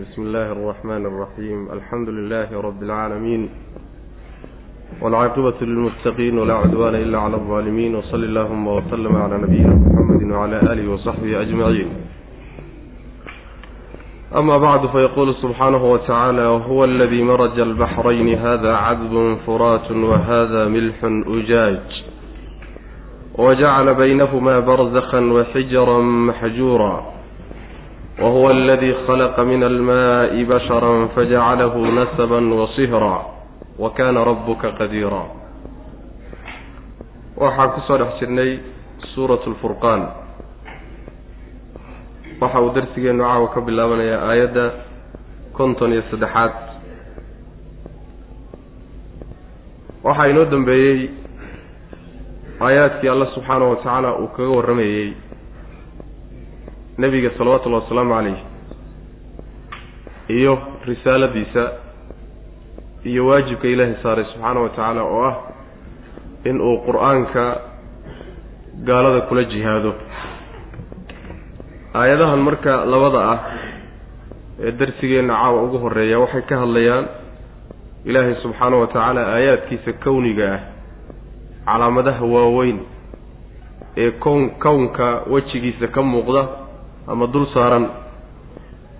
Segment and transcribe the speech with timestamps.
[0.00, 3.48] بسم الله الرحمن الرحيم الحمد لله رب العالمين
[5.02, 10.92] والعاقبة للمتقين ولا عدوان إلا على الظالمين وصل اللهم وسلم على نبينا محمد وعلى آله
[10.92, 11.88] وصحبه أجمعين
[14.36, 22.04] أما بعد فيقول سبحانه وتعالى وهو الذي مرج البحرين هذا عذب فرات وهذا ملح أجاج
[23.38, 27.16] وجعل بينهما برزخا وحجرا محجورا
[28.20, 33.16] وهو الذي خلق من الماء بشرا فجعله نسبا وصهرا
[33.78, 35.24] وكان ربك قديرا
[37.36, 38.50] waxaan ku soo dhex jirnay
[39.12, 40.02] suuratu lfurqaan
[42.40, 44.64] waxa uu darsigeennu caawa ka bilaabanayaa aayadda
[45.58, 46.52] konton iyo saddexaad
[50.04, 51.00] waxaa inoo dambeeyey
[52.60, 55.12] aayaadkii alla subxaanahu wa tacaala uu kaga warramayey
[56.97, 58.37] nebiga salawatullahi wasalaamu calayh
[60.29, 60.53] iyo
[60.85, 61.71] risaaladiisa.
[63.03, 65.35] Iyo waajibka ilaahay saaray subxaanahu wa tacaala oo ah
[66.45, 67.43] in uu qur'aanka
[68.85, 69.93] gaalada kula jihaado.
[71.95, 73.39] Aayadahan marka labada ah
[74.61, 77.05] ee darsigeenna caawa ugu horreeya waxay ka hadlayaan
[78.05, 80.61] ilaahay subxaanahu wa tacaala aayaadkiisa kowniga ah
[81.65, 82.79] calaamadaha waaweyn
[83.97, 86.43] ee kown kownka wejigiisa ka muuqda
[87.11, 87.85] ama dul saaran.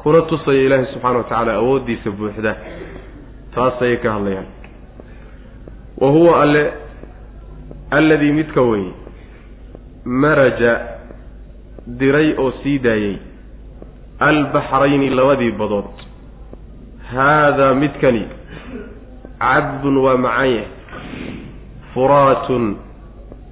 [0.02, 2.56] Kuna tusaya ilaahay subxaana wa tacaala awooddiisa buuxda.
[3.56, 4.46] Taas ayay ka hadlayaan.
[6.02, 6.64] Wa huwa alle
[7.92, 8.86] alladii midka wey
[10.06, 10.74] maraja
[11.88, 13.18] diray oo sii daayey
[14.20, 15.92] albaxrayni labadii badood.
[17.14, 18.24] Haadaa midkani
[19.40, 20.68] cadbun waa macaan yahay.
[21.94, 22.66] Furaatun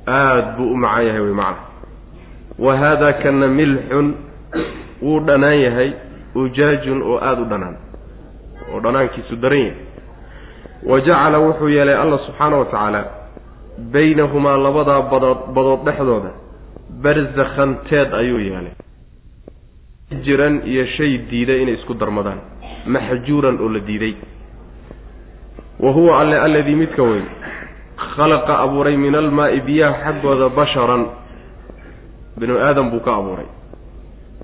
[0.08, 1.64] aada buu u macaan yahay wey macna.
[2.60, 4.08] Wa haadaa kana milxun
[5.02, 5.92] wuu dhanaan yahay
[6.36, 7.76] ujaajun oo aada u dhanaan
[8.74, 9.86] oo dhanaankiisu daran yahay.
[10.90, 13.02] Wa jacala wuxuu yeelay allah subxaana wa tacaala
[13.94, 16.32] baynahumaa labadaa badood badood dhexdooda
[17.04, 18.74] barzakhan teed ayuu yeelay.
[20.26, 22.40] Jiran iyo shay diiday inay isku darmadaan
[22.88, 24.16] maxjuuran oo la diiday.
[25.80, 27.26] Wa huwa alle alladii midka weyn
[28.16, 31.04] khalaqa abuuray min almaa'i biyaha xaggooda basharan.
[32.40, 33.48] Binu aadam buu ka abuuray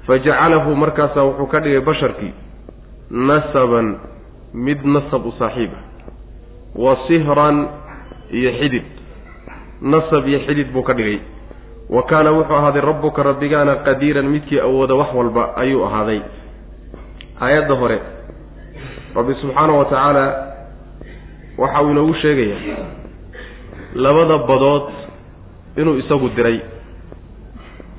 [0.08, 2.34] fajacalahu markaasaa wuxuu ka dhigay basharkii
[3.12, 3.88] nasaban
[4.54, 5.84] mid nasab u saaxiib ah
[6.76, 7.68] wa sihran
[8.32, 8.86] iyo xidid
[9.82, 11.20] nasab iyo xidid buu ka dhigay
[11.90, 16.22] wa kaana wuxuu ahaaday rabbuka rabbigaana qadiiran midkii awooda wax walba ayuu ahaaday
[17.42, 18.00] aayadda hore
[19.16, 20.26] rabbi subxaanahu wa tacaala
[21.58, 22.86] waxa uu inoogu sheegayaa
[23.96, 24.88] labada badood
[25.78, 26.60] inuu isagu diray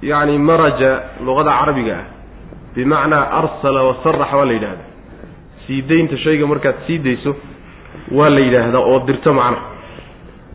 [0.02, 0.90] yacni maraja
[1.26, 2.04] luqada carabiga ah
[2.74, 4.84] bimacnaa arsala wa sarax waa la yidhahda
[5.66, 7.36] sii daynta shayga markaad sii dayso
[8.12, 9.58] waa la yidhaahdaa oo dirto macna.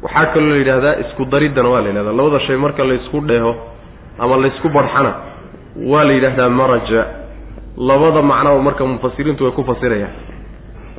[0.04, 2.14] Waxaa kaloo la yidhahdaa isku dariddana waa la yidhahdaa.
[2.20, 3.52] Labada shay marka laysku dheeho
[4.20, 5.12] ama laysku barxana
[5.92, 7.02] waa la yidhaahdaa maraja.
[7.78, 10.14] Labada macnaba marka mufasiriintu way ku fasirayaan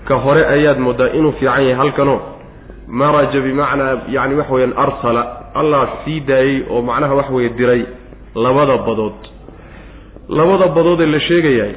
[0.08, 2.20] ka hore ayaad moodaa inuu fiican yahay halkanoo.
[2.88, 5.22] Maraja bimacnaa yacni waxa weyaan arsala
[5.60, 7.82] allah sii daayey oo macnaha wax weeye diray
[8.34, 9.18] labada badood.
[10.28, 11.74] Labada badood ee la sheegayahay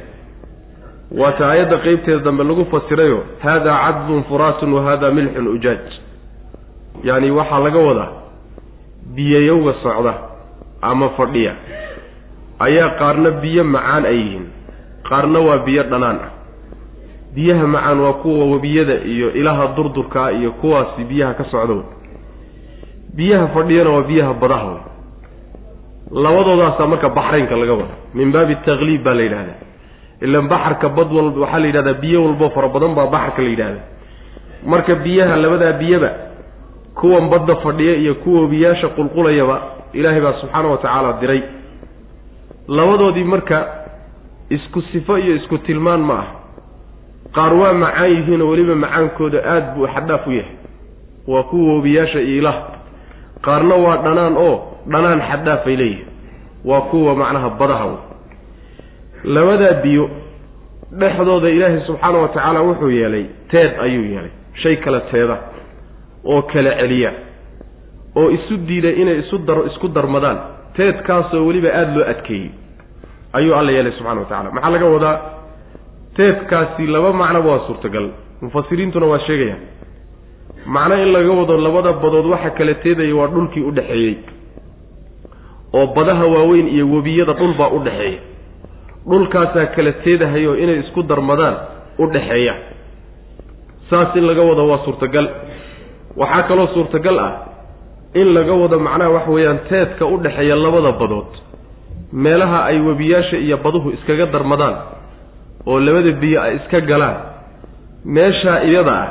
[1.18, 5.84] waata aayadda qeybteeda dambe lagu fasirayo haadaa cadbun furaatun wa haadaa milxun ujaaj.
[7.04, 8.12] Yacni waxaa laga wadaa
[9.14, 10.14] biyayowga socda
[10.82, 11.54] ama fadhiya.
[12.58, 14.46] Ayaa qaarna biyo macaan ay yihiin.
[15.08, 16.18] Qaarna waa biyo dhanaan.
[16.24, 16.36] Ah
[17.36, 21.84] biyaha macaan waa kuwa webiyada iyo ilaha durdurkaa iyo kuwaasi biyaha ka socda
[23.16, 24.95] biyaha fadhiyana waa biyaha badaha
[26.10, 29.58] labadoodaasaa marka baxraynka laga wada min baabi takliib baa la yidhahdaa.
[30.20, 33.84] Ilan baxarka bad walba waxaa la yidhahdaa biyo walbo fara badan baa baxarka la yidhahdaa.
[34.66, 36.10] Marka biyaha labadaa biyaba
[37.00, 39.56] kuwan badda fadhiya iyo kuwa biyaasha qulqulayaba
[39.92, 41.42] ilaahay baa subxaana wa tacaala diray.
[42.68, 43.58] Labadoodii marka
[44.50, 46.26] isku sifo iyo isku tilmaan ma ah
[47.36, 50.54] qaar waa macaan yihiinoo weliba macaankooda aada buu xadhaaf u yahay.
[51.28, 52.58] Waa kuwa webiyaasha iyo ilaah.
[53.44, 56.08] Qaarna waa dhanaan oo dhanaan xaddaafay leeyihiin
[56.64, 57.98] waa kuwa macnaha badaha wey
[59.34, 60.04] labadaa biyo
[61.00, 64.30] dhexdooda ilaahay subxaana wa tacaala wuxuu yeelay teed ayuu yeelay
[64.62, 65.36] shay kale teeda
[66.24, 67.12] oo kala celiya
[68.16, 70.38] oo isu diiday inay isu dar isku darmadaan.
[70.76, 72.50] Teedkaasoo weliba aada loo adkeeyey
[73.32, 75.16] ayuu alla yeelay subxana wa tacala maxaa laga wadaa?
[76.16, 78.06] Teedkaasi laba macnoba waa suurtagal.
[78.42, 79.62] Mufasiriintuna waa sheegayaan.
[80.66, 84.14] Macno in laga wado labada badood waxa kala teedaya waa dhulkii u dhexeeyey
[85.72, 88.20] oo badaha waaweyn iyo webiyada dhulbaa u dhexeeya
[89.10, 91.56] dhulkaasaa kala teedahayoo inay isku darmadaan
[91.98, 92.54] u dhexeeya
[93.90, 95.26] saas in laga wado waa suurtagal.
[96.16, 97.32] Waxaa kaloo suurtagal ah
[98.14, 101.30] in laga wado macnaha waxa weeyaan teedka u dhexeeya labada badood.
[102.12, 104.76] Meelaha ay webiyaasha iyo baduhu iskaga darmadaan
[105.66, 107.16] oo labada biyo ay iska galaan.
[108.04, 109.08] Meeshaa iyada ah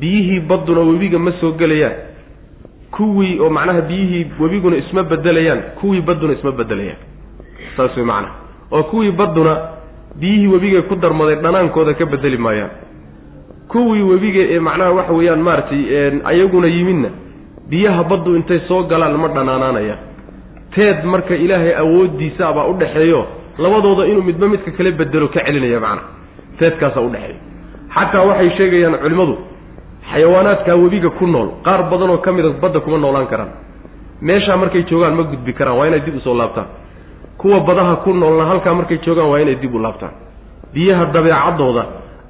[0.00, 1.96] biyihii badduna webiga ma soo gelayaan
[2.96, 6.98] kuwii oo macnaha biyihii webiguna isma bedelayaan kuwii badduna isma bedelayaan
[7.76, 8.34] saas way macnaha.
[8.72, 9.52] Oo kuwii badduna
[10.20, 12.70] biyihii webiga ku darmaday dhanaankooda ka bedeli maayaan.
[13.68, 15.82] Kuwii webiga ee macnaha waxa weeyaan maaragtay
[16.24, 17.08] ayaguna yimidna
[17.70, 19.98] biyaha baddu intay soo galaan ma dhanaanaanayaan.
[20.74, 23.26] Teed marka ilaahay awooddiisa abaa u dhexeeyo
[23.58, 26.08] labadooda inuu midba midka kale bedelo ka celinaya macnaha.
[26.58, 27.40] Teedkaasaa udhexeeya
[27.94, 29.34] xataa waxay sheegayaan culimmadu
[30.12, 33.50] xayawaanaadkaa webiga ku nool qaar badanoo ka mida badda kuma noolaan karaan.
[34.28, 36.66] Meeshaa markay joogaan ma gudbi karaan waa inay dib u soo laabtaan.
[37.40, 40.12] Kuwa badaha ku noolna halkaa markay joogaan waa inay dib u laabtaan.
[40.74, 41.82] Biyaha dabeecaddooda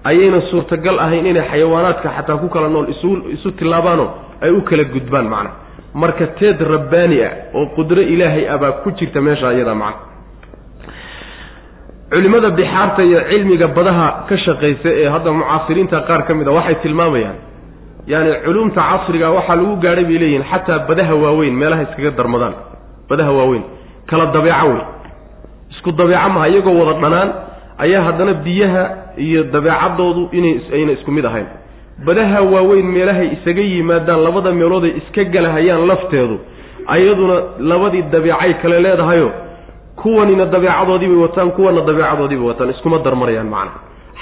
[0.05, 4.09] ayayna suurtagal ahayn inay xayawaanaadka xataa ku kala nool isu isu tilaabaanoo
[4.45, 5.55] ay u kala gudbaan macnaha
[5.95, 10.01] marka teed rabbaani ah oo qudro ilaahay ah baa ku jirta meesha iyadaa macna.
[12.13, 16.75] Culimmada bixaarta iyo cilmiga badaha ka shaqaysa ee hadda mucaasiriinta qaar ka mid a waxay
[16.85, 17.37] tilmaamayaan
[18.07, 22.55] yaani culumta casriga waxaa lagu gaadhay bay leeyihiin xataa badaha waaweyn meelaha iskaga darmadaan.
[23.09, 23.63] Badaha waaweyn.
[24.11, 24.83] Kala dabeeco wey.
[25.73, 27.29] Isku dabeeco maha iyagoo wada dhanaan
[27.85, 28.83] ayaa haddana biyaha
[29.27, 31.47] iyo dabeecadoodu inay ayna isku mid ahayn.
[32.07, 36.37] Badaha waaweyn meelahay isaga yimaadaan labada meelooday iska galahayaan lafteedu
[36.95, 37.37] ayaduna
[37.71, 39.29] labadii dabeecay kale leedahayo
[40.01, 42.71] kuwanina dabeecadoodii bay wataan kuwana dabeecadoodii bay wataan.
[42.75, 43.73] Iskuma darmarayaan macna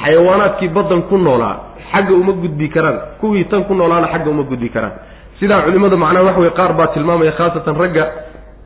[0.03, 1.57] xayawaanaadkii baddan ku noolaa
[1.93, 2.99] xagga uma gudbi karaan.
[3.21, 4.93] Kuwii tan ku noolaana xagga uma gudbi karaan.
[5.41, 8.05] Sidaa culimmada macnaha waxa weye qaar baa tilmaamaya khaasatan ragga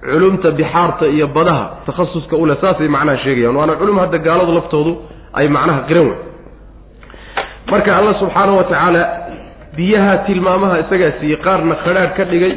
[0.04, 3.56] culumta bixaarta iyo badaha takhasuska uleh saasay macnaha sheegayaan.
[3.56, 4.92] Waana culum hadda gaaladu laftoodu
[5.38, 6.18] ay macnaha qiran wey
[7.70, 9.02] marka alla subxaanahu wa tacaala
[9.76, 12.52] biyaha tilmaamaha isagaa siiyey qaarna khadhaadh ka dhigay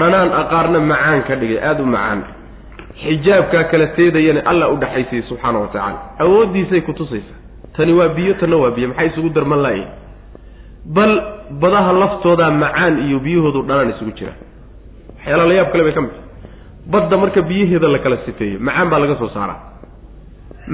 [0.00, 2.20] dhanaan a qaarna macaan ka dhigay aada u macaan.
[3.02, 7.38] Xijaabkaa kala teedayana alla u dhexaysayey subxaana wa tacaala awooddiisay kutusaysaa
[7.76, 9.88] tani waa biyo tanna waa biyo maxay isugu darman laayihin
[10.96, 11.12] bal
[11.62, 14.38] badaha laftoodaa macaan iyo biyahoodu dhanaan isugu jiraan
[15.18, 16.14] waxyaala la yaab kale bay ka mid
[16.92, 19.58] badda marka biyaheeda la kala sifeeyo macaan baa laga soo saaraa.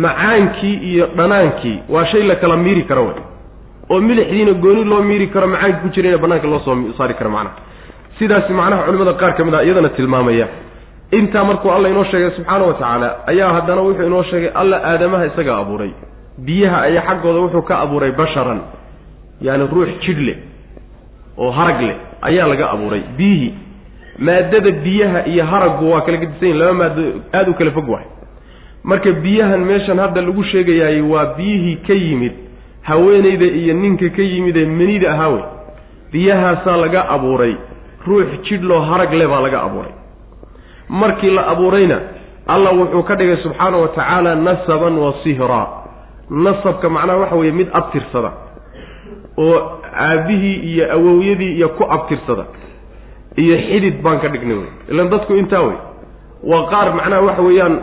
[0.05, 3.15] Macaankii iyo dhanaankii waa shay la kala miiri karo wey
[3.91, 7.57] oo milixdiina gooni loo miiri karo macaankii ku jirayna banaanka loo soo saari karo macnaha.
[8.19, 10.47] Sidaasi macnaha culimada qaar ka mid a iyadana tilmaamaya.
[11.19, 15.25] Intaa markuu alla inoo sheegay subxaana wa tacaala ayaa haddana wuxuu inoo sheegay alla aadamaha
[15.31, 15.91] isagaa abuuray.
[16.47, 18.61] Biyaha ayaa xaggooda wuxuu ka abuuray basharan
[19.41, 20.37] yaani ruux jidh leh
[21.39, 23.03] oo harag leh ayaa laga abuuray.
[23.17, 23.55] Biyihii
[24.19, 27.03] maadada biyaha iyo haraggu waa kala gedisan yihiin laba maado
[27.33, 28.07] aada u kala fog wahay
[28.85, 32.33] marka biyahan meeshan hadda lagu sheegayaay waa biyihii ka yimid
[32.83, 35.45] haweenayda iyo ninka ka yimid ee menida ahaa wey
[36.13, 37.55] biyahaasaa laga abuuray
[38.07, 39.93] ruux jidh loo harag leh baa laga abuuray.
[40.89, 41.99] Markii la abuurayna
[42.47, 45.67] allah wuxuu ka dhigay subxaana wa tacaala nasaban wa sihraa
[46.31, 48.31] nasabka macnaha waxa weeye mid abtirsada
[49.45, 49.57] oo
[50.07, 52.45] aabbihii iyo awowyadii iyo ku abtirsada
[53.43, 54.71] iyo xidid baan ka dhignay wey.
[54.91, 55.77] Ilan dadku intaa wey
[56.51, 57.75] waa qaar macnaha waxa weeyaan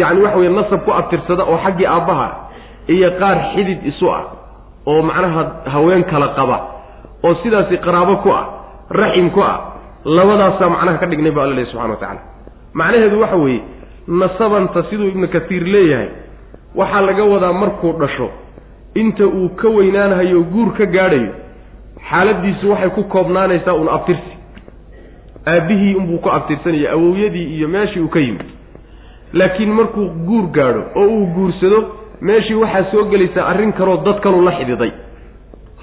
[0.00, 2.28] yacni waxa weye nasab ku abtirsada oo xaggii aabbaha
[2.94, 4.24] iyo qaar xidid isu ah
[4.90, 5.42] oo macnaha
[5.74, 6.58] haween kala qaba
[7.26, 8.44] oo sidaasi qaraabo ku ah
[9.00, 9.56] raxim ku ah
[10.16, 12.20] labadaasaa macnaha ka dhignay ba alla lehy subxana wa tacala
[12.80, 13.60] macnaheedu waxa weeye
[14.20, 16.08] nasabanta siduu ibnu kasiir leeyahay
[16.80, 18.28] waxaa laga wadaa markuu dhasho
[18.94, 21.30] inta uu ka weynaanahayo guur ka gaadhayo
[22.10, 24.32] xaaladiisu waxay ku koobnaanaysaa un abtirsi.
[25.46, 28.46] Aabbihii unbuu ku abtirsanaya awowyadii iyo meeshii uu ka yimid.
[29.32, 31.78] Laakiin markuu guur gaadho oo uu guursado
[32.20, 34.92] meeshii waxaa soo gelaysaa arrin kaloo dad kalu la xididay.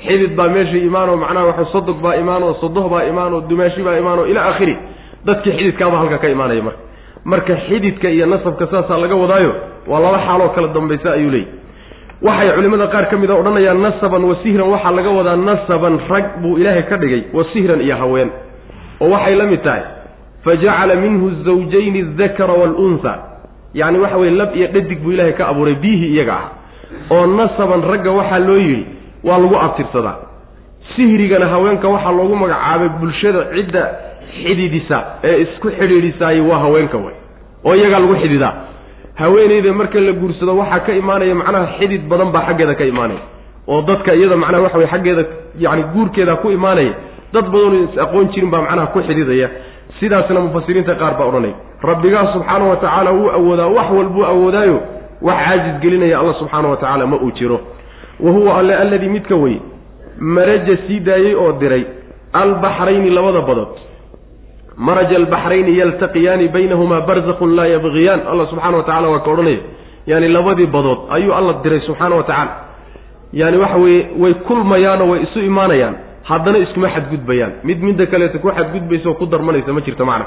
[0.05, 4.25] Xidid baa meesha imaanoo macnaha waxa sodog baa imaanoo sodoh baa imaanoo dumaashi baa imaanoo
[4.25, 4.77] ilaa akhiri
[5.25, 6.79] dadkii xididkaaba halka ka imaanaya marka.
[7.25, 9.53] Marka xididka iyo nasabka saasaa laga wadaayo
[9.87, 11.47] waa laba xaaloo kala dambaysa ayuu leeyay
[12.27, 16.25] waxay culimmada qaar ka mid a odhanayaan nasaban wa sihran waxaa laga wadaa nasaban rag
[16.41, 18.29] buu ilaahay ka dhigay wa sihran iyo haween
[19.01, 19.83] oo waxay la mid tahay
[20.45, 23.13] fa jacala minhu zawjayni aldakara waalunha
[23.73, 26.47] yacni waxa weye lab iyo dhadig buu ilaahay ka abuuray biyihii iyaga ah
[27.15, 28.85] oo nasaban ragga waxaa loo yidhi
[29.27, 30.17] waa lagu abtirsadaa.
[30.95, 33.83] Sihrigana haweenka waxaa loogu magacaabay bulshada cidda
[34.43, 37.15] xididisa ee isku xidhiidhisaayey waa haweenka way
[37.65, 38.53] oo iyagaa lagu xididaa
[39.15, 43.19] haweenayda marka la guursado waxaa ka imaanaya macnaha xidid badan baa xaggeeda ka imaanaya.
[43.67, 45.23] Oo dadka iyada macnaha waxa weye xaggeeda
[45.59, 46.93] yacni guurkeeda ku imaanaya.
[47.33, 49.49] Dad badanoo is aqoon jirin baa macnaha ku xididaya
[49.99, 54.77] sidaasna mufasiriinta qaar baa odhanaya rabbigaa subxaanahu wa tacaala wuu awoodaa wax walbuu awoodaayo.
[55.21, 57.59] Wax caajis gelinaya alla subxaana wa tacaala ma uu jiro.
[58.19, 59.57] Wa huwa alle alladii midka wey
[60.19, 61.83] maraja sii daayey oo diray
[62.33, 63.67] albaxrayni labada badood
[64.77, 69.59] maraja albaxrayni yaltaqiyaani baynahumaa barzakun laa yabgiyaan alla subxana wa tacala waa ka odhanaya.
[70.07, 72.51] Yani labadii badood ayuu alla diray subxaana wa tacaala
[73.33, 75.95] yani waxa weeye way kulmayaanoo way isu imaanayaan.
[76.23, 77.51] Haddana iskuma xadgudbayaan.
[77.63, 80.25] Mid midda kaleeta ku xadgudbaysa ku darmanaysa ma jirto macna.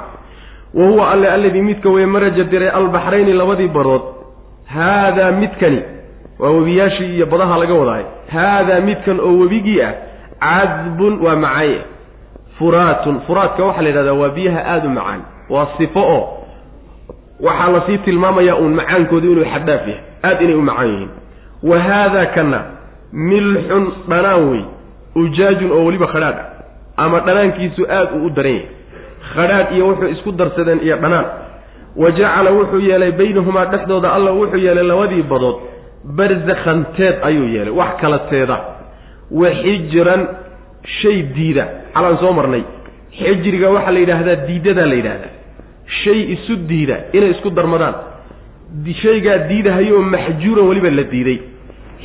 [0.75, 4.03] Wa huwa alle alladii midka weye maraja diray albaxrayni labadii badood.
[4.67, 5.83] Haadaa midkani
[6.39, 9.93] waa webiyaashii iyo badaha laga wadahay haadaa midkan oo webigii ah
[10.41, 11.79] cadbun waa macaaye
[12.59, 15.21] furaatun furaadka waxaa la yidhahdaa waa biyaha aada u macaan.
[15.51, 16.23] Waa sifo oo
[17.41, 21.11] waxaa la sii tilmaamayaa uun macaankoodu inuu xaddaaf yahay aada inay u macaan yihiin.
[21.63, 22.61] Wa haadaa kana
[23.13, 24.63] milxun dhanaan wey
[25.15, 26.47] ujaajun oo weliba khadhaadh ah.
[26.97, 28.67] Ama dhanaankiisu aada uu u daran yahay.
[29.35, 31.27] Khadhaadh iyo wuxuu isku darsadeen iyo dhanaan.
[31.97, 35.57] Wa jacala wuxuu yeelay baynahumaa dhexdooda alla wuxuu yeelay labadii badood
[36.17, 38.57] barzakhan teed ayuu yeelay wax kala teeda.
[39.31, 40.27] Wa xijran
[41.01, 41.65] shay diida.
[41.95, 42.63] Calaan soo marnay.
[43.19, 45.33] Xijriga waxaa la yidhaahdaa diidadaa la yidhaahdaa.
[46.03, 47.95] Shay isu diida inay isku darmadaan.
[49.03, 51.39] Shaygaa diidahayoo maxjuuran weliba la diiday.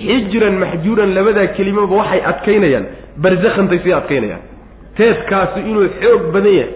[0.06, 2.86] Xijran maxjuuran labadaa kelimaba waxay adkaynayaan.
[3.24, 4.42] Barzakhantay sii adkaynayaan.
[4.98, 6.72] Teedkaasi inuu xoog badan yahay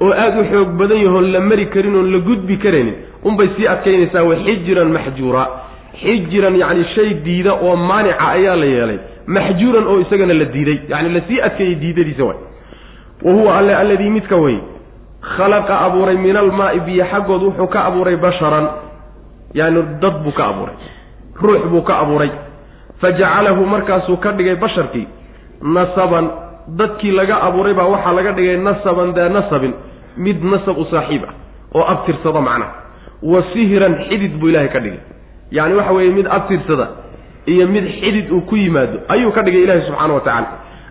[0.00, 2.94] oo aada u xoog badan yahoon la mari karin oon la gudbi karaynin
[3.24, 5.44] unbay sii adkaynaysaa wa xijran maxjuura.
[6.02, 10.78] Xijran yacni shay diida oo maanica ayaa la yeelay maxjuuran oo isagana la diiday.
[10.88, 12.38] Yacni la sii adkeeyey diidadiisa waay
[13.24, 14.58] wa huwa alle alladii midka wey
[15.36, 18.66] khalaqa abuuray min almaa'i biyo xaggood wuxuu ka abuuray basharan.
[19.54, 20.74] Yacni dad buu ka abuuray.
[21.42, 22.30] Ruux buu ka abuuray.
[23.00, 25.06] Fajacalahu markaasuu ka dhigay basharkii
[25.62, 26.30] nasaban.
[26.68, 29.72] Dadkii laga abuuray baa waxaa laga dhigay nasaban daa nasabin.
[30.16, 31.34] Mid nasab u saaxiib ah
[31.74, 32.72] oo abtirsada macnaha
[33.22, 35.00] wa sihran xidid buu ilaahay ka dhigay.
[35.50, 36.86] Yacni waxa weeye mid abtirsada
[37.46, 40.48] iyo mid xidid uu ku yimaado ayuu ka dhigay ilaahay subxaana wa tacaala.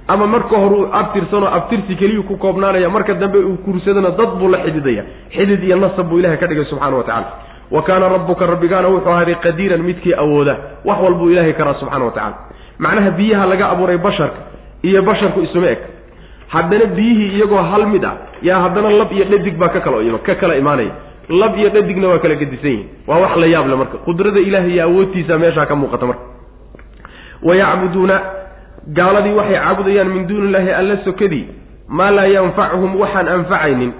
[0.07, 4.49] Ama marka hore uu abtirsanoo abtirsi keliyuu ku koobnaanaya marka dambe uu kursadana dad buu
[4.53, 5.03] la xididaya.
[5.35, 7.27] Xidid iyo nasab buu ilahay ka dhigay subxana wa tacala
[7.71, 10.55] wa kaana rabbuka rabbigaana wuxuu ahaaday qadiiran midkii awooda.
[10.85, 12.35] Wax walbuu ilaahay karaa subxana wa tacala
[12.79, 14.39] macnaha biyaha laga abuuray basharka
[14.83, 15.79] iyo basharku isuma eg.
[16.53, 20.35] Haddana biyihii iyagoo hal mid ah yaa haddana lab iyo dhadig baa ka kala ka
[20.35, 20.91] kala imaanaya.
[21.29, 23.97] Lab iyo dhadigna waa kala gedisan yihiin waa wax la yaab le marka.
[24.05, 26.34] Qudrada ilaahay iyo awoodtiisa meeshaa ka muuqata marka
[27.47, 28.15] wayacbuduuna
[28.97, 31.45] gaaladii waxay caabudayaan min duuni illaahi alla sokadii
[31.97, 33.91] maa laa yanfacuhum waxaan anfacaynin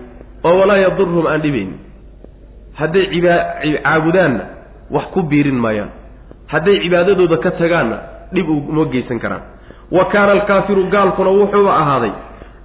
[0.44, 1.80] oo walaa yadurhum aan dhibaynin.
[2.80, 3.06] Hadday
[3.84, 4.44] caabudaanna
[4.92, 5.90] wax ku biirin maayaan.
[6.48, 7.98] Hadday cibaadadooda ka tagaanna
[8.34, 9.42] dhib uma geysan karaan.
[9.92, 12.12] Wa kaana alkaafiru gaalkuna wuxuuba ahaaday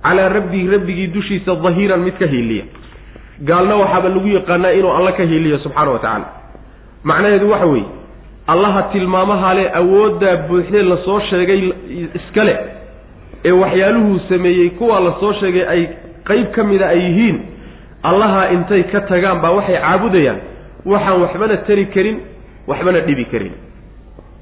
[0.03, 2.65] calaa rabbihi rabbigii dushiisa dahiiran mid ka hiiliya.
[3.49, 6.27] Gaalna waxaaba lagu yaqaanaa inuu alla ka hiiliyo subxaana wa tacaala.
[7.05, 7.87] Macnaheedu waxa weeye
[8.53, 11.61] allaha tilmaamaha le awooddaa buuxdee la soo sheegay
[12.19, 12.55] iskale
[13.45, 15.83] ee waxyaaluhuu sameeyey kuwaa la soo sheegay ay
[16.29, 17.39] qeyb ka mida ay yihiin.
[18.03, 20.41] Allaha intay ka tagaan baa waxay caabudayaan
[20.93, 22.17] waxaan waxbana tari karin
[22.67, 23.53] waxbana dhibi karin.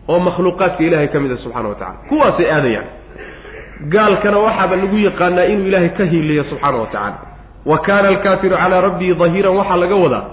[0.09, 2.87] Oo makhluuqaadka ilaahay ka a subxana wa tacala kuwaasay aadayaan.
[3.95, 7.19] Gaalkana waxaaba lagu yaqaanaa inuu ilaahay ka hiiliyo subxaana wa tacaala.
[7.67, 10.25] Wa kaana alkaafiru calaa rabbihi dahiiran waxaa laga wadaa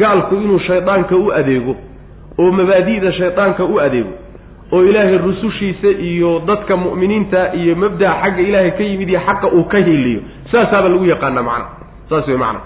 [0.00, 1.76] gaalku inuu shaydaanka u adeego
[2.42, 4.12] oo mabaadi'da shaydaanka u adeego
[4.72, 9.64] oo ilaahay rusushiisa iyo dadka mu'miniinta iyo mabda'a xagga ilaahay ka yimid iyo xaqa uu
[9.72, 10.20] ka hiiliyo
[10.52, 11.66] saasaaba lagu yaqaanaa macna.
[12.10, 12.60] Saas wey macna.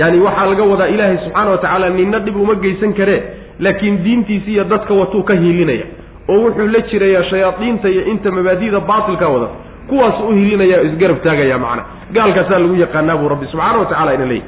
[0.00, 3.20] Yaani waxaa laga wadaa ilaahay subxaana wa tacaala ninna dhib uma geysan karee
[3.64, 5.86] laakiin diintiisi iyo dadka watuu ka hiilinaya
[6.32, 9.48] oo wuxuu la jirayaa shayaadiinta iyo inta mabaadi'da baatilka wada
[9.88, 11.82] kuwaas u hiilinaya o isgarab taagaya macna.
[12.16, 14.46] Gaalkaasaa lagu yaqaanaa buu rabbi subxaana wa tacala ina leeyahy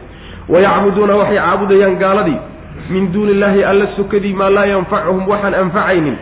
[0.53, 2.39] wayacbuduuna waxay caabudayaan gaaladii
[2.91, 6.17] min duuni illaahi alla sukadii maa laa yanfacuhum waxaan anfacaynin.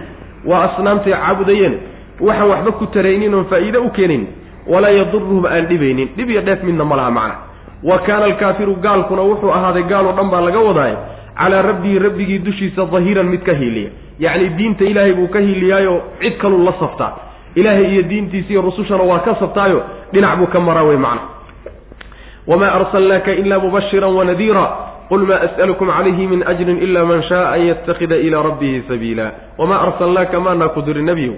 [0.45, 1.75] Waa asnaamtay caabudayeen
[2.21, 4.27] waxaan waxba ku taraynin oon faa'iide u keenaynin
[4.67, 6.09] walaa yaduruhum aan dhibaynin.
[6.17, 7.35] Dhib iyo dheef midna ma laha macna.
[7.83, 10.95] Wa kaana alkaafiru gaalkuna wuxuu ahaaday gaaloo dhan baa laga wadaay
[11.39, 13.91] calaa rabbihi rabbigii dushiisa dahiiran mid ka hiiliya.
[14.19, 17.13] Yacni diinta ilaahay buu ka hiiliyaayo cid kaluu la saftaa
[17.55, 19.83] ilaahay iyo diintiisa iyo rusushana waa ka sabtaayo
[20.13, 21.23] dhinac buu ka maraa wey macna.
[22.47, 24.65] Wamaa arsalnaaka ila mubashiran wanadiira
[25.09, 29.27] qul maa as'alukum calayhi min ajrin ila man shaaa an yattakhida ilaa rabbihi sabiila
[29.59, 31.35] wamaa arsalnaaka maanaa ku dirin nebiyow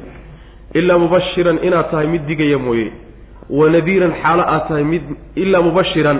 [0.74, 2.88] ilaa mubashiran inaad tahay mid digaya mooye
[3.50, 5.02] wanadiiran xaalo aad tahay mid
[5.44, 6.18] ilaa mubashiran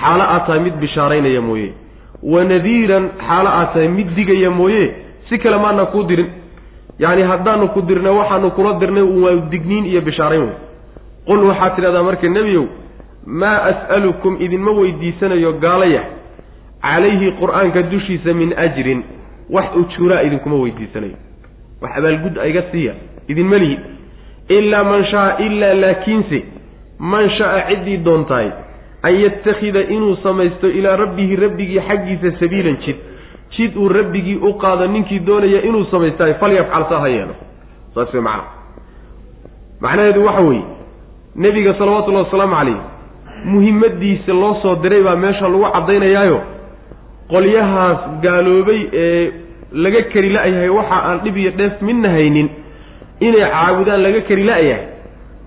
[0.00, 1.68] xaalo aad tahay mid bishaaraynaya mooye
[2.34, 4.84] wanadiiran xaalo aad tahay mid digaya mooye
[5.28, 6.30] si kale maanaa kuu dirin
[6.98, 10.56] yacni haddaanu ku dirnay waxaanu kula dirnay waa digniin iyo bishaarayn wey
[11.28, 12.64] qul waxaad tidhahdaa marka nebiyow
[13.26, 16.02] maa as'alukum idinma weydiisanayo gaalaya
[16.82, 19.02] calayhi qur'aanka dushiisa min ajrin
[19.50, 21.16] wax ujuuraa idinkuma weydiisanayo
[21.82, 22.94] wax abaalgud iga siiya
[23.28, 23.78] idinma lihi.
[24.48, 26.42] Ilaa man shaa ilaa laakiinse
[26.98, 28.50] man shaa ciddii doontahay
[29.02, 32.96] an yattakhida inuu samaysto ilaa rabbihi rabbigii xaggiisa sabiilan jid.
[33.56, 37.34] Jid uu rabbigii u qaado ninkii doonaya inuu samaystahay falyafcal saa ha yeelo.
[37.94, 38.44] Saas wey macana
[39.80, 40.64] macnaheedu waxa weeye
[41.36, 42.76] nebiga salawatullahi wasalaamu calayh
[43.44, 46.40] muhimmadiisa loo soo diray baa meesha lagu caddaynayaayo
[47.30, 49.30] qolyahaas gaaloobay ee
[49.72, 52.48] laga kari la-yahay waxa aan dhib iyo dheef midna haynin
[53.20, 54.86] inay caabudaan laga kari la-yahay.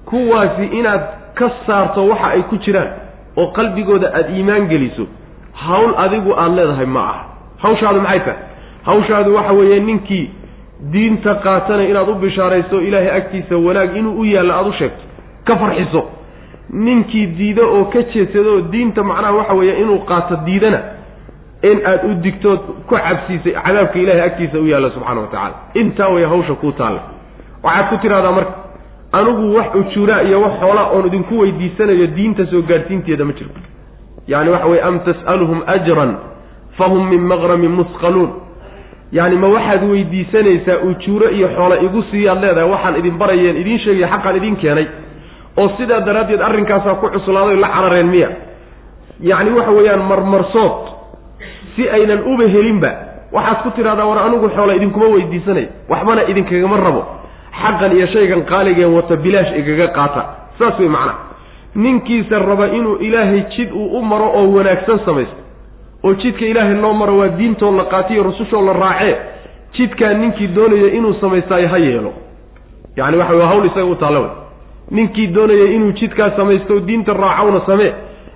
[0.06, 1.02] Kuwaasi inaad
[1.36, 2.90] ka saarto waxa ay ku jiraan
[3.38, 5.08] oo qalbigooda aada iimaan geliso
[5.54, 7.24] hawl adigu aada leedahay ma aha.
[7.64, 8.40] Hawshaadu maxay tahay?
[8.86, 10.30] Hawshaadu waxa weeye ninkii
[10.92, 15.04] diinta qaatana inaad u bishaarayso ilaahay agtiisa wanaag inuu u yaallo aada u sheegto
[15.48, 16.02] ka farxiso.
[16.70, 20.80] Ninkii diido oo ka jeedsado oo diinta macnaha waxa weeye inuu qaato diidana
[21.70, 25.56] in aad u digtood ku cabsiisay cadaabka ilaahay agtiisa u yaalla subxaana wa tacaala.
[25.82, 27.02] Intaa way hawsha kuu taalla.
[27.64, 28.54] Waxaad ku tidhahdaa marka
[29.12, 33.60] anigu wax ujuuraa iyo wax xoolaa oon idinku weydiisanayo diinta soo gaadhsiinteeda ma jirto.
[34.28, 36.12] Yacni waxa weye am tas'aluhum ajran
[36.78, 38.32] fahum min maqramin musqaluun.
[39.12, 44.08] Yacni ma waxaad weydiisanaysaa ujuuro iyo xoola igu siiyaad leedahay waxaan idin barayeen idiin sheegaya
[44.14, 44.88] xaqaan idiin keenay.
[45.58, 48.30] Oo sidaa daraaddeed arrinkaasaa ku cuslaaday la carareen miya.
[49.30, 50.93] Yacni waxa weeyaan marmarsood
[51.76, 52.92] si aynan uba helinba
[53.32, 57.04] waxaad ku tidhahdaa war anigu xoola idinkuma weydiisanay waxbana idinkagama rabo.
[57.62, 60.22] Xaqan iyo shaygan qaaligeen wata bilaash igaga qaata.
[60.60, 61.16] Saas wey macnaa.
[61.76, 65.38] Ninkiisa raba inuu ilaahay jid uu u maro oo wanaagsan samaysto.
[66.04, 69.16] Oo jidka ilaahay loo maro waa diintoo la qaatiyo rusushoo la raacee
[69.78, 72.14] jidkaa ninkii doonaya inuu samaystaayo ha yeelo.
[72.98, 74.30] Yacni waxa wey hawl isaga u taalla wey.
[74.92, 77.94] Ninkii doonaya inuu jidkaa samaysto diinta raacowna samee.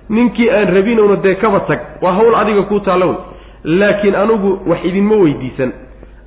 [0.08, 1.80] Ninkii aan rabinowna dee kaba tag.
[2.02, 3.16] Waa hawl adiga kuu taalla wey
[3.64, 5.72] laakiin anigu wax idinma weydiisan.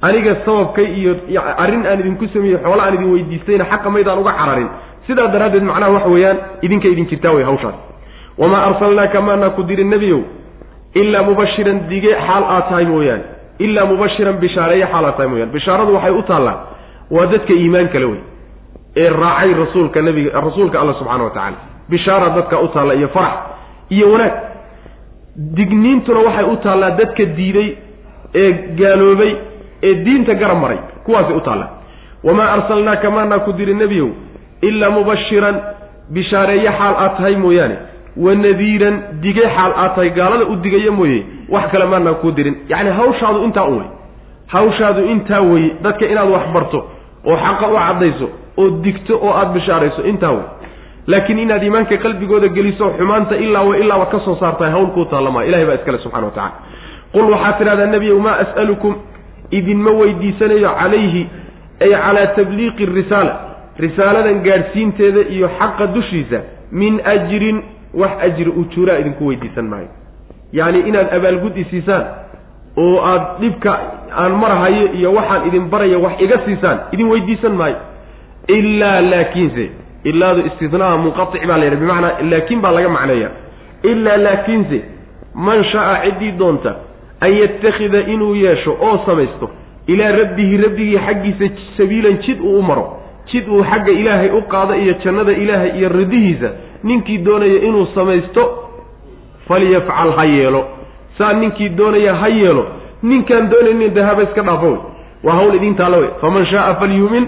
[0.01, 1.15] Aniga sababkay iyo
[1.57, 4.69] arrin aan idinku sameeyey xoola aan idin weydiistayna xaqa maydaan uga cararin
[5.07, 7.75] sidaa daraaddeed macnaha waxa weeyaan idinka idin jirtaa wey hawshaas.
[8.37, 10.21] Wamaa arsalnaaka maanaa ku dirin nebiyow
[10.93, 13.23] ilaa mubashiran dige xaal aad tahay mooyaane.
[13.59, 15.51] Ilaa mubashiran bishaareeye xaal aad tahay mooyaane.
[15.53, 16.57] Bishaaradu waxay u taallaa
[17.11, 18.19] waa dadka iimaankale wey
[18.95, 21.57] ee raacay rasuulka nabiga rasuulka alla subxana wa tacaala
[21.89, 23.33] bishaara dadka u taalla iyo farax
[23.89, 24.33] iyo wanaag
[25.35, 27.69] digniintuna waxay u taallaa dadka diiday
[28.35, 29.35] ee gaaloobay
[29.83, 31.69] ee diinta garab maray kuwaasay u taallaa.
[32.23, 34.09] Wamaa arsalnaaka maanaa ku diri nebiyow
[34.61, 35.55] ilaa mubashiran
[36.13, 37.75] bishaareeye xaal aad tahay mooyaane
[38.17, 42.55] wa nadiiran dige xaal aad tahay gaalada u digaya mooye wax kale maanaa kuu dirin.
[42.69, 43.87] Yacni hawshaadu intaa un wey
[44.47, 46.79] hawshaadu intaa weye dadka inaad wax barto
[47.25, 50.43] oo xaqa u caddayso oo digto oo aada bishaarayso intaa wey
[51.07, 55.45] laakiin inaad iimaanka qalbigooda geliso xumaanta ilaa wa ilaaba ka soo saartahay hawl kuu taallama.
[55.45, 56.51] Ilahay baa iskale subxana wa tacala
[57.13, 58.95] qul waxaad tidhahdaa nebiyow maa as'alukum
[59.51, 61.23] idinma weydiisanayo calayhi
[61.81, 63.33] ay calaa tabliiqi risaala
[63.79, 66.39] risaaladan gaadhsiinteeda iyo xaqa dushiisa
[66.71, 69.87] min ajrin wax ajri ujuuraa idinku weydiisan maayo.
[70.53, 72.05] Yacni inaad abaalgud isiisaan
[72.77, 73.71] oo aad dhibka
[74.23, 77.75] aan marahayo iyo waxaan idin baraya wax iga siisaan idin weydiisan maayo.
[78.47, 79.65] Ilaa laakiinse
[80.03, 83.29] ilaadu istidnaa munqaic baa la yidhaha bimacnaa laakiin baa laga macneeya
[83.83, 84.79] ilaa laakiinse
[85.35, 86.75] man shaa ciddii doonta
[87.19, 89.49] an yattakhida inuu yeesho oo samaysto
[89.87, 91.45] ilaa rabbihi rabbigii xaggiisa
[91.77, 92.85] sabiilan jid uu u maro
[93.31, 96.49] jid uu xagga ilaahay u qaado iyo jannada ilaahay iyo ridihiisa
[96.83, 98.43] ninkii doonaya inuu samaysto
[99.47, 100.65] falyafcal ha yeelo.
[101.17, 102.65] Saa ninkii doonaya ha yeelo
[103.03, 104.77] ninkaan doonaynin dee haba iska dhaafo wey
[105.23, 106.09] waa hawl idintaalla wey.
[106.21, 107.27] Faman shaaa falyuumin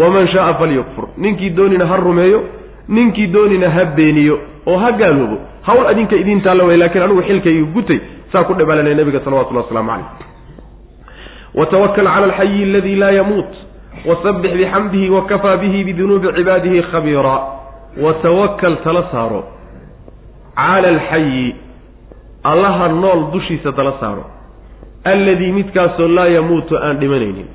[0.00, 2.40] waman shaaa falyakfur ninkii doonina ha rumeeyo
[2.88, 7.98] ninkii doonina ha beeniyo oo ha gaaloobo hawl adinka idintaalla wey laakiin anigu xilkayga gutay
[8.32, 10.06] saa ku dhabalanaya nabiga salawatullahi waslamu calayh.
[11.54, 13.52] Watawakal cala alxayi aladi laa yamuut
[14.06, 17.36] wasabbix bixamdihi wakafaa bihi bidunuubi cibaadihi khabiira.
[18.02, 19.44] Watawakal tala saaro
[20.56, 21.54] cala alxayi
[22.42, 24.24] allaha nool dushiisa tala saaro.
[25.04, 27.46] Alladii midkaasoo laa yamuutu aan dhimanaynin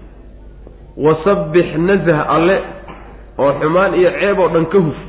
[1.05, 2.57] wasabbix nazah alle
[3.37, 4.99] oo xumaan iyo ceeb oo dhan ka huf.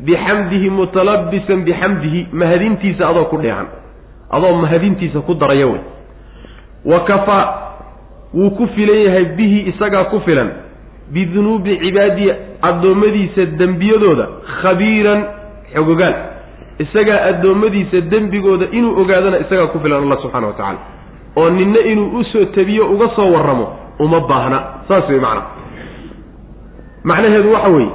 [0.00, 3.66] Bixamdihi mutalabisan bixamdihi mahadintiisa adoo ku dheehan.
[4.30, 5.80] Adoo mahadintiisa ku daraya wey.
[6.84, 7.44] Wa kafaa
[8.34, 10.50] wuu ku filan yahay bihi isagaa ku filan.
[11.12, 12.32] Bidunuubi cibaadihi
[12.62, 14.26] addoommadiisa dembiyadooda
[14.62, 15.20] khabiiran
[15.74, 16.14] xogogaal
[16.78, 20.80] isagaa addoommadiisa dembigooda inuu ogaadana isagaa ku filan allah subxana wa tacaala
[21.36, 23.66] oo ninna inuu u soo tabiyo uga soo warramo
[23.98, 25.42] uma baahna saas wey macna.
[27.04, 27.90] Macnaheedu waxa weeye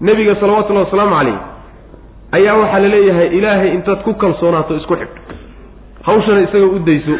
[0.00, 1.38] nebiga salawatullahi wasalaamu calayh
[2.36, 5.14] ayaa waxaa la leeyahay ilaahay intaad ku kalsoonaato isku xidh.
[6.06, 7.14] Hawshana isaga u dayso.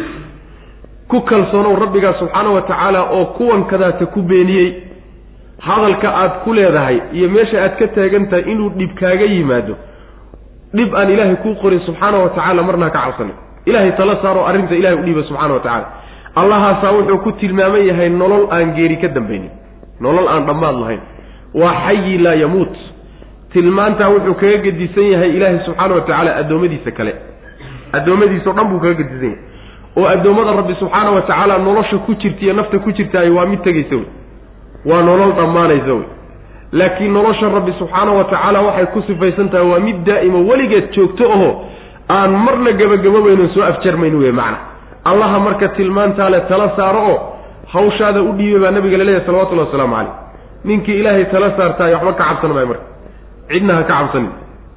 [1.11, 4.69] Ku kalsoonow rabbigaa subxaana wa tacaala oo kuwan kadaata ku beeniyey.
[5.67, 9.75] Hadalka aad ku leedahay iyo meesha aad ka taagan tahay inuu dhib kaaga yimaado.
[10.75, 14.75] Dhib aan ilaahay kuu qorin subxaana wa tacaala marna ka cabsanin ilaahay tala saaroo arrinta
[14.75, 15.87] ilahay u dhiiba subxana wa tacaala
[16.35, 19.51] allahaasaa wuxuu ku tilmaaman yahay nolol aan geeri ka dambaynin.
[20.01, 21.01] Nolol aan dhammaad lahayn.
[21.55, 22.75] Waa xayi laa yamuut.
[23.53, 27.13] Tilmaantaa wuxuu kaga gedisan yahay ilaahay subxaana wa tacaala addoommadiisa kale.
[27.93, 29.39] Addoommadiisao dhan buu kaga gedisan yahay.
[29.97, 33.61] Oo addoommada rabbi subxaana wa tacaala nolosha ku jirta iyo nafta ku jirtaay waa mid
[33.63, 34.09] tegaysa wey.
[34.89, 36.09] Waa nolol dhammaanaysa wey.
[36.73, 41.29] Laakiin nolosha rabbi subxaana wa tacaala waxay ku sifaysan tahay waa mid daa'imo weligeed joogto
[41.29, 41.51] oho
[42.09, 44.72] aan marna gebagabobayno soo afjarmayn wey macna
[45.11, 47.19] allaha marka tilmaantaa le tala saaro oo
[47.75, 50.13] hawshaada u dhiibay baa nabiga la leeyahay salawatullahi wasalaamu caleyh
[50.69, 52.85] ninkii ilaahay tala saartaay waxba ka cabsan maayo marka.
[53.51, 54.31] Cidna ha ka cabsanin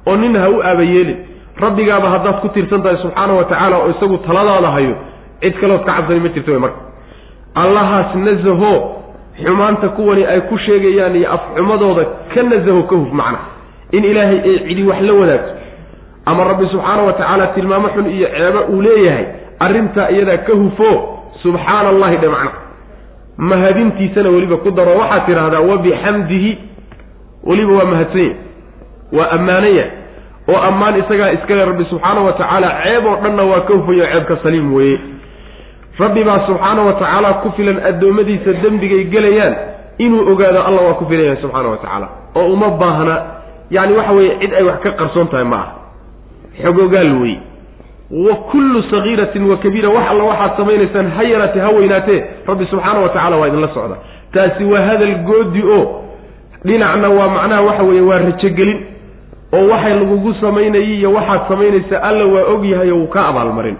[0.08, 1.18] oo nin ha u aabayeelin
[1.64, 4.94] rabbigaaba haddaad ku tiirsan tahay subxaana wa tacaala oo isagu taladaada hayo
[5.42, 6.80] cid kalood ka cabsani ma jirto wey marka.
[7.62, 8.72] Allahaas nasaho
[9.44, 13.38] xumaanta kuwani ay ku sheegayaan iyo afxumadooda ka nasaho ka huf macna.
[13.96, 15.52] In ilaahay ay cidi wax la wadaagto.
[16.26, 19.26] Ama rabbi subxaana wa tacaala tilmaamo xun iyo ceebo uu leeyahay
[19.60, 20.90] arrintaa iyadaa ka hufo
[21.42, 22.52] subxaana allahi dhe macna
[23.38, 24.96] mahadintiisana weliba ku daro.
[24.98, 26.58] Waxaad tidhaahdaa wabixamdihi
[27.44, 28.34] weliba waa mahadsanya
[29.12, 29.86] waa ammaanaya.
[30.48, 34.36] Oo ammaan isagaa iskale rabbi subxaana wa tacaala ceeb oo dhanna waa ka hufayo ceebka
[34.42, 34.98] saliim weeye.
[35.98, 39.54] Rabbi baa subxaana wa tacaala ku filan addoommadiisa dembigay gelayaan.
[39.98, 43.16] Inuu ogaado alla waa ku filan yahay subxaana wa tacaala oo uma baahna
[43.70, 45.72] yacni waxa weeye cid ay wax ka qarsoon tahay ma aha.
[46.62, 47.40] Xogogaal weeye
[48.10, 53.00] wa kullu sagiiratin wa kabiira wax alla waxaad samaynaysaan ha yaraatee ha weynaatee rabbi subxaana
[53.00, 53.96] wa tacala waa idinla socda
[54.32, 56.02] taasi waa hadal goodi oo
[56.64, 58.80] dhinacna waa macnaha waxa weeye waa rajogelin
[59.52, 63.76] oo waxay lagugu samaynayay iyo waxaad samaynaysaa alla waa og yahay oo wuu ka abaalmarin.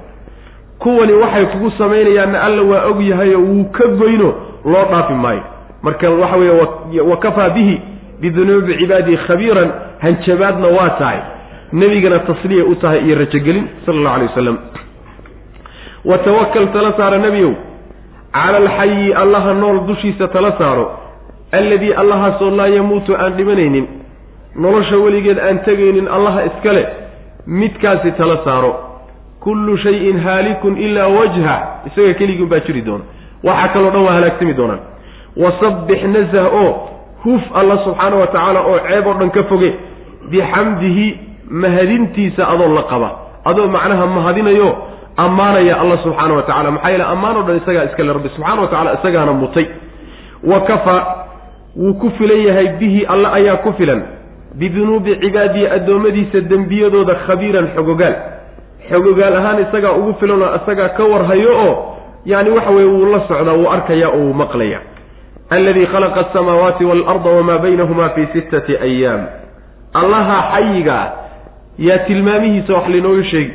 [0.78, 4.34] Kuwani waxay kugu samaynayaanna alla waa og yahay oo wuu ka goyno
[4.64, 5.40] loo dhaafi maayo.
[5.82, 7.80] Marka waxa weeye wa kafaa bihi
[8.20, 11.18] bidunuubi cibaadihi khabiiran hanjabaadna waa tahay
[11.72, 14.58] nebigana tasliya u tahay iyo rajogelin sala allahu alay wasalam
[16.04, 17.52] wa tawakal tala saara nebiyow
[18.32, 20.90] cala alxayi allaha nool dushiisa tala saaro
[21.52, 23.86] alladii allahaasoo laa yamuutu aan dhimanaynin
[24.56, 26.86] nolosha weligeed aan tegaynin allaha iskale
[27.46, 28.72] midkaasi tala saaro.
[29.40, 33.04] Kullu shayin haalikun ilaa wajha isaga keligii baa jiri doona.
[33.44, 34.80] Waxa kaloo dhan waa halaagsami doonaan.
[35.36, 36.70] Wasabbix nasah oo
[37.24, 39.70] huf alla subxaana wa tacaala oo ceeb oo dhan ka foge
[40.30, 41.06] bixamdihi
[41.50, 43.10] mahadintiisa adoo la qaba
[43.44, 44.76] adoo macnaha mahadinayo
[45.16, 48.28] ammaanaya alla subxaana wa tacala maxaa yeele ammaan o dhan isagaa iskale rabbi.
[48.36, 49.66] Subxana wa tacala isagaana mutay.
[50.44, 50.96] Wa kafa
[51.76, 52.68] wuu ku filan yahay.
[52.78, 54.02] Bihi alla ayaa ku filan.
[54.54, 58.14] Bidunuubi cibaadihi addoommadiisa dembiyadooda khabiiran xogogaal.
[58.90, 61.74] Xogogaal ahaan isagaa ugu filanoo isagaa ka warhayo oo
[62.26, 64.78] yacni waxa weye wuu la socdaa wuu arkaya oo wuu maqlaya
[65.50, 69.22] alladii khalaqa asamaawaati waalarda wamaa baynahuma fii sittati ayaam
[69.94, 71.08] allaha xayiga ah
[71.78, 73.52] yaa tilmaamihiisa wax linooga sheegi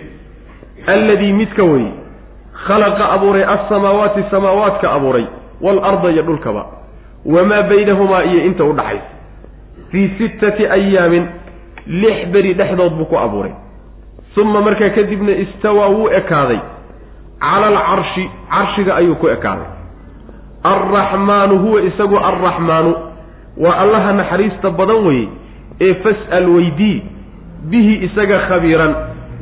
[0.88, 1.86] alladii midka wey
[2.68, 5.26] khalaqa abuuray alsamaawaati samaawaadka abuuray
[5.62, 6.66] waalarda iyo dhulkaba.
[7.26, 9.06] Wamaa baynahumaa iyo inta u dhaxaysa.
[9.92, 11.26] Fii sittati ayaamin
[11.88, 13.52] lix beri dhexdood buu ku abuuray.
[14.38, 16.60] Uma markaa kadibna istawaa wuu ekaaday.
[17.40, 19.66] Cala alcarshi carshiga ayuu ku ekaaday.
[20.64, 22.96] Alraxmaanu huwa isagu alraxmaanu
[23.58, 25.28] waa allaha naxariista badan weye
[25.82, 27.04] ee fas'al weydii
[27.70, 28.94] bihi isaga khabiiran.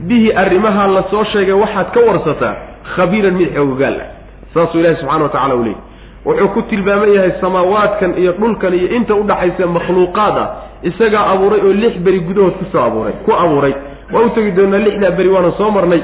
[0.08, 2.56] Bihi arrimaha la soo sheegay waxaad ka warsataa
[2.96, 4.08] khabiiran mid xoogogaal ah.
[4.54, 5.82] Saasuu ilahi subxana wa tacala u leeyay
[6.26, 10.48] wuxuu ku tilmaaman yahay samaawaadkan iyo dhulkan iyo inta udhaxaysa makhluuqaad ah
[10.84, 13.74] isagaa abuuray oo lix beri gudahood ku soo abuuray ku abuuray.
[14.12, 16.02] Waa u tegi doonaa lixdaa beri waana soo marnay.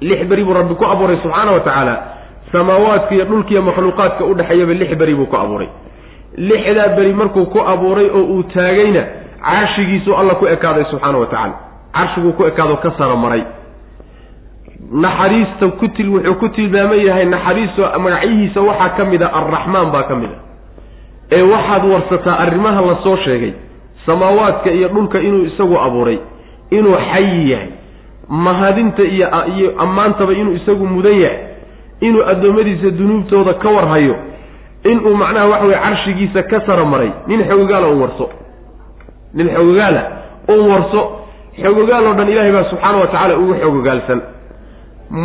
[0.00, 1.94] Lix beri buu rabbi ku abuuray subxaana wa tacaala.
[2.52, 5.68] Samaawaadka iyo dhulkiiyo makhluuqaadka udhexeeyaba lix beri buu ku abuuray.
[6.36, 9.02] Lixdaa beri markuu ku abuuray oo uu taagayna
[9.46, 11.54] carshigiisuu alla ku ekaaday subxaana wa tacaala.
[11.96, 13.42] Carshiguu ku ekaado ka sara maray.
[14.92, 20.02] Naxariista ku til wuxuu ku tilmaaman yahay naxariisto magacyihiisa waxaa ka mid a alraxmaan baa
[20.08, 20.38] ka mid a
[21.36, 23.52] ee waxaad warsataa arrimaha la soo sheegay
[24.06, 26.18] samaawaadka iyo dhulka inuu isagu abuuray
[26.70, 27.68] inuu xayi yahay
[28.28, 29.26] mahadinta iyo
[29.56, 31.38] iyo ammaantaba inuu isagu mudan yahay
[32.00, 34.16] inuu addoommadiisa dunuubtooda ka warhayo
[34.84, 38.30] inuu macnaha waxa weye carshigiisa ka sara maray nin xogogaala un warso
[39.34, 40.02] nin xogogaala
[40.48, 41.00] un warso
[41.62, 44.20] xogogaal oo dhan ilaahay baa subxaana wa tacaala ugu xogogaalsan.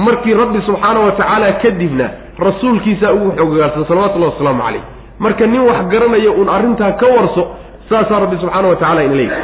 [0.06, 2.08] Markii rabbi subxaana wa tacaala kadibna
[2.48, 4.84] rasuulkiisaa ugu xoogagaalsan salawatullahi wasalaamu calayh.
[5.20, 7.44] Marka nin wax garanaya uun arrintaa ka warso
[7.90, 9.44] saasaa rabbi subxaana wa tacala ina leeyahy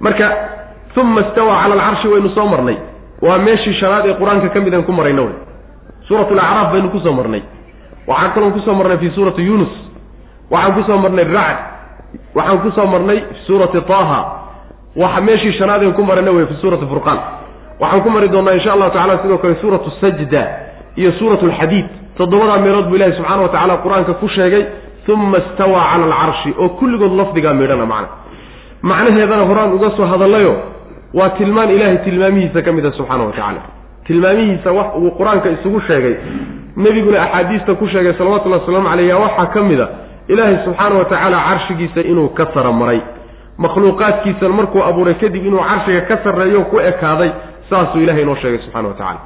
[0.00, 0.26] marka
[0.96, 2.76] uma istawaa cala alcarshi waynu soo marnay.
[3.22, 5.34] Waa meeshii shanaad ee qur'aanka ka mid aan ku marayna wey
[6.08, 7.42] suurat alacraaf baynu ku soo marnay.
[8.06, 9.72] Waxaan kaloon ku soo marnay fi suurati yunus
[10.50, 11.58] waxaan ku soo marnay racd
[12.34, 14.20] waxaan ku soo marnay fi suurati taha
[14.96, 17.18] waxa meeshii shanaadeen ku marayna wey fi suurati furqaan.
[17.80, 20.42] Waxaan ku mari doonaa insha allahu tacala sidoo kale suuratu sajda
[20.96, 21.86] iyo suuratu alxadiid.
[22.18, 24.64] Toddobadaa meelood buu ilahi subxaana wa tacala qur'aanka ku sheegay
[25.08, 28.08] uma istawaa cala alcarshi oo kulligood lafdigaa midhana macna.
[28.82, 30.54] Macnaheedana horaan uga soo hadallayo
[31.14, 33.60] waa tilmaan ilaahay tilmaamihiisa ka mid a subxaana wa tacaala.
[34.06, 36.14] Tilmaamihiisa wax uu qur'aanka isugu sheegay
[36.76, 39.88] nebiguna axaadiista ku sheegay salawatullahi wasalaamu caleyh waxaa ka mid a
[40.28, 43.00] ilaahay subxaana wa tacaala carshigiisa inuu ka saramaray
[43.58, 47.30] makhluuqaadkiisan markuu abuuray kadib inuu carshiga ka sarreeyo ku ekaaday
[47.70, 49.20] saasuu ilahay inoo sheegay subxana wa tacala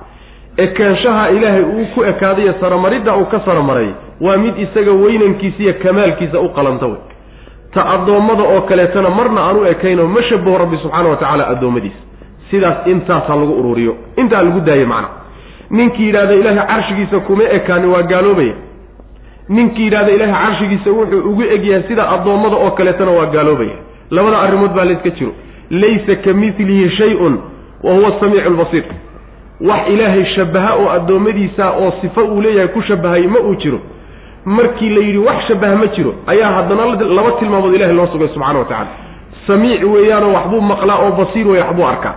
[0.56, 5.74] ekaanshaha ilaahay uu ku ekaaday iyo saramaridda uu ka saramaray waa mid isaga weynankiisa iyo
[5.82, 7.00] kamaalkiisa u qalanta wey.
[7.74, 12.00] Ta addoommada oo kaleetana marna aan u ekaynoo ma shabaho rabbi subxaana wa tacaala addoommadiisa
[12.50, 13.96] sidaas intaasaa lagu ururiyo.
[14.16, 15.08] Intaa lagu daaye macna.
[15.70, 18.54] Ninkii yidhahda ilaahay carshigiisa kuma ekaani waa gaaloobaya
[19.56, 23.76] ninkii yidhahda ilaahay carshigiisa wuxuu ugu egyahay sida addoommada oo kaleetana waa gaaloobaya.
[24.10, 25.32] Labada arrimood baa layska jiro.
[25.70, 27.34] Laysa ka milihi shay-un
[27.84, 28.84] wa huwa asamiicu albasiir
[29.68, 33.78] wax ilaahay shabaha oo addoommadiisa oo sifo uu leeyahay ku shabahay ma uu jiro.
[34.44, 36.84] Markii la yidhi wax shabaha ma jiro ayaa haddana
[37.16, 38.88] laba tilmaamood ilahay loo sugay subxana wa tacala
[39.46, 42.14] samiic weeyaanoo waxbuu maqlaa oo basiir weeye waxbuu arkaa.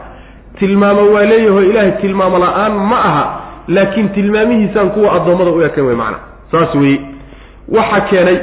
[0.59, 3.25] Tilmaamo waa leeyaho ilaahay tilmaamo la'aan ma aha
[3.67, 6.17] laakiin tilmaamihiisaan kuwa addoommada u ekan wey macana
[6.51, 6.99] saas weeye
[7.69, 8.37] waxa keenay.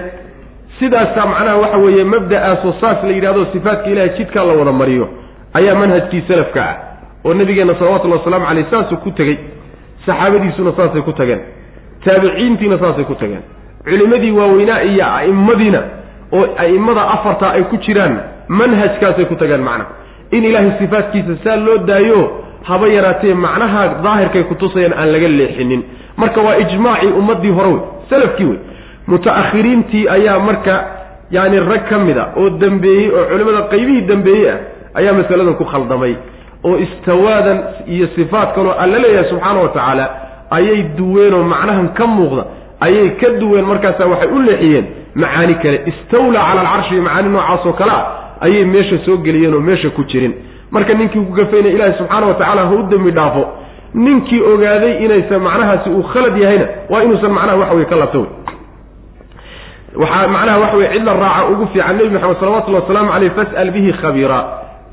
[0.79, 5.09] Sidaasaa macnaha waxa weeye mabda'aasoo saas la yidhahdo sifaatka ilahay jidkaa la wada mariyo
[5.55, 6.77] ayaa manhajkii salafka ah
[7.25, 9.37] oo nabigeenna salawatullahi wasalaamu caleyh saasuu ku tegey.
[10.07, 11.41] Saxaabadiisuna saasay ku tageen.
[12.05, 13.43] Taabiciintiina saasay ku tageen.
[13.85, 15.81] Culimmadii waaweynaa iyo a'immadiina
[16.33, 18.17] oo a'immada afartaa ay ku jiraan
[18.49, 19.91] manhajkaasay ku tageen macnaha
[20.31, 22.21] in ilaahay sifaatkiisa saa loo daayo
[22.63, 25.83] haba yaraatee macnaha daahirkay kutusayaan aan laga leexinin.
[26.17, 27.81] Marka waa ijmaacii ummaddii hore wey
[28.11, 28.59] salafkii wey
[29.13, 30.75] muta-akhiriintii ayaa marka
[31.31, 34.59] yaani rag ka mid a oo dambeeyey oo culimmada qaybihii dambeeyey ah
[34.99, 36.15] ayaa masaladan ku khaldamay.
[36.65, 37.59] Oo istawaadan
[37.95, 40.05] iyo sifaatkanoo alla leeyahay subxaana wa tacaala
[40.57, 42.45] ayay duweenoo macnahan ka muuqda
[42.87, 45.79] ayay ka duween markaasaa waxay u leexiyeen macaani kale.
[45.93, 48.05] Istawlaa cala alcarshi macaani noocaas oo kale ah
[48.47, 50.35] ayay meesha soo geliyeen oo meesha ku jirin.
[50.71, 53.43] Marka ninkii ku gafaynaya ilaahi subxaana wa tacala ha u dembi dhaafo.
[53.95, 58.29] Ninkii ogaaday inaysan macnahaasi uu khalad yahayna waa inuusan macnaha waxa weye ka labta wey
[59.97, 63.71] waxaa macnaha waxa weye cid la raaca ugu fiican nebi maxamed salawatullahi wasalaamu caleyh fas'al
[63.71, 64.41] bihi khabiira.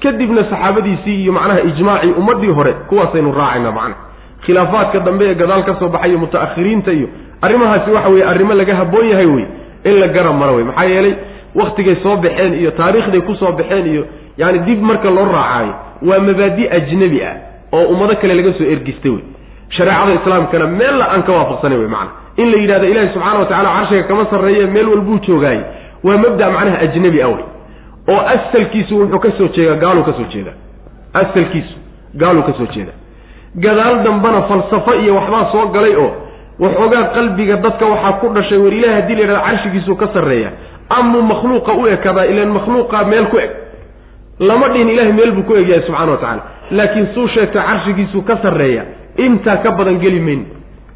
[0.04, 4.02] Kadibna saxaabadiisii iyo macnaha ijmaacii ummaddii hore kuwaasaynu raacayna macnaha
[4.46, 7.08] khilaafaadka dambe ee gadaal ka soo baxay iyo muta-akhiriinta iyo
[7.42, 9.46] arrimahaasi waxa weeye arrimo laga habboon yahay wey
[9.84, 11.16] in la garab maro wey maxaa yeelay
[11.56, 14.06] waktigay soo baxeen iyo taariikhday ku soo baxeen iyo
[14.38, 15.74] yaani dib marka loo raacaayo
[16.08, 17.36] waa mabaadi ajnabi ah
[17.74, 19.24] oo ummado kale laga soo ergistay wey
[19.70, 23.70] shareecada islaamkana meella aan ka waafaqsanay wey macana in la yidhahdo ilaahi subxana wa tacala
[23.78, 25.64] carshiga kama sarreeye meel walbuu joogaayey
[26.04, 27.44] waa mabda macnaha ajnabi wey
[28.14, 30.56] oo asalkiisu wuxuu ka soo jeedaa gaaluu ka soo jeedaa.
[31.14, 31.76] Asalkiisu
[32.22, 32.92] gaaluu ka soo jeeda
[33.66, 36.12] gadaal dambana falsafo iyo waxbaa soo galay oo
[36.60, 40.50] waxoogaa qalbiga dadka waxaa ku dhashay war ilahi haddii la yidhahdo carshigiisuu ka sarreeya
[40.90, 43.52] amuu makhluuqa u ekadaa ilan makhluuqa meel ku eg.
[44.40, 48.38] Lama dhihin ilahay meel buu ku egyahay subxana wa tacala laakiin suu sheegta carshigiisuu ka
[48.44, 48.84] sarreeya
[49.26, 50.42] intaa ka badan geli mayn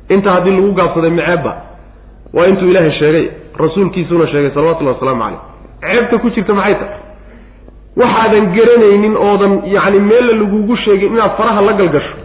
[0.09, 1.51] intaa haddii lagu gaabsaday maceebba
[2.33, 3.25] waa intuu ilaahay sheegay
[3.63, 5.39] rasuulkiisuna sheegay salawatullahi wasalaamu caleyh
[5.81, 6.99] ceebta ku jirta maxay tahay?
[8.01, 12.15] Waxaadan garanaynin oodan yacni meella lagugu sheegin inaad faraha la galgasho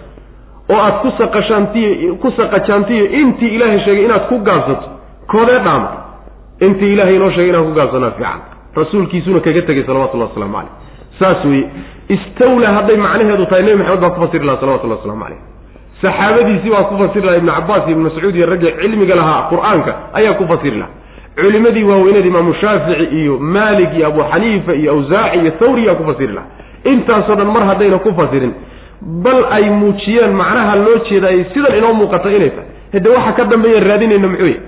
[0.73, 4.87] oo aad ku saqashaantiyo ku saqajaantiyo intii ilaahay sheegay inaad ku gaabsato
[5.33, 5.91] koodee dhaama.
[6.67, 8.41] Intii ilaahay inoo sheegay inaan ku gaabsanaa fiican.
[8.81, 10.73] Rasuulkiisuna kaga tegay salawatullahi waslamu caleyh
[11.19, 11.67] saas weeye
[12.14, 15.41] istawla hadday macnaheedu tahay nebi maxamed baa ku fasiri lahaa salawatullahi waslamu caleyh
[16.03, 19.93] saxaabadiisii waa ku fasiri lahaa ibnu cabbaas iyo ibnu mascuud iyo raggii cilmiga lahaa qur'aanka
[20.19, 20.95] ayaa ku fasiri lahaa.
[21.39, 26.33] Culimadii waaweynada imaamu shaafici iyo maalik iyo abu xaniifa iyo awsaaci iyo thawriyaa ku fasiri
[26.33, 26.49] lahaa.
[26.85, 28.53] Intaasoo dhan mar haddayna ku fasirin
[29.25, 32.69] bal ay muujiyeen macnaha loo jeedaay sidan inoo muuqata inay tahay.
[32.93, 34.61] Hade waxa ka dambeeya raadinayna muxuu yahy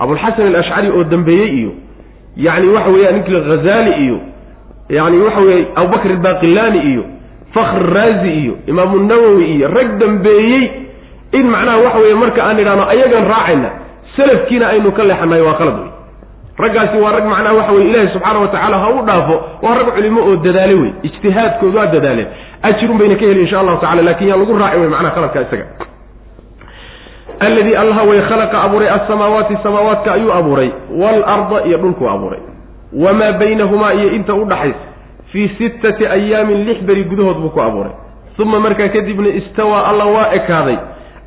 [0.00, 1.70] abulxasan alashcari oo dambeeyey iyo
[2.36, 4.18] yacni waxa weeya ninkii hazaali iyo
[4.88, 7.04] yani waxa weeye abubakr albaqilani iyo
[7.54, 10.64] fakhr raazi iyo imaamu nawowi iyo rag dambeeyey
[11.32, 13.70] in macnaha waxa weeye marka aan idhahno ayagan raacayna
[14.16, 15.90] salafkiina aynu ka leexanahay waa qalad wey
[16.64, 19.88] raggaasi waa rag macnaha waxa weye ilaahi subxaana wa tacala ha u dhaafo waa rag
[19.96, 22.26] culimo oo dadaale wey ijtihaadkoodu waa dadaaleen
[22.62, 25.66] ajrun bayna ka heli insha allahu tacala laakiin yaan lagu raaci wey macnaha khaladka isaga.
[27.40, 32.40] Alladii allaha way khalaqa abuuray alsamaawaati samaawaadka ayuu abuuray waalarda iyo dhulkuu abuuray.
[33.04, 34.84] Wamaa baynahumaa iyo inta u dhaxaysa
[35.34, 37.92] fii sittati ayaamin lix beri gudahood buu ku abuuray.
[38.38, 40.78] Uma markaa kadibna istawaa alla waa ekaaday.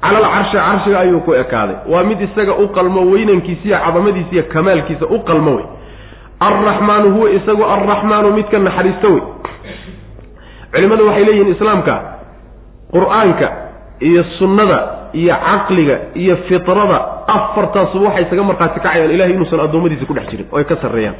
[0.02, 1.76] Cala alcarshi carshiga ayuu ku ekaaday.
[1.91, 5.65] Waa mid isaga u qalmo weynankiisa iyo cadamadiisa iyo kamaalkiisa u qalmo wey.
[6.39, 9.22] Alraxmaanu huwa isagu alraxmaanu midka naxariisto wey.
[10.72, 11.96] Culimmadu waxay leeyihiin islaamka
[12.93, 13.48] qur'aanka
[14.10, 14.80] iyo sunnada
[15.13, 16.98] iyo caqliga iyo fitrada
[17.36, 19.12] afartaasuba waxay isaga markhaati kacayaan.
[19.15, 21.15] Ilahay inuusan addoommadiisa ku dhex jirin oo ay ka sarreeyaan.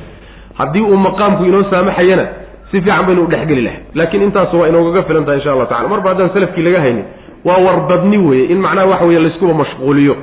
[0.60, 2.26] Haddii uu maqaamku inoo saamaxayana
[2.71, 5.88] si fiican baynu u dhexgeli lahay laakiin intaasu waa inoogaga filan tahay insha allah tacala
[5.93, 7.06] marba haddaan salafkii laga haynin
[7.47, 8.45] waa warbadni weeye.
[8.53, 10.15] In macnaha waxa weye layskuba mashquuliyo.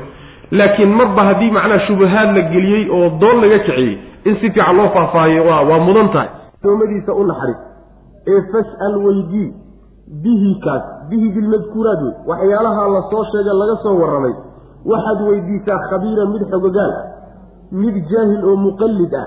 [0.51, 4.89] Laakiin marba haddii macnaha shubahaad la geliyey oo doon laga kiciyey in si fiican loo
[4.97, 6.29] faahfaahiyo waa mudan tahay.
[6.65, 7.61] Adoomadiisa u naxariis.
[8.33, 9.49] Ee fas'al weydii
[10.25, 14.35] bihi kaas bihi bilmadkuuraat wey waxyaalaha la soo sheega laga soo warramay.
[14.93, 16.93] Waxaad weydiisaa khabiiran mid xogogaal
[17.83, 19.27] mid jaahil oo muqallid ah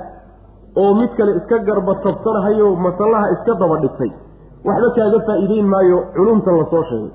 [0.82, 4.12] oo mid kale iska garba tabsanahayo masallaha iska daba dhigtay.
[4.68, 7.12] Waxba kaaga faa'iideyn maayo culumtan la soo sheegay.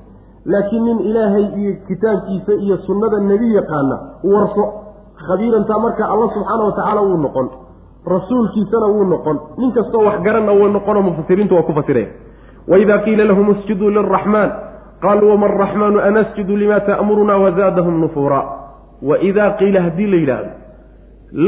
[0.52, 3.96] Laakiin nin ilaahay iyo kitaabkiisa iyo sunnada nebi yaqaana
[4.32, 4.62] warso
[5.26, 7.48] khabiirantaa marka alla subxaana wa tacaala wuu noqon
[8.14, 9.36] rasuulkiisana wuu noqon.
[9.58, 12.08] Nin kastoo wax garanna wuu noqonoo mufasiriintu waa ku fasiraya
[12.68, 14.50] waidaa qiila lahum isjuduu liraxmaan
[15.02, 18.40] qaaluu wama araxmaanu anasjudu lima ta'muruna wazaadahum nufuura
[19.02, 20.50] waidaa qiila haddii la yidhaahdo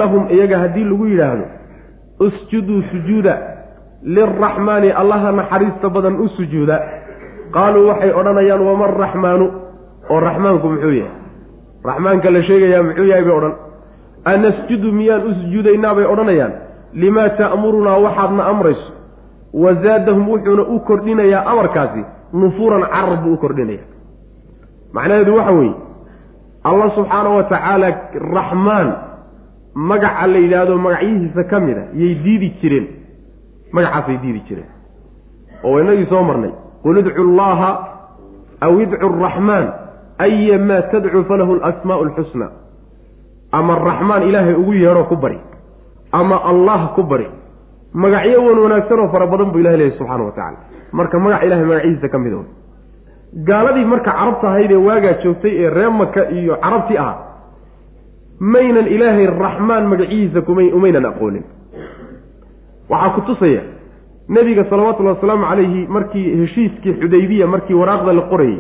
[0.01, 1.45] lahum iyaga haddii lagu yidhaahdo
[2.21, 3.39] usjuduu sujuuda
[4.03, 6.81] lilraxmaani allaha naxariista badan u sujuuda.
[7.53, 9.47] Qaaluu waxay odhanayaan wama araxmaanu
[10.11, 11.13] oo raxmaanku muxuu yahay?
[11.85, 13.55] Raxmaanka la sheegayaa muxuu yahay bay odhan.
[14.25, 15.95] Anasjudu miyaan u sujuudaynaa?
[15.95, 16.53] bay odhanayaan.
[16.93, 18.93] Limaa ta'murunaa waxaadna amrayso.
[19.55, 22.05] Wazaadahum wuxuuna u kordhinayaa amarkaasi.
[22.33, 23.95] Nufuuran carar buu u kordhinaya
[24.95, 25.75] macnaheedu waxa weeye
[26.65, 27.89] allah subxaana wa tacaala
[28.35, 28.89] raxmaan
[29.75, 32.87] magaca la yidhaahdo magacyihiisa ka mid a yay diidi jireen.
[33.73, 34.69] Magacaasay diidi jireen.
[35.65, 36.53] Oo inagii soo marnay.
[36.83, 37.71] Qul idcu llaha
[38.61, 39.67] aw idcu araxmaan
[40.19, 42.49] ayamaa tadcu falahu alasmaa'u alxusna
[43.53, 45.39] ama araxmaan ilaahay ugu yeedho ku bari.
[46.13, 47.27] Ama allah ku bari.
[47.95, 50.59] Magacyo wan wanaagsan oo fara badan buu ilahay leeyahy subxana wa tacala
[50.93, 52.43] marka magac ilahay magacihiisa ka mid o
[53.49, 57.15] gaaladii marka carabta ahayd ee waagaa joogtay ee ree maka iyo carabtii ah
[58.41, 60.43] maynan ilaahay raxmaan magacihiisa
[60.75, 61.45] umaynan aqoonin.
[62.91, 63.63] Waxaa ku tusaya
[64.29, 68.59] nebiga salawatullahi wasalaamu calayhi markii heshiiskii xudaybiya markii waraaqda la qorayey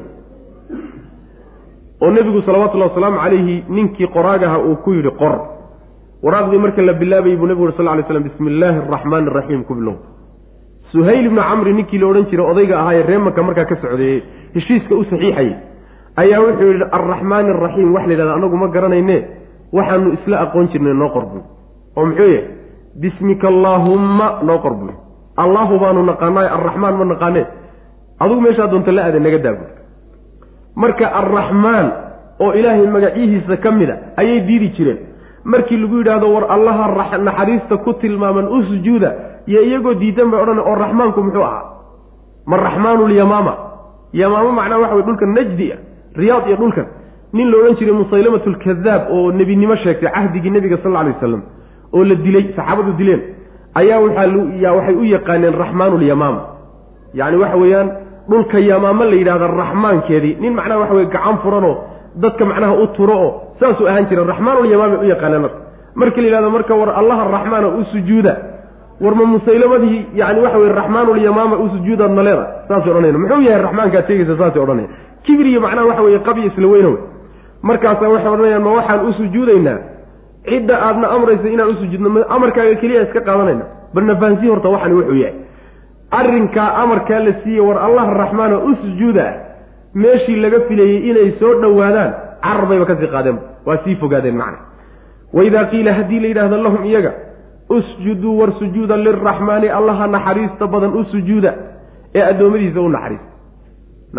[2.02, 5.34] oo nebigu salawatullahi wasalaamu calayhi ninkii qoraagaha uu ku yidhi qor.
[6.22, 9.74] Waraaqdii marka la bilaabayay buu nebigu uri sal ly slam bismi illaahi araxmaani araxiim ku
[9.74, 9.96] bilow
[10.92, 14.22] suhayl ibnu camri ninkii la odhan jiray odayga ahaa ee reemaka markaa ka socdeeyey
[14.54, 15.52] heshiiska u saxiixayay
[16.16, 19.16] ayaa wuxuu yidhi arraxmaani araxiim wax la yidhahda anagu ma garanayne
[19.76, 21.42] waxaanu isla aqoon jirnay noo qorbuy
[21.96, 22.44] oo muxuu yahay?
[23.02, 24.92] Bismika allaahumma noo qorbuy
[25.44, 27.44] allahu baanu naqaanaay arraxmaan ma naqaanee
[28.22, 29.64] adugu meeshaa doonta la aada naga daabu.
[30.82, 31.86] Marka arraxmaan
[32.40, 34.98] oo ilaahay magacyihiisa ka mid a ayay diidi jireen.
[35.44, 39.10] Markii lagu yidhaahdo war allaha naxariista ku tilmaaman u sujuuda
[39.46, 41.64] iyo iyagoo diidan bay odhan oo raxmaanku muxuu ahaa?
[42.46, 43.54] Ma raxmaanu lyamaama
[44.12, 45.76] yamaama macnaa waxa wey dhulkan najdi a
[46.16, 46.86] riyaad iyo dhulkan
[47.36, 51.42] nin la odhan jiray musaylamatu lkadaab oo nebinimo sheegtay cahdigii nebiga sal alay wasalam
[51.96, 53.22] oo la dilay saxaabadu dileen
[53.80, 53.98] ayaa
[54.76, 56.40] waxay u yaqaaneen raxmaanu lyamaama
[57.20, 57.88] yacni waxa weeyaan
[58.30, 61.74] dhulka yamaama la yidhahda raxmaankeedii nin macnaha waxa weye gacan furanoo
[62.22, 65.58] dadka macnaha u turo oo saasuu ahaan jira raxmaanulyamaan bay u yaqaaneen marka.
[66.00, 68.34] Marka la yidhahdo marka war allaha raxmaana u sujuuda.
[69.00, 74.06] War ma musaylamadii yani waxa weye raxmaanulyamaama u sujuudaad naleeda saasay odhanayna muxuu yahay raxmaankaad
[74.08, 74.88] sheegaysa saasay odhanaya
[75.26, 76.98] kibriyo macnaha waxa weye qabyo isla weyna wey
[77.68, 79.78] markaasaa waxay odhanayaan ma waxaan u sujuudaynaa?
[80.50, 83.64] Cidda aadna amraysa inaan u sujuudno amarkaaga keliya iska qaadanayna?
[83.94, 85.36] Bal nafahansihi horta waxani wuxuu yahay
[86.18, 89.24] arrinkaa amarkaa la siiyey war allah raxmaana u sujuuda
[90.02, 92.10] meeshii laga filayey inay soo dhowaadaan
[92.44, 94.58] carar bayba ka sii qaadeen waa sii fogaadeen macna.
[95.36, 97.12] Waidaa qiila haddii la yidhahdo lahum iyaga
[97.76, 101.54] usjuduu war sujuuda liraxmaani allaha naxariista badan u sujuuda
[102.14, 103.28] ee addoommadiisa u naxariista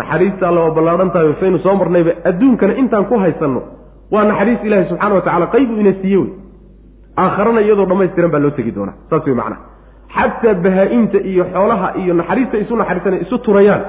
[0.00, 3.60] naxariista alla waa ballaadhan tahay saynu soo marnayba adduunkana intaan ku haysanno
[4.14, 6.30] waa naxariis ilaahi subxana wa tacala qaybu ina siiye wey.
[7.22, 9.60] Aakharana iyadoo dhammaystiran baa loo tegi doonaa saas wey macnaha.
[10.16, 13.82] Xataa bahaa-inta iyo xoolaha iyo naxariista isu naxariisanay isu turayaan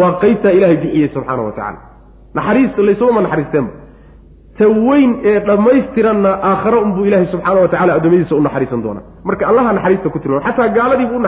[0.00, 1.78] waa qeybtaa ilaahay bixiyey subxaana wa tacala
[2.38, 3.72] naxariista laysumama naxariisteenba
[4.58, 9.04] ta weyn ee dhammaystiranna aakhare unbuu ilaahay subxaana wa tacala addoommadiisa u naxariisan doonaa.
[9.28, 11.22] Marka allaha naxariista ku tilmaama xataa gaaladiibu u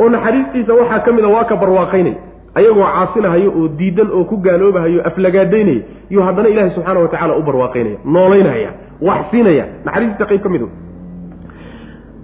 [0.00, 2.14] oo naxariistiisa waxaa ka mid a waa ka barwaaqaynay
[2.58, 7.42] ayagoo caasinahayo oo diidan oo ku gaaloobahayo aflagaadaynaya iyo haddana ilaahay subxaana wa tacala u
[7.48, 8.70] barwaaqaynaya noolaynaya
[9.08, 10.62] wax siinaya naxariistiisa qayb ka mid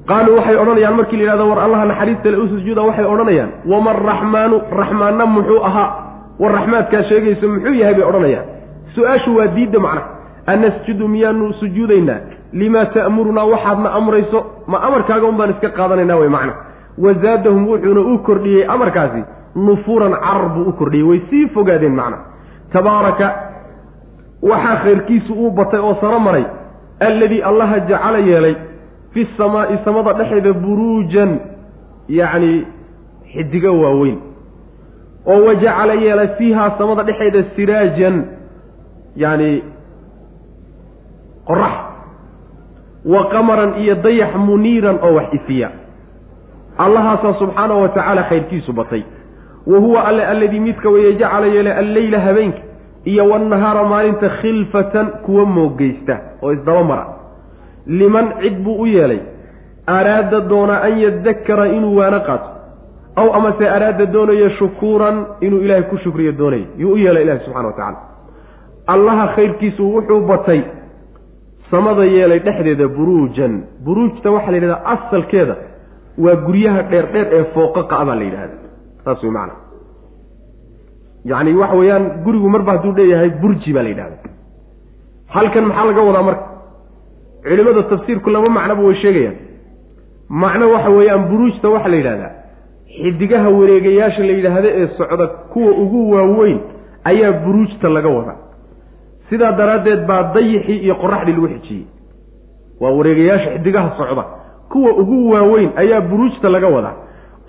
[0.07, 3.91] qaaluu waxay odhanayaan markii la yidhahdo war allaha naxariista le u sujuuda waxay odhanayaan wama
[3.91, 5.91] araxmaanu raxmaanna muxuu ahaa?
[6.41, 7.95] War raxmaadkaa sheegayso muxuu yahay?
[7.95, 8.47] bay odhanayaan.
[8.95, 10.07] Su'aashu waa diidda macnaha
[10.47, 12.21] anasjudu miyaanu sujuudaynaa?
[12.53, 13.45] Limaa ta'murunaa?
[13.45, 14.41] Waxaadna amrayso?
[14.67, 16.53] Ma amarkaaga un iska qaadanaynaa wey macna.
[16.99, 19.25] Wazaadahum wuxuuna u kordhiyey amarkaasi
[19.57, 21.05] nufuuran carar buu u kordhiyey.
[21.09, 22.19] Way sii fogaadeen macna.
[22.73, 23.29] Tabaaraka
[24.43, 26.45] waxaa khayrkiisu uu batay oo saro maray.
[27.01, 28.57] Alladii allaha jacala yeelay
[29.13, 31.39] fi samaa'i samada dhexeeda buruujan
[32.09, 32.67] yacni
[33.33, 34.19] xidigo waaweyn.
[35.27, 38.25] Oo wajacala yeelay fiihaa samada dhexeeda siraajan
[39.17, 39.63] yacni
[41.47, 41.75] qorax.
[43.05, 45.71] Wa qamaran iyo dayax muniiran oo wax ifiya
[46.79, 49.03] allahaasaa subxaanahu wa tacaala khayrkiisu batay
[49.67, 52.59] wa huwa alle alladii midka weeye jacala yeelay alleyla habeenka
[53.05, 57.07] iyo wannahaara maalinta khilfatan kuwa moogeysta oo isdaba mara.
[57.87, 59.21] Liman cid buu u yeelay
[59.87, 62.49] araada doonaa an yadakara inuu waano qaato
[63.17, 67.67] aw amase araada doonayo shukuuran inuu ilaahay ku shukriyo doonayo yuu u yeelay ilahi subxana
[67.69, 67.99] wa tacaala.
[68.87, 70.61] Allaha khayrkiisu wuxuu batay
[71.71, 73.63] samada yeelay dhexdeeda buruujan.
[73.85, 75.57] Buruujta waxaa la yidhahdaa asalkeeda
[76.19, 78.55] waa guryaha dheer dheer ee fooqaqa a baa la yidhahda
[79.05, 79.55] saas wey macana
[81.25, 84.17] yacni waxa weeyaan gurigu marba hadduu leeyahay burji baa la yidhahda
[85.35, 86.45] halkan maxaa laga wadaa marka?
[87.43, 89.37] Culimada tafsiirku laba macnoba way sheegayaan.
[90.43, 92.33] Macno waxa weeyaan buruujta waxaa la yidhahdaa.
[93.03, 96.59] Xidigaha wareegayaasha la yidhaahdo ee socda kuwa ugu waaweyn
[97.05, 98.37] ayaa buruujta laga wadaa.
[99.31, 101.85] Sidaa daraaddeed baa dayixii iyo qoraxdii lagu xijiyey.
[102.81, 104.25] Waa wareegayaasha xidigaha socda.
[104.73, 106.95] Kuwa ugu waaweyn ayaa buruujta laga wadaa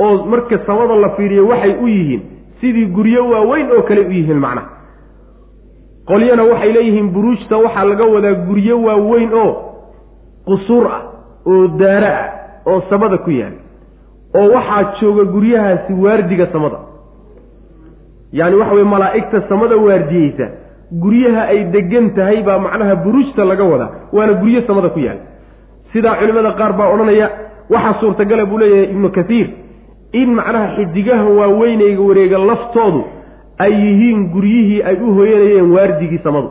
[0.03, 2.21] oo marka samada la fiiriyo waxay u yihiin
[2.61, 4.67] sidii guryo waaweyn oo kale u yihiin macnaha.
[6.09, 9.51] Qolyana waxay leeyihiin buruujta waxaa laga wadaa guryo waaweyn oo
[10.47, 11.01] qusuur ah
[11.51, 12.29] oo daara ah
[12.71, 13.53] oo samada ku yaal
[14.39, 16.77] oo waxaa jooga guryahaasi waardiga samada.
[18.31, 20.45] Yacani waxa weye malaa'igta samada waardiyeysa
[21.03, 25.17] guryaha ay degan tahay baa macnaha buruujta laga wadaa waana guryo samada ku yaal.
[25.93, 27.27] Sidaa culimmada qaar baa odhanaya
[27.69, 29.47] waxaa suurtagala buu leeyahay ibnu kathiir
[30.21, 33.01] in macnaha xidigaha waaweynayga wareega laftoodu
[33.65, 36.49] ay yihiin guryihii ay u hoyanayeen waardigii samadu.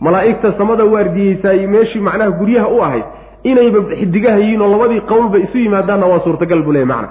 [0.00, 3.04] Malaa'igta samada waardiyeysaay meeshii macnaha guryaha u ahayd
[3.50, 7.08] inayba xidigaha yihiin oo labadii qowlba isu yimaadaanna waa suurtagal buu leeyahy macna.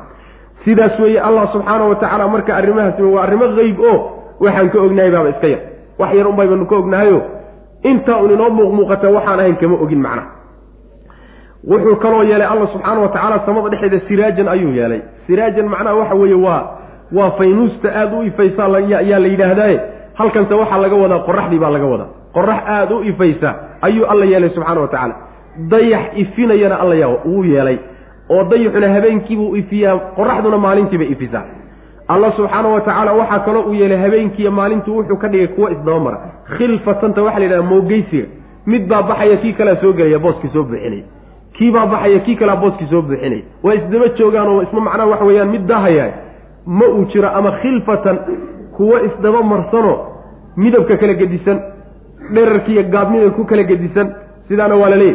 [0.66, 3.98] Sidaas weeye allah subxaana wa tacaala marka arrimahaasi waa arrimo qeyb oo
[4.40, 5.60] waxaan ka ognahay baaba iska yar.
[6.00, 7.22] Wax yar un baybaynu ka ognahayo.
[7.84, 10.28] Intaa un inoo muuqmuuqata waxaan ahayn kama ogin macnaha
[11.68, 15.02] wuxuu kaloo yeelay alla subxaana wa tacaala samada dhexeeda siraajan ayuu yeelay.
[15.28, 16.64] Siraajan macnaha waxa weeye waa
[17.12, 19.80] waa faynuusta aada u ifaysa yaa la yidhaahdaaye.
[20.14, 22.08] Halkanse waxaa laga wadaa qoraxdii baa laga wadaa.
[22.34, 25.16] Qorax aada u ifaysa ayuu alla yeelay subxaana wa tacaala
[25.70, 27.78] dayax ifinayana alla wuu yeelay.
[28.30, 31.44] Oo dayaxuna habeenkiibuu ifiyaa qoraxduna maalintiibay ifisaa.
[32.08, 36.18] Alla subxaana wa tacaala waxaa kaloo uu yeelay habeenkiiyo maalintu wuxuu ka dhigay kuwa isdabamara
[36.58, 38.28] khilfatanta waxaa la yidhaha moogeysiga
[38.66, 41.04] mid baa baxaya kii kalea soo gelaya booskii soo buuxinaya
[41.54, 45.26] kii baa baxaya kii kalea booskii soo buuxinaya waa isdaba joogaan oo isma macnaha waxa
[45.26, 46.08] weeyaan mid daahaya
[46.66, 48.18] ma uu jiro ama khilfatan
[48.78, 49.98] kuwo isdaba marsanoo
[50.58, 51.60] midabka kala gedisan
[52.34, 54.16] dherarkiiyo gaabnida ku kala gedisan
[54.48, 55.14] sidaana waa la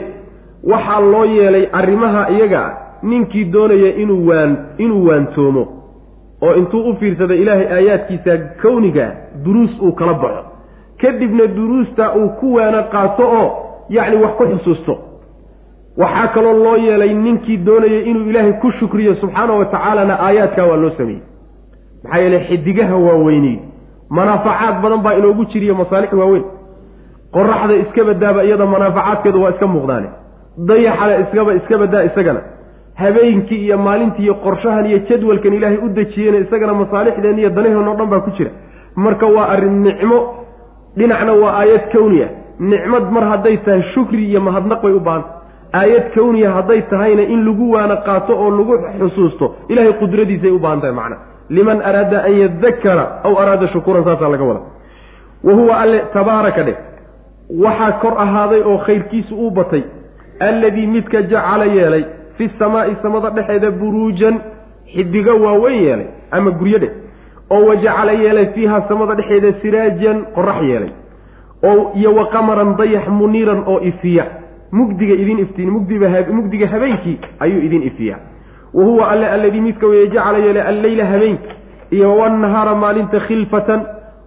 [0.64, 2.72] waxaa loo yeelay arrimaha iyaga ah
[3.02, 5.66] ninkii doonaya inuu waan inuu waantoomo
[6.42, 9.12] oo intuu u fiirsada ilaahay aayaadkiisa kowniga
[9.44, 10.44] duruus uu kala baxo.
[11.00, 13.50] Kadibna duruusta uu ku waana qaato oo
[13.88, 14.98] yacni wax ku xusuusto
[15.98, 20.76] waxaa kaloo loo yeelay ninkii doonaya inuu ilaahay ku shukriyo subxaana wa tacaalana aayaadkaa waa
[20.76, 21.22] loo sameeyey.
[22.04, 23.58] Maxaa yeeley xidigaha waaweyney
[24.10, 26.44] manaafacaad badan baa inoogu jiriyo masaalix waaweyn.
[27.32, 30.08] Qoraxda iska badaaba iyada manaafacaadkeedu waa iska muuqdaane.
[30.68, 32.40] Dayaxada iskaba iska badaa isagana.
[32.94, 37.94] Habeenkii iyo maalintii iyo qorshahan iyo jadwalkan ilaahay u dejiyeyna isagana masaalixdeen iyo danaheen oo
[37.94, 38.50] dhan baa ku jira.
[38.96, 40.18] Marka waa arrin nicmo.
[40.96, 42.28] Dhinacna waa aayad kowniya
[42.60, 45.28] nicmad mar hadday tahay shukri iyo mahadnaq bay u baahanta
[45.72, 50.80] aayad kowniya hadday tahayna in lagu waana qaato oo lagu xusuusto ilahay qudradiisay u baahan
[50.80, 51.16] tahay macna.
[51.50, 54.60] Liman araada an yadakara aw araada shukuuran saasaa laga wada
[55.44, 56.76] wa huwa alle tabaaraka dheh.
[57.64, 59.82] Waxaa kor ahaaday oo khayrkiisu uu batay
[60.40, 62.04] alladii midka jacala yeelay
[62.36, 64.40] fi samaa'i samada dhexeeda buruujan
[64.94, 66.90] xidigo waaweyn yeelay ama guryo dheh
[67.50, 70.90] oo wajacala yeelay fiiha samada dhexeeda siraajan qorax yeelay
[71.64, 74.26] oo iyo wa qamaran dayax muniiran oo ifiya
[74.72, 78.18] mugdiga idin iftiin mugdiga habeenkii ayuu idin ifiyaa.
[78.74, 81.48] Wa huwa alle alladii midka weeye jacala yeelay alleyla habeenki
[81.90, 83.80] iyo wannahaara maalinta khilfatan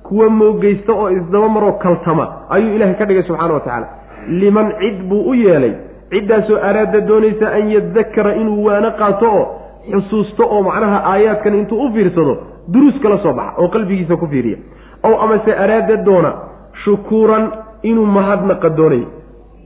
[0.03, 3.87] kuwa moogeysta oo isdaba maroo kaltama ayuu ilaahay ka dhigay subxana wa tacaala.
[4.27, 5.73] Liman cid buu u yeelay
[6.09, 9.45] ciddaasoo araada doonaysa an yadakara inuu waano qaato oo
[9.91, 12.37] xusuusto oo macnaha aayaadkan intuu u fiirsado
[12.73, 14.57] duruus kala soo baxa oo qalbigiisa ku fiiriya.
[15.03, 16.33] Ow amase araada doona
[16.83, 17.51] shukuuran
[17.83, 19.05] inuu mahadnaqa doonaya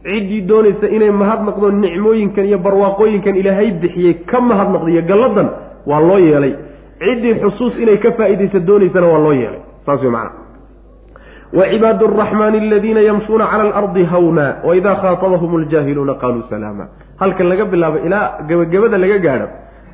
[0.06, 5.50] ciddii doonaysa inay mahadnaqdo nicmooyinkan iyo barwaaqooyinkan ilaahay bixiyey ka mahadnaqdo iyo galladan
[5.90, 6.54] waa loo yeelay.
[7.04, 9.62] Ciddii xusuus inay ka faa'iidaysa doonaysana waa loo yeelay.
[9.86, 10.44] Saas wey macana
[11.58, 16.86] wacibaad araxmaani aladiina yamshuuna cala alardi hawna waidaa khaatabahum aljaahiluuna qaaluu salaama.
[17.22, 19.48] Halkan laga bilaabo ilaa gebagabada laga gaadho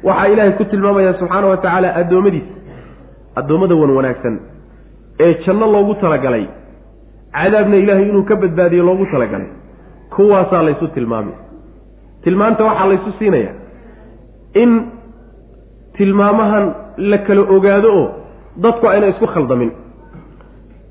[0.04, 2.54] waxaa ilaahay ku tilmaamaya subxaana wa tacaala addoommadiisa
[3.40, 4.36] addoommada wan wanaagsan
[5.26, 6.46] ee janno loogu talagalay
[7.38, 9.50] cadaabna ilaahay inuu ka badbaadiyo loogu talagalay
[10.16, 11.34] kuwaasaa laysu tilmaamay.
[12.24, 13.52] Tilmaanta waxaa laysu siinaya
[14.54, 14.72] in
[15.98, 18.08] tilmaamahan la kala ogaado oo
[18.64, 19.72] dadku ayna isku khaldamin.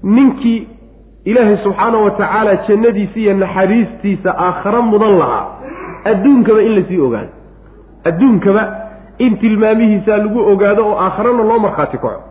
[0.02, 0.68] Ninkii
[1.24, 5.46] ilaahay subxaana wa tacaala jannadiisa iyo naxariistiisa aakhare mudan lahaa
[6.04, 7.32] adduunkaba in la sii ogaado
[8.04, 8.62] adduunkaba
[9.18, 12.22] in tilmaamihiisa lagu ogaado oo aakharena loo markhaati kaco.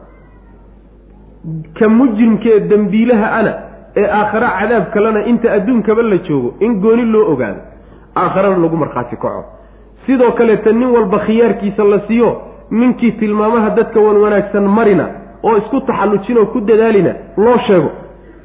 [1.80, 3.54] Ka mujrimkee dembiilaha ana
[3.96, 7.62] ee aakhare cadaab kalena inta adduunkaba la joogo in gooni loo ogaado
[8.16, 9.44] aakharena lagu markhaati kaco.
[10.06, 15.06] Sidoo kaleeta nin walba khiyaarkiisa la siiyo ninkii tilmaamaha dadka wan wanaagsan marina
[15.44, 17.90] oo isku taxallujinoo ku dadaalina loo sheego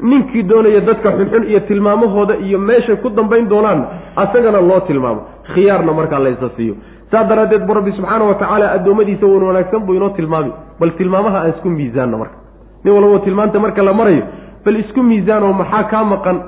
[0.03, 3.85] ninkii doonaya dadka xunxun iyo tilmaamahooda iyo meeshay ku dambayn doonaanna
[4.17, 5.21] asagana loo tilmaamo.
[5.55, 6.75] Khiyaarna markaa laysa siiyo.
[7.11, 11.39] Saa daraaddeed bu rabbi subxaana wa tacaala addoommadiisa wan wanaagsan buu inoo tilmaami bal tilmaamaha
[11.41, 12.37] aan isku miisaanno marka.
[12.85, 14.23] Nin walbao tilmaanta marka la marayo
[14.65, 16.39] bal isku miisaanoo maxaa kaa maqan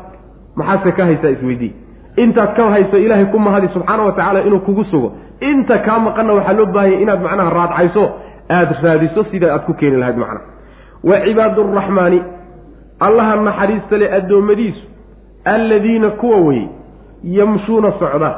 [0.56, 1.72] maxaase ka haysaa isweydii
[2.16, 5.12] intaad ka hayso ilaahay ku mahadi subxaana wa tacaala inuu kugu sugo.
[5.40, 8.04] Inta kaa maqanna waxaa loo baahanya inaad macnaha raadcayso
[8.50, 10.40] aada raadiso sida aad ku keeni lahayd macna
[11.04, 12.22] wa cibaaduraxmaani
[13.00, 14.84] allaha naxariista le addoommadiisu
[15.44, 16.68] alladiina kuwa weye
[17.24, 18.30] yamshuuna socda.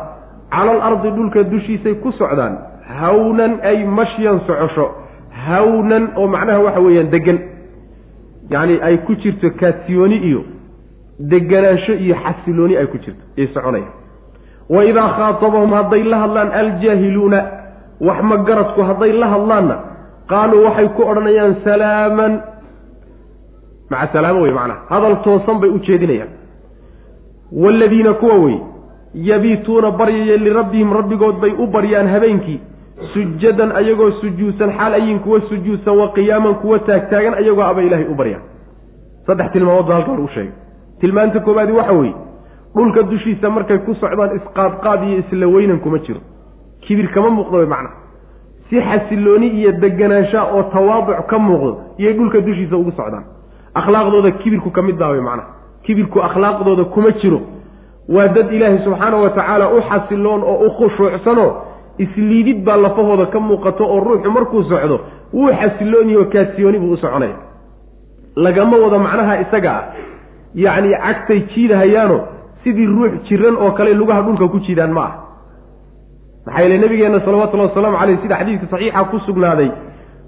[0.50, 2.58] Cala alardi dhulka dushiisay ku socdaan
[3.00, 4.90] hawnan ay mashyan socosho.
[5.46, 7.38] Hawnan oo macnaha waxa weeyaan degan
[8.50, 10.42] yacni ay ku jirto kaasiyooni iyo
[11.18, 13.92] deganaansho iyo xasilooni ay ku jirto ay soconayaan.
[14.68, 17.40] Wa idaa khaatabahum hadday la hadlaan aljaahiluuna
[18.00, 19.76] wax magaradku hadday la hadlaanna
[20.30, 22.32] qaaluu waxay ku odhanayaan salaaman.
[23.90, 26.28] Maca salaamo wey macnaha hadal toosan bay u jeedinayaan.
[27.52, 28.56] Waaladiina kuwa wey
[29.14, 32.60] yabiituuna baryaya lirabbihim rabbigood bay u baryaan habeenkii
[33.12, 38.14] sujadan ayagoo sujuudsan xaal ayin kuwa sujuudsan wa qiyaaman kuwa taagtaagan ayagoo aba ilaahay u
[38.14, 38.42] baryaan
[39.26, 40.52] saddex tilmaamood baa halka hor u sheegay.
[41.00, 42.14] Tilmaanta koobaadi waxa weeye
[42.74, 46.20] dhulka dushiisa markay ku socdaan isqaadqaad iyo isla weynan kuma jiro.
[46.80, 47.94] Kibir kama muuqdo way macnaha
[48.70, 53.24] si xasilooni iyo deganaanshaa oo tawaaduc ka muuqdo iyay dhulka dushiisa ugu socdaan.
[53.74, 55.48] Akhlaaqdooda kibirku ka mid baa way macnaha
[55.84, 57.40] kibirku akhlaaqdooda kuma jiro.
[58.08, 61.50] Waa dad ilaahay subxaana wa tacaala u xasiloon oo u khushuucsanoo
[61.98, 65.00] isliidid baa lafahooda ka muuqato oo ruuxu markuu socdo
[65.32, 67.36] wuu xasiloon yaho kaasiyooni buu u soconaya.
[68.36, 69.84] Lagama wado macnaha isaga ah.
[70.54, 72.18] Yacni cagtay jiidahayaano
[72.64, 75.12] sidii ruux jiran oo kale lugaha dhulka ku jiidaan ma ah.
[76.46, 79.70] Maxaa yeele nabigeenna salawatullahi wasalaamu caleyh sida xadiidka saxiixa ku sugnaaday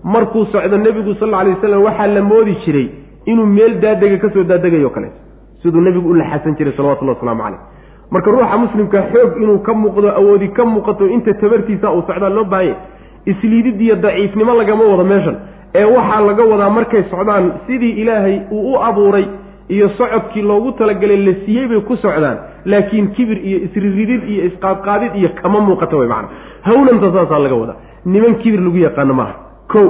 [0.05, 2.89] markuu socdo nebigu sal alla alay waslam waxaa la moodi jiray
[3.27, 5.17] inuu meel daadega ka soo daadegayoo kaleeto
[5.63, 7.61] siduu nebigu u laxasan jiray salawatullahi waslamu caleyh
[8.11, 12.45] marka ruuxa muslimka xoog inuu ka muuqdo awoodi ka muuqato inta tabartiisa uu socdaa loo
[12.45, 12.75] baahanya
[13.27, 15.37] isliidid iyo daciifnimo lagama wado meeshan.
[15.75, 19.27] Ee waxaa laga wadaa markay socdaan sidii ilaahay uu u abuuray
[19.69, 22.39] iyo socodkii loogu talagalay la siiyey bay ku socdaan.
[22.65, 26.29] Laakiin kibir iyo isriridid iyo isqaadqaadid iyo kama muuqata way macana
[26.63, 27.77] hawnanta saasaa laga wadaa.
[28.05, 29.35] Niman kibir lagu yaqaano maaha.
[29.73, 29.81] Ko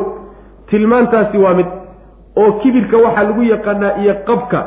[0.71, 1.67] tilmaantaasi waa mid
[2.37, 4.61] oo kibirka waxaa lagu yaqaanaa iyo qabka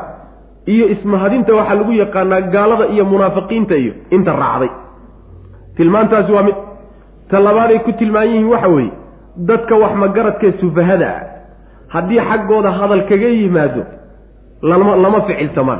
[0.65, 4.69] iyo ismahadinta waxaa lagu yaqaanaa gaalada iyo munaafiqiinta iyo inta raacday.
[5.77, 6.55] Tilmaantaasi waa mid
[7.29, 8.91] ta labaaday ku tilmaan yihiin waxa weeye
[9.49, 11.21] dadka wax magaradkee sufahada ah.
[11.93, 13.83] Haddii xaggooda hadal kaga yimaado
[14.61, 15.79] lama lama ficiltamaan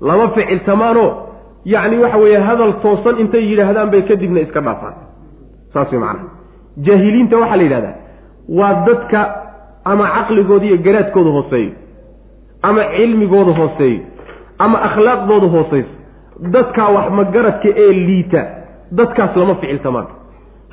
[0.00, 1.10] lama ficiltamaanoo
[1.64, 4.94] yacni waxa weeye hadal toosan intay yidhaahdaan bay kadibna iska dhaafaan.
[5.72, 6.28] Saas way macanaha
[6.86, 7.94] jaahiliinta waxaa la yidhahdaa
[8.58, 9.20] waa dadka
[9.84, 11.72] ama caqligooda iyo garaadkooda hooseeyo
[12.68, 14.00] ama cilmigooda hooseeyo
[14.64, 15.92] ama akhlaaqdooda hooseyso
[16.54, 18.42] dadkaa wax magaradka ee liita
[18.98, 20.06] dadkaas lama ficiltamaan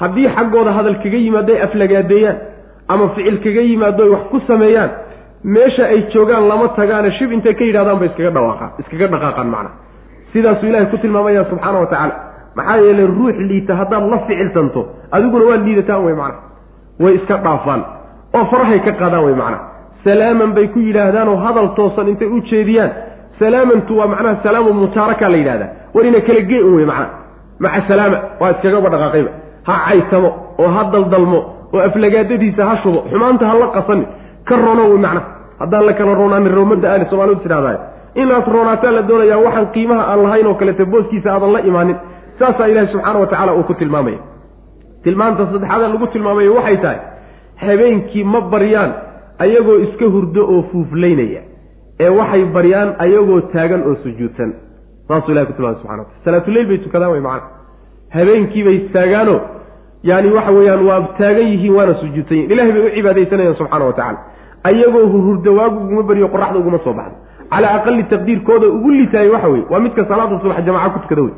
[0.02, 2.38] haddii xaggooda hadal kaga yimaado ay aflagaadeeyaan
[2.94, 4.92] ama ficil kaga yimaado ay wax ku sameeyaan
[5.56, 9.76] meesha ay joogaan lama tagaane shib intay ka yidhahdaan bay iskaga dhawaaqaan iskaga dhaqaaqaan macnaha
[10.34, 12.16] sidaasuu ilahay ku tilmaamaya subxaana wa tacaala.
[12.56, 14.82] Maxaa yeelay ruux liita haddaad la ficiltanto
[15.16, 16.42] adiguna waad liidataan wey macnaha
[17.04, 17.82] way iska dhaafaan
[18.38, 19.64] oo farahay ka qaadaan wey macnaha
[20.04, 22.92] salaaman bay ku yidhaahdaanoo hadal toosan intay u jeediyaan.
[23.40, 27.10] Salaamantu waa macnaha salaamu mutaaraka la yidhahdaa war ina kala gee un wey macnaha
[27.64, 29.32] maca salaama waa iskagaba dhaqaaqayba
[29.68, 30.30] ha caytamo
[30.62, 31.40] oo ha daldalmo
[31.74, 33.00] oo aflagaadadiisa ha shubo.
[33.12, 34.06] Xumaanta ha la qasani.
[34.48, 35.26] Ka rono wey macnaha
[35.62, 37.78] haddaan la kala roonaanin roomada aali somaalidu tidhahdaay
[38.22, 41.98] inaad roonaataa la doonayaa waxaan qiimaha aan lahayn oo kaleeto booskiisa aadan la imaanin.
[42.40, 44.18] Saasaa ilaahi subxaana wa tacaala uu ku tilmaamaya.
[45.04, 47.00] Tilmaanta saddexaada lagu tilmaamayo waxay tahay
[47.66, 48.92] habeenkii ma baryaan
[49.44, 51.42] ayagoo iska hurdo oo fuuflaynaya
[52.04, 54.52] ee waxay baryaan ayagoo taagan oo sujuudsan.
[55.08, 57.48] Saasuu ilahi ku tilmaamay subxana watala salaatuleyl bay tukadaan way macana
[58.16, 59.36] habeenkiibay taagaano
[60.10, 63.94] yaani waxa weeyaan waa taagan yihiin waana sujuudsan yihiin ilahay bay u cibaadaysanayaan subxaana wa
[64.00, 64.20] tacala
[64.70, 67.16] ayagoo hurhurda waagu uguma beriyo qoraxda uguma soo baxdo.
[67.52, 71.34] Calaa aqali taqdiirkooda ugu liitaayay waxa weye waa midka salaada subax jamaca ku tukada wey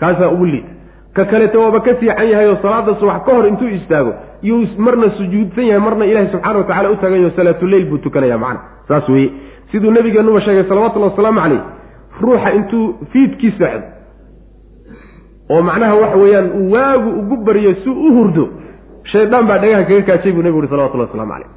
[0.00, 0.70] kaasaa ugu liita
[1.16, 5.10] ka kaleeto waaba ka fiican yahay oo salaada subax ka hor intuu istaago yuu marna
[5.18, 9.08] sujuudsan yahay marna ilahi subxana wa tacala u taagan yaho salaatuleyl buu tukanaya macana saas
[9.08, 9.30] weye
[9.72, 11.62] siduu nabigeenuba sheegay salawatullahi wasalaamu caleyh
[12.20, 13.86] ruuxa intuu fiidkii socdo
[15.50, 18.48] oo macnaha waxa weeyaan uu waagu ugu baryo si u hurdo
[19.12, 21.50] shaydaan baa dhagaha kaga kaajay buu nebigu uhi salawatullahi waslamu caleyh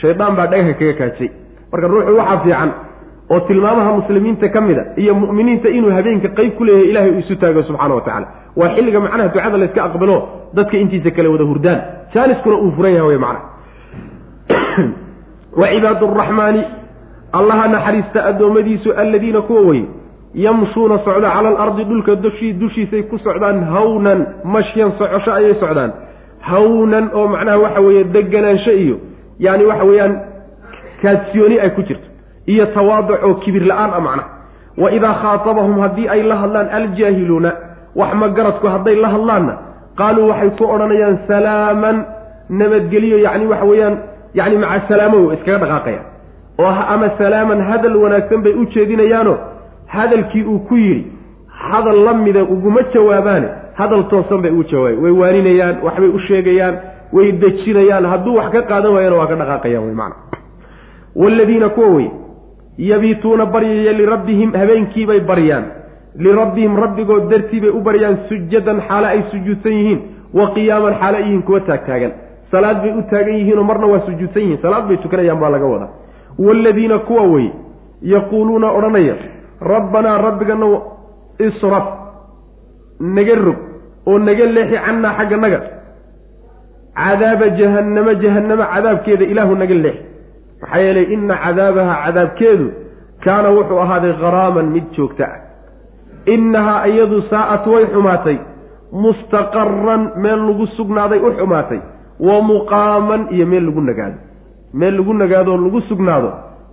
[0.00, 1.30] shaydaan baa dhagaha kaga kaajay.
[1.72, 2.70] Marka ruuxu waxaa fiican
[3.30, 7.18] oo tilmaamaha muslimiinta ka mid a iyo mu'miniinta inuu habeenka qayb ku leeyahay ilahay uu
[7.18, 11.44] isu taago subxana wa tacala waa xilliga macnaha ducada layska aqbalo dadka intiisa kale wada
[11.44, 11.80] hurdaan.
[12.14, 13.40] Jaaniskuna uu furan yahay wey macna.
[15.60, 16.64] Wa cibaadu araxmaani
[17.32, 19.84] allaha naxariista addoommadiisu alladiina kuwa weye
[20.34, 22.16] yamshuuna socda cala alardi dhulka
[22.60, 25.92] dushiisay ku socdaan hawnan mashyan socosho ayay socdaan.
[26.40, 28.96] Hawnan oo macnaha waxa weeye deganaansho iyo
[29.38, 30.20] yaani waxa weeyaan
[31.02, 32.13] kaadsiyooni ay ku jirto
[32.46, 34.28] iyo tawaaduc oo kibir la'aan a macnaha
[34.82, 37.52] wa idaa khaatabahum haddii ay la hadlaan aljaahiluuna
[37.96, 39.54] wax magaradku hadday la hadlaanna?
[39.98, 41.96] Qaaluu waxay ku odhanayaan salaaman.
[42.50, 43.94] Nabadgelyo yacni waxa weeyaan
[44.34, 46.04] yacni maca salaamow iskaga dhaqaaqayaan
[46.58, 49.34] oo ama salaaman hadal wanaagsan bay u jeedinayaano
[49.86, 51.04] hadalkii uu ku yidhi
[51.48, 56.74] hadal la mida uguma jawaabaane hadal toosan bay ugu jawaaben way waaninayaan waxbay u sheegayaan
[57.12, 60.16] way dejinayaan hadduu wax ka qaadan waayana waa ka dhaqaaqayaan wey macana
[61.16, 62.08] waaladiina kuwa wey
[62.78, 65.64] yabiituuna baryaya lirabbihim habeenkiibay baryaan.
[66.18, 70.00] Lirabbihim rabbigood dartii bay u baryaan sujadan xaale ay sujuudsan yihiin.
[70.34, 72.12] Wa qiyaaman xaale yihiin kuwa taagtaagan.
[72.50, 74.58] Salaad bay u taagan yihiinoo marna waa sujuudsan yihiin.
[74.62, 75.88] Salaad bay tukanayaan baa laga wadaa.
[76.38, 77.48] Waaladiina kuwa wey
[78.02, 79.14] yaquuluuna odhanaya
[79.60, 80.66] rabbanaa rabbigana
[81.38, 81.84] israf
[83.00, 83.58] naga rog
[84.06, 85.60] oo naga leexi cannaa xagga naga.
[86.94, 90.02] Cadaaba jahannama jahannama cadaabkeeda ilaahu naga leexi
[90.64, 92.66] maxaa yeelay inna cadaabaha cadaabkeedu
[93.24, 95.38] kaana wuxuu ahaaday qaraaman mid joogta ah.
[96.34, 98.38] Innahaa iyadu saa'at way xumaatay.
[98.92, 101.80] Mustaqaran meel lagu sugnaaday u xumaatay.
[102.20, 104.18] Wa muqaaman iyo meel lagu nagaado.
[104.72, 106.30] Meel lagu nagaadoo lagu sugnaado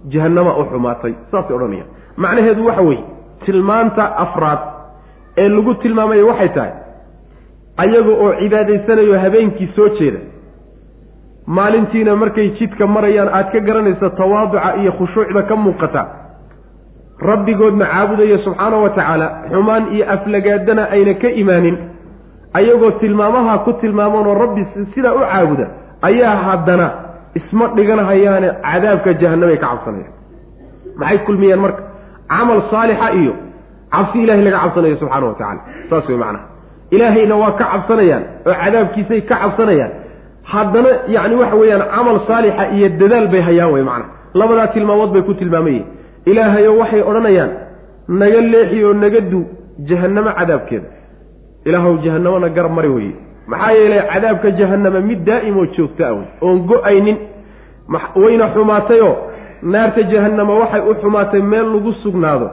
[0.08, 1.14] jahannama u xumaatay.
[1.32, 1.90] Saasay odhanayaan.
[2.18, 3.04] Macnaheedu waxa weeye
[3.46, 4.60] tilmaanta afraad
[5.38, 6.74] ee lagu tilmaamaya waxay tahay
[7.78, 10.20] ayaga oo cibaadaysanayo habeenkii soo jeeda
[11.58, 16.02] maalintiina markay jidka marayaan aad ka garanaysa tawaaduca iyo khushuucda ka muuqata.
[17.30, 21.78] Rabbigoodna caabudaya subxaana wa tacaala xumaan iyo aflagaadana ayna ka imaanin.
[22.58, 24.64] Ayagoo tilmaamaha ku tilmaamanoo rabbi
[24.96, 25.66] sidaa u caabuda
[26.10, 26.88] ayaa haddana
[27.40, 30.14] isma dhiganahayaane cadaabka jahanamay ka cabsanayaan
[31.00, 31.82] maxay kulmiyeen marka?
[32.32, 33.34] Camal saalixa iyo
[33.94, 36.46] cabsi ilahay laga cabsanayo subxaana wa tacala saas wey macnaha.
[36.96, 39.92] Ilaahayna waa ka cabsanayaan oo cadaabkiisay ka cabsanayaan
[40.44, 45.22] haddana yacni waxa weeyaan camal saalixa iyo dadaal bay hayaan wey macnaha labadaa tilmaamood bay
[45.22, 45.86] ku tilmaamayiin
[46.26, 47.52] ilaahayo waxay odhanayaan
[48.08, 49.46] naga leexi oo naga du
[49.90, 50.88] jahannamo cadaabkeeda.
[51.66, 53.14] Ilaahow jahanamona garab mari weye
[53.48, 57.18] maxaa yeelay cadaabka jahannama mid daa'im oo joogta a wey oon go'aynin.
[58.16, 59.16] Wayna xumaatayoo
[59.64, 62.48] naarta jahannama waxay u xumaatay meel lagu sugnaado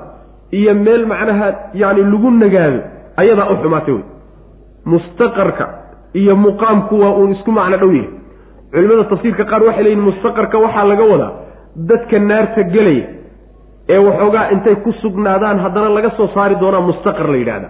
[0.52, 2.80] iyo meel macnaha yacni lagu nagaado
[3.16, 4.04] ayadaa u xumaatay wey
[4.86, 5.66] mustaqarka
[6.14, 8.10] iyo muqaamku waa uun isku macno dhow yahay.
[8.72, 11.32] Culimada tafsiirka qaar waxay leeyihiin mustaqarka waxaa laga wadaa
[11.90, 13.06] dadka naarta gelaya
[13.88, 17.68] ee waxoogaa intay ku sugnaadaan haddana laga soo saari doonaa mustaqar la yidhaahda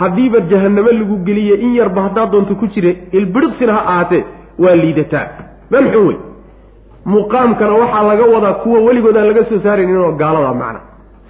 [0.00, 4.24] haddiiba jahanamo lagu geliye in yarba haddaa doonto ku jire ilbiriqsina ha ahaatee
[4.58, 5.26] waa liidataa.
[5.70, 6.16] Meel xun wey
[7.14, 10.80] muqaamkana waxaa laga wadaa kuwa weligood aan laga soo saaraynin oo gaalada macna.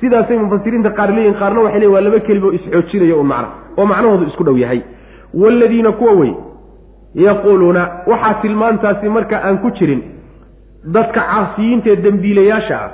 [0.01, 3.49] Sidaasay mufasiriinta qaar leeyihiin qaarna waxay leeyiin waa laba kelimo isxoojinayo un macna
[3.79, 4.81] oo macnahoodu isku dhow yahay
[5.43, 6.33] waaladiina kuwa wey
[7.15, 10.03] yaquuluuna waxaa tilmaantaasi marka aan ku jirin
[10.97, 12.91] dadka caasiyiinta ee dembiilayaasha ah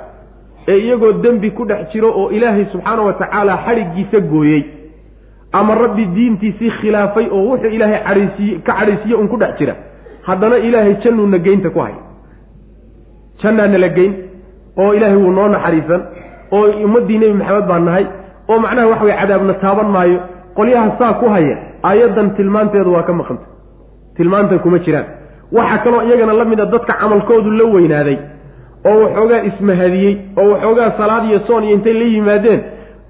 [0.67, 4.63] ee iyagoo dembi ku dhex jiro oo ilaahay subxaana wa tacaala xadhiggiisa gooyey
[5.59, 9.75] ama rabbi diintiisii khilaafay oo wuxuu ilaahay cadhaysiiye ka cadhaysiiye un ku dhex jira
[10.27, 11.95] haddana ilaahay jannuuna geynta ku hay
[13.43, 14.13] jannaa nala geyn
[14.77, 16.01] oo ilaahay wuu noo naxariisan
[16.51, 18.05] oo ummaddii nebi maxamed baan nahay
[18.49, 20.19] oo macnaha waxa weye cadaabna taaban maayo
[20.57, 21.57] qolyaha saa ku haya
[21.89, 23.45] aayaddan tilmaanteedu waa ka maqanta
[24.17, 25.05] tilmaantan kuma jiraan.
[25.57, 28.17] Waxaa kaloo iyagana la mid a dadka camalkoodu la weynaaday
[28.89, 32.61] oo waxoogaa ismahadiyey oo waxoogaa salaad iyo soon iyo intay la yimaadeen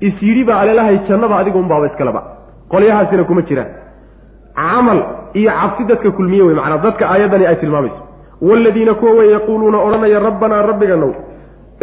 [0.07, 2.21] is yidhi baa alelahay jannada adiga unbaaba iskaleba
[2.71, 3.69] qolyahaasina kuma jiraan.
[4.55, 4.99] Camal
[5.33, 7.99] iyo cabsi dadka kulmiye wey macnaa dadka aayaddani ay tilmaamayso.
[8.41, 11.11] Waaladiina kuwa wey yaquuluuna odhanaya rabbanaa rabbiganow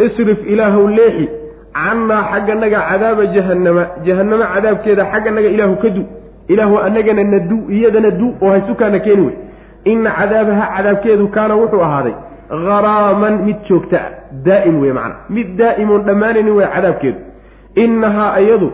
[0.05, 1.25] isrif ilaahow leexi
[1.73, 6.03] cannaa xagganaga cadaaba jahannama jahannamo cadaabkeeda xagganaga ilaahu ka du
[6.53, 9.35] ilaahu annagana nadu iyadana du oo haysukaana keeni wey.
[9.85, 12.13] Ina cadaabaha cadaabkeedu kaana wuxuu ahaaday
[12.49, 14.11] haraaman mid joogta ah
[14.45, 17.19] daa'im wey macana mid daa'imoon dhammaanaynin wey cadaabkeedu.
[17.83, 18.71] Innahaa iyadu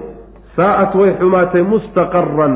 [0.58, 2.56] saa'at way xumaatay mustaqaran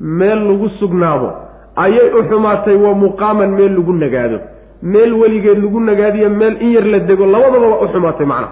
[0.00, 1.28] meel lagu sugnaado.
[1.76, 4.38] Ayay u xumaatay wa muqaaman meel lagu nagaado.
[4.82, 8.48] Meel weligeed lagu nagaadiyo meel in yar la dego labadaba waa u xumaatay macna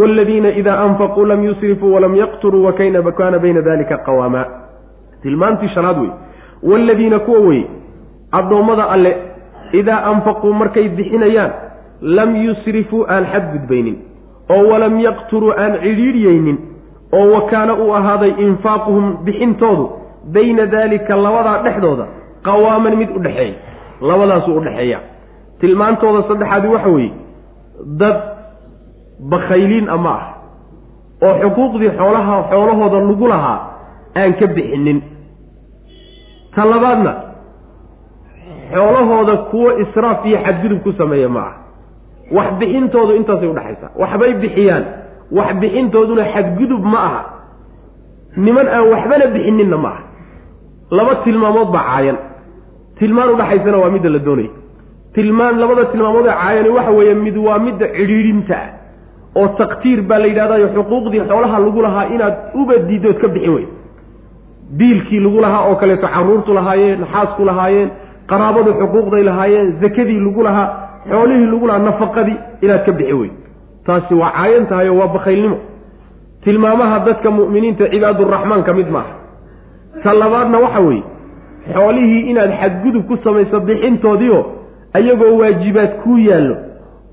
[0.00, 4.44] waaladiina idaa anfaquu lam yusrifuu walam yaqturuu wakayna kaana bayna dalika qawaama
[5.22, 6.10] tilmaantii shanaad wey
[6.62, 7.66] waaladiina kuwa weye
[8.32, 9.16] addoommada alle
[9.72, 11.52] idaa anfaquu markay bixinayaan
[12.00, 13.98] lam yusrifuu aan xadgudbaynin
[14.50, 16.58] oo walam yaqturuu aan cidhiidhyeynin
[17.12, 19.90] oo wa kaana uu ahaaday infaaquhum bixintoodu
[20.32, 22.06] bayna daalika labadaa dhexdooda
[22.42, 23.54] qawaaman mid u dhexeeya
[24.00, 25.00] labadaasuu u dhexeeya
[25.60, 27.12] tilmaantooda saddexaadi waxa weeye
[28.00, 28.33] dad
[29.20, 30.24] bakhayliin ama ah
[31.22, 33.58] oo xuquuqdii xoolaha xoolahooda lagu lahaa
[34.16, 35.02] aan ka bixinin.
[36.54, 37.12] Ta labaadna
[38.72, 41.54] xoolahooda kuwo israaf iyo xadgudub ku sameeya ma ah.
[42.32, 44.84] Wax bixintoodu intaasay udhexaysaa waxbay bixiyaan
[45.32, 47.22] wax bixintooduna xadgudub ma aha.
[48.36, 50.02] Niman aan waxbana bixininna ma aha.
[50.90, 52.18] Laba tilmaamood baa caayan.
[52.98, 54.50] Tilmaan udhaxaysana waa midda la doonaya
[55.14, 58.54] tilmaan labada tilmaamood ee caayani waxa weeye mid waa midda cidhiidhinta.
[58.54, 58.68] ah
[59.34, 63.66] oo taktiir baa la yidhahdayo xuquuqdii xoolaha lagu lahaa inaad uba diidood ka bixin wey
[64.78, 67.90] biilkii lagu lahaa oo kaleeto caruurtu lahaayeen xaasku lahaayeen
[68.30, 70.68] qaraabadu xuquuqday lahaayeen zakadii lagu lahaa
[71.10, 73.30] xoolihii lagu lahaa nafaqadii inaad ka bixi wey
[73.86, 75.58] taasi waa caayan tahay oo waa bakhaylnimo.
[76.44, 79.14] Tilmaamaha dadka mu'miniinta cibaaduraxmaan ka mid maaha
[80.02, 81.02] ta labaadna waxa weeye
[81.74, 84.40] xoolihii inaad xadgudub ku samayso bixintoodiio
[84.98, 86.56] ayagoo waajibaad kuu yaallo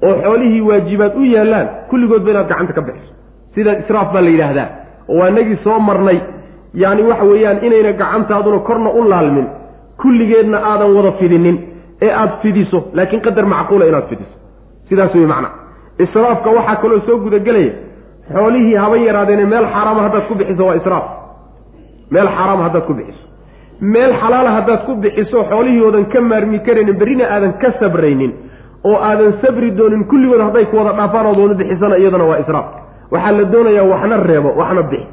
[0.08, 3.14] oo xoolihii waajibaad u yaallaan kulligoodba inaad gacanta ka bixiso.
[3.56, 4.68] Sida israaf baa la yidhaahdaa.
[5.10, 6.20] Oo waa inagii soo marnay.
[6.82, 9.48] Yacni waxa weeyaan inayna gacantaaduna korna u laalmin
[10.02, 11.58] kulligeedna aadan wada fidinin
[12.06, 14.36] ee aada fidiso laakiin qadar macquula inaad fidiso.
[14.90, 15.50] Sidaas wey macna.
[16.04, 17.72] Israafka waxaa kaloo soo gudagelaya
[18.34, 21.06] xoolihii haba yaraadeene meel xaaraama haddaad ku bixiso waa israaf.
[22.14, 23.24] Meel xaaraama haddaad ku bixiso.
[23.94, 28.32] Meel xalaala haddaad ku bixiso xoolihii oodan ka maarmi karaynin berrina aadan ka sabraynin
[28.90, 32.66] oo aadan sabri doonin kulligood hadday ku wada dhaafaan ood wada bixisana iyadana waa israaf.
[33.14, 35.08] Waxaa la doonayaa waxna reebo waxna bixi.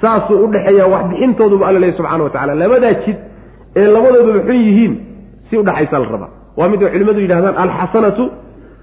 [0.00, 3.16] Saasuu u dhexeeyaa wax bixintooduba alla lehy subxana wa tacala labadaa jid
[3.80, 4.92] ee labadooduba xun yihiin
[5.50, 8.24] si udhexaysa la rabaa waa mid ay culimmadu yidhahdaan alxasanatu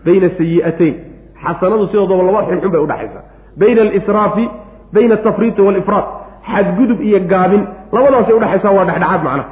[0.06, 0.96] bayna sayi'atayn
[1.44, 3.24] xasanadu sidoodaba laba xunxun bay udhexaysaa
[3.62, 4.46] bayna alisraafi
[4.96, 6.06] bayna altafriiti waalifraad
[6.52, 7.64] xadgudub iyo gaabin
[7.96, 9.46] labadaasay udhexaysaa waa dhexdhexaad macnaha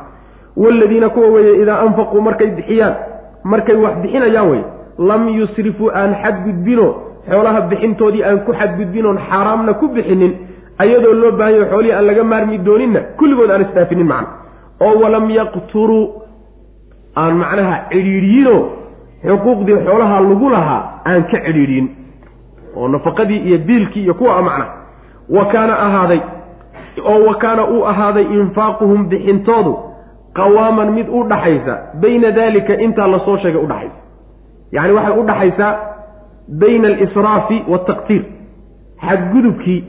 [0.63, 2.93] waaladiina kuwa weeye idaa anfaquu markay bixiyaan
[3.51, 4.61] markay wax bixinayaan wey
[4.99, 6.87] lam yusrifuu aan xadgudbino
[7.29, 10.33] xoolaha bixintoodii aan ku xadgudbinoon xaaraamna ku bixinin
[10.77, 14.27] ayadoo loo baahanyo xoolihii aan laga maarmi dooninna kulligood aan isdhaafinin macna.
[14.81, 16.03] Oo walam yaqturuu
[17.15, 18.55] aan macnaha cidhiidhiyino
[19.25, 21.87] xuquuqdii xoolaha lagu lahaa aan ka cidhiidhin
[22.75, 24.65] oo nafaqadii iyo biilkii iyo kuwa macna.
[25.29, 26.21] Wa kaana ahaaday
[27.05, 29.73] oo wa kaana uu ahaaday infaaquhum bixintoodu
[30.33, 34.06] qawaaman mid u dhaxaysa bayna daalika intaa la soo sheegay udhaxaysa
[34.75, 35.71] yacni waxay u dhaxaysaa
[36.61, 38.23] bayna alisraafi waaltaqtiir
[39.07, 39.79] xadgudubkii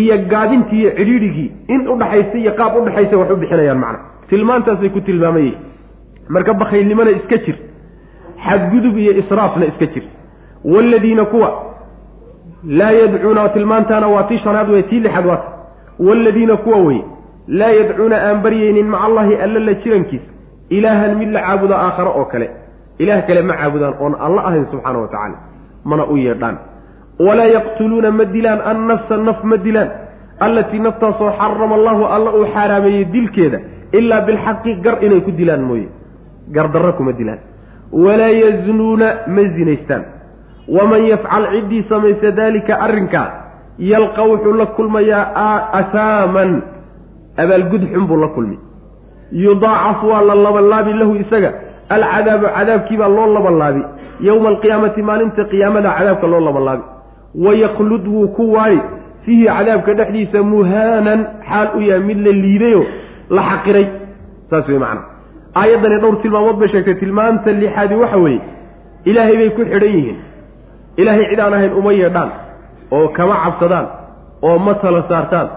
[0.00, 3.98] iyo gaadintii iyo cidhiidhigii in udhaxaysa iyo qaab udhaxaysa wax u bixinayaan macna.
[4.30, 5.52] Tilmaantaasay ku tilmaamayey
[6.28, 7.56] marka bakhaylnimona iska jir.
[8.46, 10.02] Xadgudub iyo israafna iska jir.
[10.64, 11.48] Waaladiina kuwa
[12.78, 15.48] laa yadcuuna tilmaantaana waa tii shanaad wey tii lixaad waata.
[15.98, 17.04] Waaladiina kuwa weye
[17.48, 20.24] laa yadcuuna aan baryaynin maca allahi alla la jirankiisa
[20.70, 22.50] ilaahan mid la caabudo aakhare oo kale
[23.02, 25.36] ilaah kale ma caabudaan oon alla ahayn subxaana wa tacaala
[25.84, 26.56] mana u yeedhaan.
[27.26, 29.90] Walaa yaqtuluuna ma dilaan annafsa naf ma dilaan.
[30.40, 33.58] Allatii naftaasoo xarama allahu alla uu xaaraameeyey dilkeeda
[33.98, 35.88] ilaa bilxaqi gar inay ku dilaan mooye.
[36.54, 37.38] Gardarro kuma dilaan.
[37.92, 40.02] Walaa yaznuuna ma zinaystaan.
[40.68, 43.28] Waman yafcal ciddii samaysa daalika arrinkaa
[43.78, 46.62] yalqa wuxuu la kulmayaa asaaman.
[47.36, 48.58] Abaalgud xun buu la kulmi.
[49.32, 51.50] Yudaacaf waa la labanlaabi lahu isaga
[51.96, 53.82] alcadaabu cadaabkiibaa loo labanlaabi
[54.28, 56.84] yowma alqiyaamati maalinta qiyaamada cadaabka loo labanlaabi
[57.44, 58.80] wayaklud wuu ku waayi
[59.24, 61.20] fiihi cadaabka dhexdiisa muhaanan
[61.50, 62.82] xaal u yahay mid la liidayo
[63.36, 63.86] la xaqiray
[64.50, 65.02] saas wey macana
[65.62, 68.40] aayaddani dhowr tilmaamood bay sheegtay tilmaanta lixaadi waxa weeye
[69.10, 70.18] ilaahay bay ku xidhan yihiin
[71.00, 72.30] ilaahay cid aan ahayn uma yeedhaan
[72.96, 73.86] oo kama cabsadaan
[74.48, 75.48] oo ma tala saartaan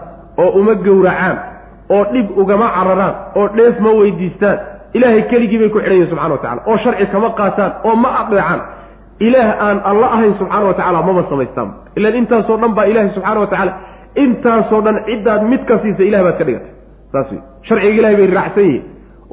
[0.42, 1.36] oo uma gowracaan
[1.94, 4.58] oo dhib ugama cararaan oo dheef ma weydiistaan
[4.96, 8.08] ilaahay keligii bay ku xidhan yihiin subxana wa tacala oo sharci kama qaataan oo ma
[8.22, 8.60] adeecaan.
[9.26, 11.68] Ilaah aan alla ahayn subxaana wa tacala maba samaystaan.
[11.98, 13.72] Ilan intaasoo dhan baa ilaahay subxaana wa tacaala
[14.24, 16.72] intaasoo dhan ciddaad mid ka siisa ilah baad ka dhigatay.
[17.12, 18.82] Saas wey sharciga ilahay bay raacsan yihiin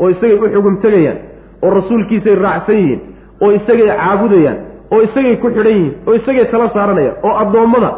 [0.02, 1.18] oo isagay u xugum tegayaan
[1.64, 3.00] oo rasuulkiisay raacsan yihiin
[3.44, 4.58] oo isagay caabudayaan
[4.94, 7.90] oo isagay ku xidhan yihiin oo isagay tala saaranayaan oo addoommada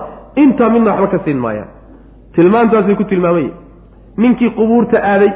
[0.44, 1.70] intaa midna waxba ka siin maayaan.
[2.36, 3.48] Tilmaantaasay ku tilmaamay.
[4.18, 5.32] Ninkii qubuurta aaday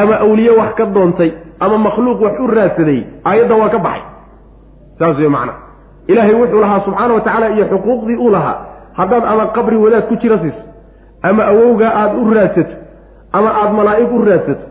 [0.00, 1.30] ama awliye wax ka doontay
[1.64, 4.02] ama makhluuq wax u raadsaday aayaddan waa ka baxay.
[4.98, 5.52] Saas wey macna.
[6.10, 8.56] Ilaahay wuxuu lahaa subxaana wa tacaala iyo xuquuqdii uu lahaa.
[8.98, 10.62] Haddaad ama qabri wadaad ku jira siiso
[11.22, 12.74] ama awowgaa aada u raadsato
[13.32, 14.66] ama aada malaa'ig u raadsato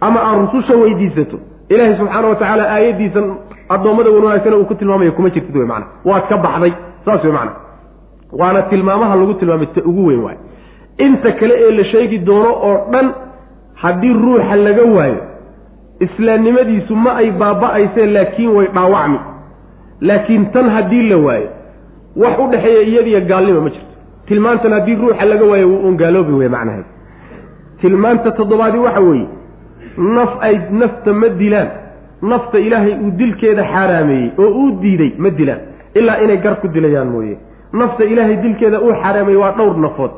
[0.00, 1.36] ama aada rususha weydiisato
[1.68, 3.26] ilaahay subxaana wa tacaala aayaddiisan
[3.74, 5.86] addoommada wan wanaagsana uu ku tilmaamaya kuma jirtid wey macna.
[6.04, 6.72] Waad ka baxday.
[7.04, 7.52] Saas wey macna.
[8.40, 10.36] Waana tilmaamaha lagu tilmaamay ta ugu weyn waay
[10.98, 13.06] inta kale ee la sheegi doono oo dhan
[13.82, 15.20] haddii ruuxa laga waayo
[16.00, 19.18] islaamnimadiisu ma ay baaba-ayseen laakiin way dhaawacmi.
[20.00, 21.48] Laakiin tan haddii la waayo
[22.16, 23.94] wax u dhexeeya iyadiyo gaalnima ma jirto.
[24.26, 26.84] Tilmaantan haddii ruuxa laga waayo wuu un gaaloobi wey macnaheed
[27.80, 29.26] tilmaanta toddobaadi waxa weeye
[29.98, 31.68] naf ay nafta ma dilaan.
[32.22, 35.60] Nafta ilaahay uu dilkeeda xaaraameeyey oo uu diiday ma dilaan.
[35.94, 37.38] Ilaa inay gar ku dilayaan mooye.
[37.72, 40.10] Nafta ilaahay dilkeeda uu xaaraameeyey waa dhowr nafood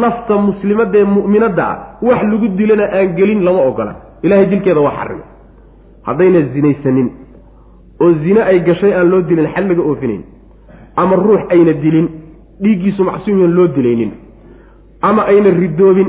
[0.00, 1.76] nafta muslimadda ee mu'minadda ah
[2.08, 5.26] wax lagu dilana aan gelin lama ogola ilahay dilkeeda waa xarimay
[6.06, 7.08] haddayna zinaysanin
[8.02, 10.22] oo zine ay gashay aan loo dilin xal laga oofinayn
[10.96, 12.08] ama ruux ayna dilin
[12.62, 14.12] dhiiggiisu macsuumiyan loo dilaynin
[15.08, 16.08] ama ayna ridoobin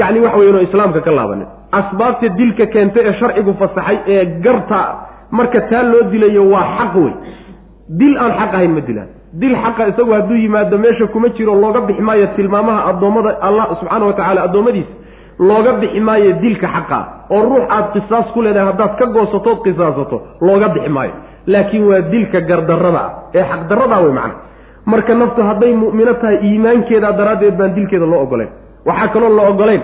[0.00, 1.46] yacni waxa weyan oo islaamka ka laabanin.
[1.72, 4.80] Asbaabta dilka keenta ee sharcigu fasaxay ee garta
[5.30, 7.12] marka taa loo dilayo waa xaq wey
[7.98, 11.80] dil aan xaq ahayn ma dilaan dil xaqa isagu hadduu yimaado meesha kuma jiro looga
[11.80, 14.92] bixi maayo tilmaamaha addoommada allah subxaana wa tacala addoommadiisa
[15.38, 20.16] looga bixi maayo dilka xaqaa oo ruux aad qisaas ku leedahay haddaad ka goosatood qisaasato
[20.40, 21.12] looga bixi maayo.
[21.46, 24.34] Laakiin waa dilka gardarrada ah ee xaqdarradaa wey macna.
[24.86, 28.50] Marka naftu hadday mu'mino tahay iimaankeedaa daraaddeed baan dilkeeda loo ogolayn
[28.86, 29.82] waxaa kaloo la ogolayn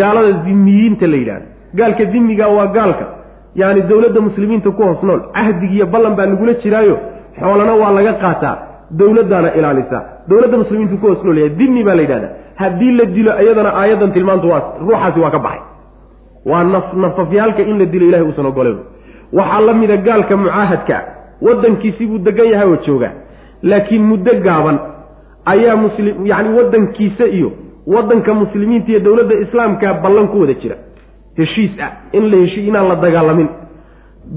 [0.00, 1.46] gaalada dimiyiinta la yidhahda
[1.78, 3.04] gaalka dimiga waa gaalka.
[3.60, 6.96] Yaani dowladda muslimiinta ku hoos nool cahdigiiyo ballan baa lagula jiraayo.
[7.40, 8.56] Xoolana waa laga qaataa
[8.98, 9.98] dowladdaana ilaalisa.
[10.28, 12.28] Dowladda muslimiintu ku hoos nool yahay dimi baa la yidhahda
[12.62, 15.60] haddii la dilo iyadana aayaddan tilmaantu waa ruuxaasi waa ka baxay.
[16.50, 18.78] Waa naf nafafyaalka in la dilo ilahay uusan ogoleyn
[19.32, 20.96] waxaa la mida gaalka mucaahadka.
[21.42, 23.10] Waddankiisii buu degan yahay oo jooga.
[23.62, 24.78] Laakiin muddo gaaban
[25.46, 27.52] ayaa muslim yacni waddankiisa iyo
[27.86, 30.76] waddanka muslimiinta iyo dowladda islaamka ballan ku wada jira.
[31.36, 33.48] Heshiis ah in la heshi inaan la dagaalamin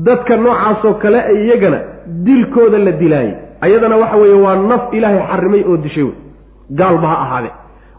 [0.07, 1.79] dadka noocaasoo kale iyagana
[2.25, 3.33] dilkooda la dilaayay.
[3.61, 6.13] Ayadana waxa weeye waa naf ilaahay xarimay oo dishay wey.
[6.79, 7.49] Gaalba ha ahaade.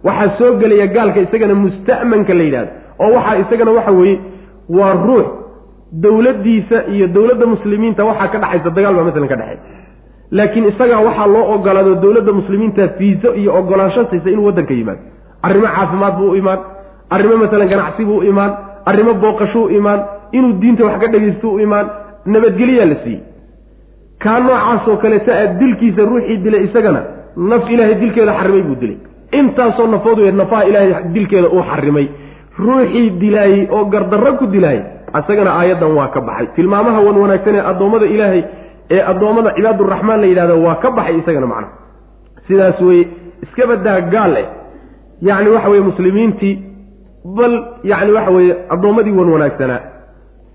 [0.05, 2.71] Waxaa soo gelaya gaalka isagana musta'manka la yidhahdo
[3.01, 4.19] oo waxaa isagana waxa weeye
[4.69, 5.27] waa ruux
[5.93, 9.59] dowladdiisa iyo dowladda muslimiinta waxaa ka dhexaysa dagaal baa masalan ka dhexeey
[10.31, 15.01] laakiin isagaa waxaa loo ogolaado dowladda muslimiinta fiiso iyo ogolaansho siisa inuu waddanka yimaado.
[15.43, 16.59] Arrimo caafimaad buu u imaan.
[17.11, 18.53] Arrimo masalan ganacsi buu u imaan.
[18.87, 20.01] Arrimo booqasho u imaan
[20.33, 21.87] inuu diinta wax ka dhegaysto u imaan
[22.27, 23.21] nabadgelyaa la siiyey.
[24.23, 27.01] Kaa noocaasoo kaleeta a dilkiisa ruuxii dilay isagana
[27.37, 28.97] naf ilaahay dilkeeda xarimay buu dilay.
[29.33, 32.07] Intaasoo nafood wey nafaha ilaahay dilkeeda uu xarimay.
[32.59, 34.83] Ruuxii dilaayey oo gardarro ku dilaayey
[35.21, 36.47] isagana aayaddan waa ka baxay.
[36.57, 38.43] Tilmaamaha wan wanaagsan ee addoommada ilaahay
[38.91, 41.69] ee addoommada cibaaduraxmaan la yidhahdo waa ka baxay isagana macna.
[42.47, 43.05] Sidaas weye
[43.43, 44.47] iska badaa gaal eh.
[45.23, 46.55] Yacni waxa weye muslimiintii
[47.37, 47.55] bal
[47.85, 49.81] yacni waxa weeye addoommadii wan wanaagsanaa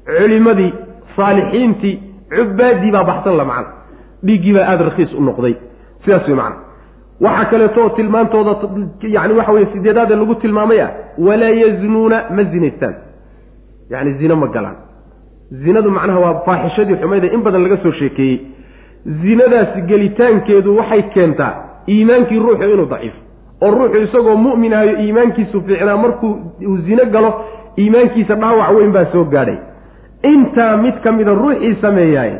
[0.05, 0.73] culimadii
[1.15, 1.95] saalixiintii
[2.35, 3.71] cubaadii baa baxsan la macna.
[4.25, 5.55] Dhiiggii baa aada rakhiis u noqday.
[6.03, 6.57] Sidaas wey macna.
[7.21, 8.55] Waxaa kaleeto tilmaantooda
[9.01, 12.95] yani waxa weye sideedaade lagu tilmaamay ah walaa yaznuuna ma zinaystaan.
[13.89, 14.75] Yani zino ma galaan.
[15.51, 18.39] Zinadu macnaha waa faaxishadii xumayda in badan laga soo sheekeeyey.
[19.21, 21.53] Zinadaasi gelitaankeedu waxay keentaa
[21.89, 23.17] iimaankii ruuxu inuu daciifo
[23.61, 26.31] oo ruuxu isagoo mu'min ahayo iimaankiisu fiicnaa markuu
[26.67, 27.31] uu zino galo
[27.79, 29.57] iimaankiisa dhaawac weyn baa soo gaadhay
[30.31, 32.31] intaa mid ka mida ruuxii sameeyaay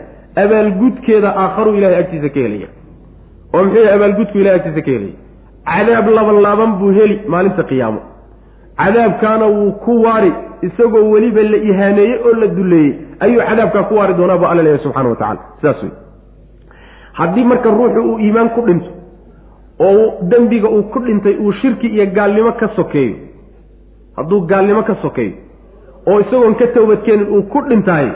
[0.43, 2.67] abaalgudkeeda aakharu ilahay agtiisa ka helaya.
[3.53, 5.15] Oo muxuu yahay abaalgudku ilahay agtiisa ka helaya.
[5.71, 7.99] Cadaab laban laaban buu heli maalinta qiyaamo.
[8.81, 10.31] Cadaabkaana wuu ku waari
[10.67, 14.83] isagoo weliba la ihaaneeyey oo la duleeyey ayuu cadaabkaa ku waari doonaa bu alla leeyahy
[14.83, 15.91] subxana wa tacala sidaas wey
[17.19, 18.89] haddii marka ruuxu uu iimaan ku dhinto
[19.87, 23.15] oo dembiga uu ku dhintay uu shirki iyo gaalnimo ka sokeeyo
[24.17, 25.33] hadduu gaalnimo ka sokeeyo
[26.07, 28.09] oo isagoon ka toobadkeenin uu ku dhintahay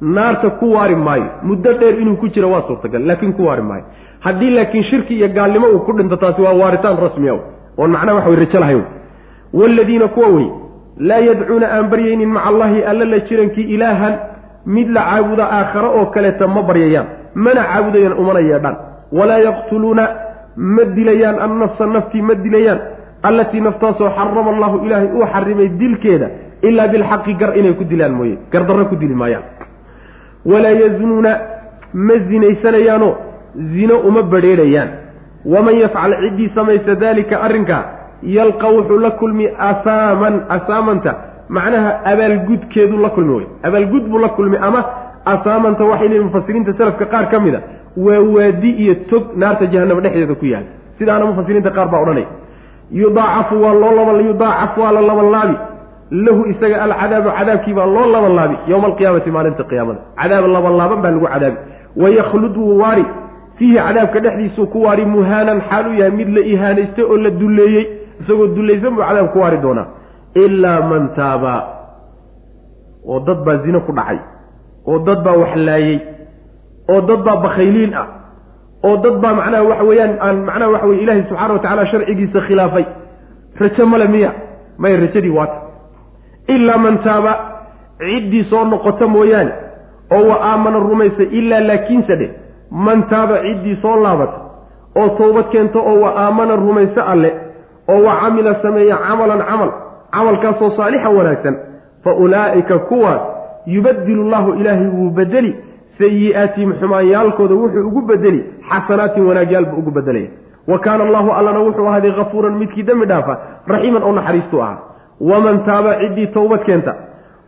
[0.00, 1.26] naarta ku waari maayo.
[1.42, 3.84] Muddo dheer inuu ku jiro waa suurtagal laakiin ku waari maayo.
[4.20, 7.34] Haddii laakiin shirki iyo gaalnimo uu ku dhinto taasi waa waaritaan rasmiya
[7.78, 8.82] oon macnaha waxa rajo lahayn
[9.52, 10.46] waaladiina kuwa wey
[10.98, 14.14] laa yadcuuna aan baryaynin maca allahi alla la jirankii ilaahan
[14.66, 18.76] mid la caabuda aakhare oo kaleeta ma baryayaan mana caabudayaan umana yeedhaan.
[19.12, 20.08] Walaa yaqtuluuna
[20.56, 22.80] ma dilayaan annafsa naftii ma dilayaan.
[23.22, 26.28] Allatii naftaasoo xarama allahu ilaahay uu xarimay dilkeeda
[26.68, 29.42] ilaa bilxaqi gar inay ku dilaan mooye gardarro ku dili maayaan.
[30.46, 31.32] Walaa yazunuuna
[31.94, 33.12] ma zinaysanayaanoo
[33.74, 34.88] zino uma badrheerhayaan
[35.44, 37.82] waman yafcal ciddii samaysa daalika arrinkaa
[38.22, 41.12] yalqa wuxuu la kulmi asaaman asaamanta.
[41.48, 44.80] Macnaha abaalgudkeedu la kulmi wey abaalgud buu la kulmi ama
[45.32, 47.60] asaamanta waxay leeyihiin mufasiriinta salafka qaar ka mid a
[47.96, 50.66] waa waadi iyo tog naarta jahanama dhexdeeda ku yahay
[50.98, 52.26] sidaana mufasiriinta qaar baa odhanaya.
[52.92, 55.56] Yudaacafu waa loo laba yudaacafu waa la labanlaabi
[56.10, 60.00] lahu isaga alcadaabu cadaabkii baa loo labanlaabi yowma alqiyaamati maalinta qiyaamada.
[60.20, 61.56] Cadaab labanlaaban baa lagu cadaabi.
[61.96, 63.04] Wayaklud wuu waari.
[63.58, 67.86] Fiihi cadaabka dhexdiisuu ku waari muhaanan xaal u yahay mid la ihaanaystay oo la dulleeyey.
[68.20, 69.86] Isagoo dullaysan buu cadaab ku waari doonaa.
[70.34, 71.54] Ilaa man taaba.
[73.08, 74.18] Oo dad baa zino ku dhacay.
[74.86, 75.98] Oo dad baa waxlaayey
[76.92, 78.06] oo dad baa bakhayliin ah.
[78.84, 82.40] Oo dad baa macnaha waxa weeyaan aan macnaha waxa weye ilaahay subxaana wa tacala sharcigiisa
[82.40, 82.84] khilaafay.
[83.60, 84.30] Rajo male miya.
[84.78, 85.63] May rajadii waata
[86.48, 87.50] ilaa man taaba.
[87.98, 89.52] Ciddii soo noqota mooyaane
[90.12, 92.30] oo wa aamana rumaysa ilaa laakiinse dhe
[92.70, 94.38] man taaba ciddii soo laabata
[94.96, 97.30] oo towbad keento oo wa aamana rumayso alle
[97.88, 99.70] oo wa camila sameeya camalan camal
[100.10, 101.56] camalkaasoo saalixan wanaagsan
[102.04, 103.20] fa ulaa'ika kuwaas
[103.66, 105.56] yubadilu llahu ilaahay wuu bedeli
[105.98, 110.28] sayi'aatihim xumaanyaalkooda wuxuu ugu bedeli xasanaatin wanaagyaalbu ugu bedelaya
[110.68, 114.78] wa kaana allahu allana wuxuu ahaaday hafuuran midkii dembi dhaafa raxiiman oo naxariistu ahaa
[115.20, 116.94] waman taaba ciddii towbad keenta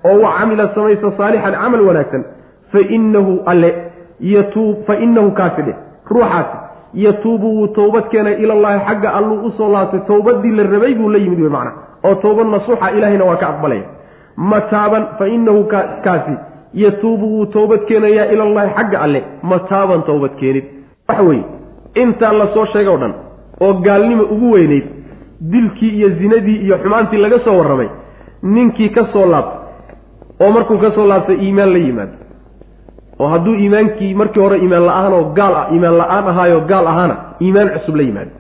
[0.04, 2.24] oo wa camila samaysa saalixan camal wanaagsan
[2.72, 3.74] fa inahu alle
[4.20, 5.76] yatuub fa inahu kaasi dheh
[6.10, 6.56] ruuxaasi
[6.94, 11.18] yatuubu wuu towbad keenay ilallaahi xagga alluu u soo laabtay towbadii la rabay buu la
[11.18, 11.72] yimid wey macna
[12.04, 13.82] oo towbad nasuuxa ilaahayna waa ka aqbalaya
[14.36, 15.64] mataaban fa inahu
[16.04, 16.34] kaasi
[16.74, 20.64] yatuubu wuu towbad keenayaa ilallahi xagga alle mataaban towbad keenid
[21.08, 21.44] waxa weeye
[21.94, 23.14] intaa la soo sheegay o dhan
[23.60, 24.84] oo gaalnima ugu weynayd
[25.41, 27.89] dilkii iyo zinadii iyo xumaantii laga soo warramay
[28.43, 29.61] ninkii ka soo laabtay
[30.47, 32.12] oo markuu ka soo laabtay iimaan la yimaado
[33.18, 37.16] oo hadduu iimaankii markii hore iimaan la'aan oo gaal ah iimaan la'aan ahaayo gaal ahaana
[37.41, 38.30] iimaan cusub la yimaado.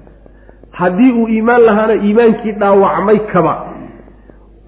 [0.70, 3.54] Haddii uu iimaan lahaana iimaankii dhaawacmay kaba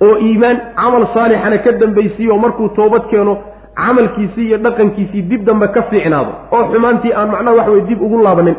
[0.06, 3.38] oo iimaan camal saalixana ka dambaysiiyo markuu toobad keeno
[3.76, 8.18] camalkiisii iyo dhaqankiisii dib dambe ka fiicnaado oo xumaantii aan macnaha waxa weye dib ugu
[8.22, 8.56] laabanin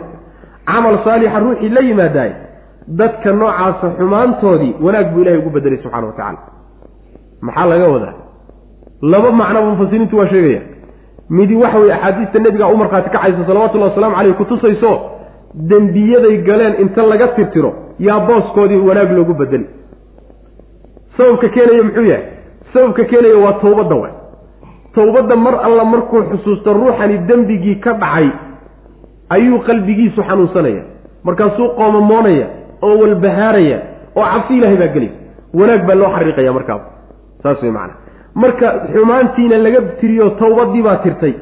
[0.66, 2.32] camal saalixa ruuxii la yimaadaay
[2.98, 6.38] dadka noocaasa xumaantoodii wanaag buu ilahay ugu bedelay subxana wa tacaala.
[7.42, 8.14] Maxaa laga wadaa?
[9.02, 10.62] Laba macnoba mufasiriintu waa sheegaya.
[11.30, 15.00] Midi waxa weye axaadiista nebiga u markhaati kacaysa salawatullahi waslamu caleyh kutusayso
[15.54, 19.68] dembiyaday galeen inta laga tirtiro yaa booskoodii wanaag loogu bedeli
[21.18, 22.26] sababka keenaya muxuu yahay?
[22.74, 24.10] Sababka keenaya waa towbadda wa
[24.96, 28.30] towbadda mar alla markuu xusuusto ruuxani dembigii ka dhacay
[29.30, 30.84] ayuu qalbigiisu xanuunsanaya.
[31.24, 32.48] Markaasuu qoomamoonaya
[32.82, 33.80] oo walbahaaraya
[34.16, 35.14] oo cabsi ilaahay baa gelaya
[35.54, 36.86] wanaag baa loo xariiqaya markaaba
[37.44, 41.34] saas wey macana marka xumaantiina laga tiriyo towbadii baa tirtay.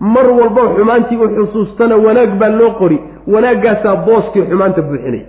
[0.00, 2.98] Mar walba xumaantii u xusuustana wanaag baa loo qori.
[3.26, 5.26] Wanaaggaasaa booskii xumaanta buuxinaya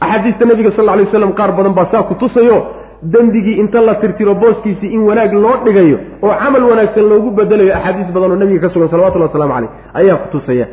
[0.00, 2.56] axaadiista nabiga sal alay waslam qaar badan baa saa ku tusayo
[3.02, 8.12] dembigii inta la tirtiro booskiisii in wanaag loo dhigayo oo camal wanaagsan loogu bedelayo axaadiis
[8.14, 10.66] badan oo nabiga ka sugan salawatullah waslamu caleyh ayaa ku tusaya.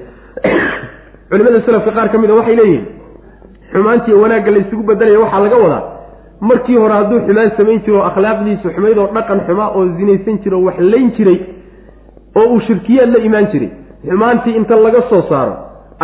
[1.29, 2.85] Culimada selafka qaar ka mid a waxay leeyihiin
[3.77, 5.83] xumaantii wanaagga la isugu bedelaya waxaa laga wadaa.
[6.49, 10.77] Markii hore hadduu xumaan samayn jiro akhlaaqdiisu xumayd oo dhaqan xumaa oo zinaysan jiro wax
[10.91, 11.39] layn jiray
[12.39, 13.69] oo uu shirkiyaad la imaan jiray
[14.09, 15.53] xumaantii inta laga soo saaro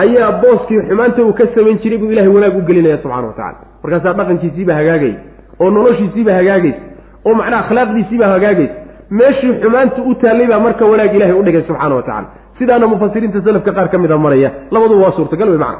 [0.03, 3.57] ayaa booskii xumaanta uu ka samayn jiray buu ilahay wanaag u gelinaya subxana wa tacala
[3.83, 5.17] markaasaa dhaqankiisiiba hagaagaya
[5.61, 6.81] oo noloshiisiiba hagaagaysa
[7.25, 8.75] oo macnaha akhlaaqdiisiiba hagaagaysa.
[9.19, 12.27] Meeshii xumaanta u taallay baa marka wanaag ilahay u dhigay subxana wa tacala
[12.59, 15.79] sidaana mufasiriinta salafka qaar ka mid a maraya labaduba waa suurtagal wey macna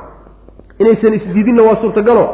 [0.84, 2.25] inaysan isdiidinna waa suurtagalo.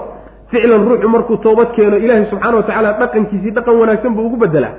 [0.51, 4.71] ficlan ruuxu markuu toobad keeno ilaahay subxaana wa tacaala dhaqankiisii dhaqan wanaagsan buu ugu bedelaa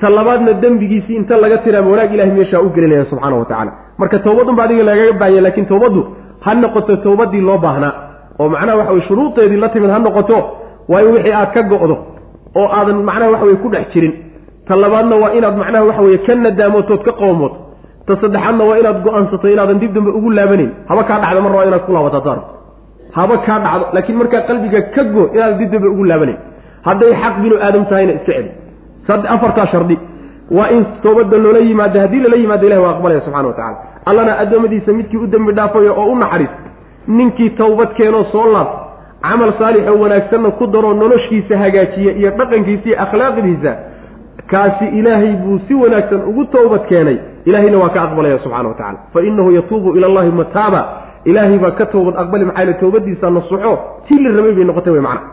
[0.00, 4.18] ta labaadna dembigiisii inta laga tiraama wanaag ilahay meeshaa u gelinaya subxaana wa tacala marka
[4.26, 6.00] towbadunba adiga lagaga baahanya laakiin towbaddu
[6.44, 7.92] ha noqoto towbadii loo baahnaa
[8.40, 10.36] oo macnaha waxa weye shuruudeedii la timid ha noqoto
[10.92, 11.96] waayo wixii aad ka go'do
[12.60, 14.14] oo aadan macnaha waxa weye ku dhex jirin.
[14.68, 17.52] Ta labaadna waa inaad macnaha waxa weye ka nadaamotood ka qoomood.
[18.06, 21.66] Ta saddexaadna waa inaad go'aansato inaadan dib dambe ugu laabanayn haba kaa dhacda marna waa
[21.70, 22.38] inaad ku laabataa saar
[23.16, 26.38] haba kaa dhacdo laakiin markaa qalbiga ka go inaadan dib dambe ugu laabanayn
[26.86, 28.50] hadday xaq binu aadam tahayna iska celi.
[29.34, 29.96] Afartaa shardi.
[30.50, 34.38] Waa in toobadda loola yimaado haddii lala yimaado ilahi waa aqbalaya subxana wa tacala allana
[34.42, 36.50] addoommadiisa midkii u dembi dhaafayo oo u naxariis
[37.08, 38.68] ninkii towbad keenoo soo laab
[39.22, 43.72] camal saalix oo wanaagsanna ku daroo noloshiisa hagaajiya iyo dhaqankiisa iyo akhlaaqdiisa
[44.50, 47.18] kaasi ilaahay buu si wanaagsan ugu towbad keenay.
[47.44, 50.80] Ilaahayna waa ka aqbalaya subxana wa tacala fa inahu yatuubu ila allahi mataaba
[51.24, 53.72] ilaahay baa ka towbad aqbali maxaa yele towbadiisa nasuxo
[54.08, 55.28] tii la rabay bay noqotay wey macna.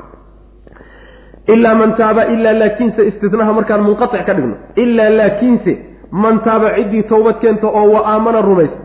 [1.53, 4.55] Ilaa man taaba ilaa laakiinse istinaha markaan munqatic ka dhigno.
[4.83, 5.73] Ilaa laakiinse
[6.11, 8.77] man taaba ciddii towbad keenta oo wa aamana rumaysa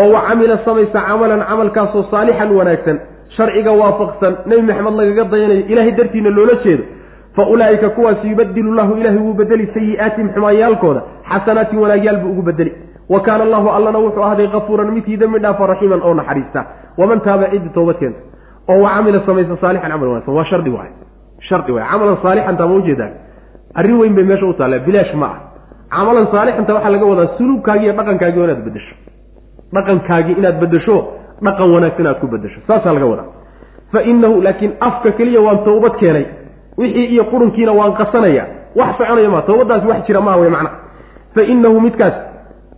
[0.00, 2.96] oo wa camila samaysa camalan camalkaasoo saalixan wanaagsan
[3.36, 6.84] sharciga waafaqsan nebi maxamed lagaga dayanayo ilaahay dartiina loola jeedo
[7.36, 11.00] fa ulaa'ika kuwaas yubadilu llahu ilaahay wuu bedeli sayi'aatihim xumaanyaalkooda
[11.32, 12.72] xasanaatin wanaagyaal buu ugu bedeli
[13.12, 16.60] wa kaana allahu allana wuxuu ahday kafuuran midkii dembi dhaafa raxiiman oo naxariista.
[16.98, 18.20] Waman taaba ciddii towbad keenta
[18.68, 20.90] oo wa camila samaysa saalixan camal wanaagsan waa shardi waay.
[21.48, 21.86] Shardi waay.
[21.90, 23.12] Camalan saalixanta ma ujeedaan
[23.78, 25.38] arrin weyn bay meesha u taalla bilaash ma ah
[25.96, 28.94] camalan saalixanta waxaa laga wadaa suluubkaagi iyo dhaqankaagi inaad bedesho
[29.74, 30.96] dhaqankaagii inaad bedesho
[31.46, 33.28] dhaqan wanaagsan aad ku bedesho saasaa laga wadaa.
[33.92, 36.26] Fa inahu laakiin afka keliya waan tawbad keenay.
[36.78, 38.44] Wixii iyo qurunkiina waan qasanaya
[38.78, 39.42] wax soconaya maa.
[39.48, 40.70] Tawbadaasi wax jira maaha wey macna.
[41.34, 42.14] Fa inahu midkaas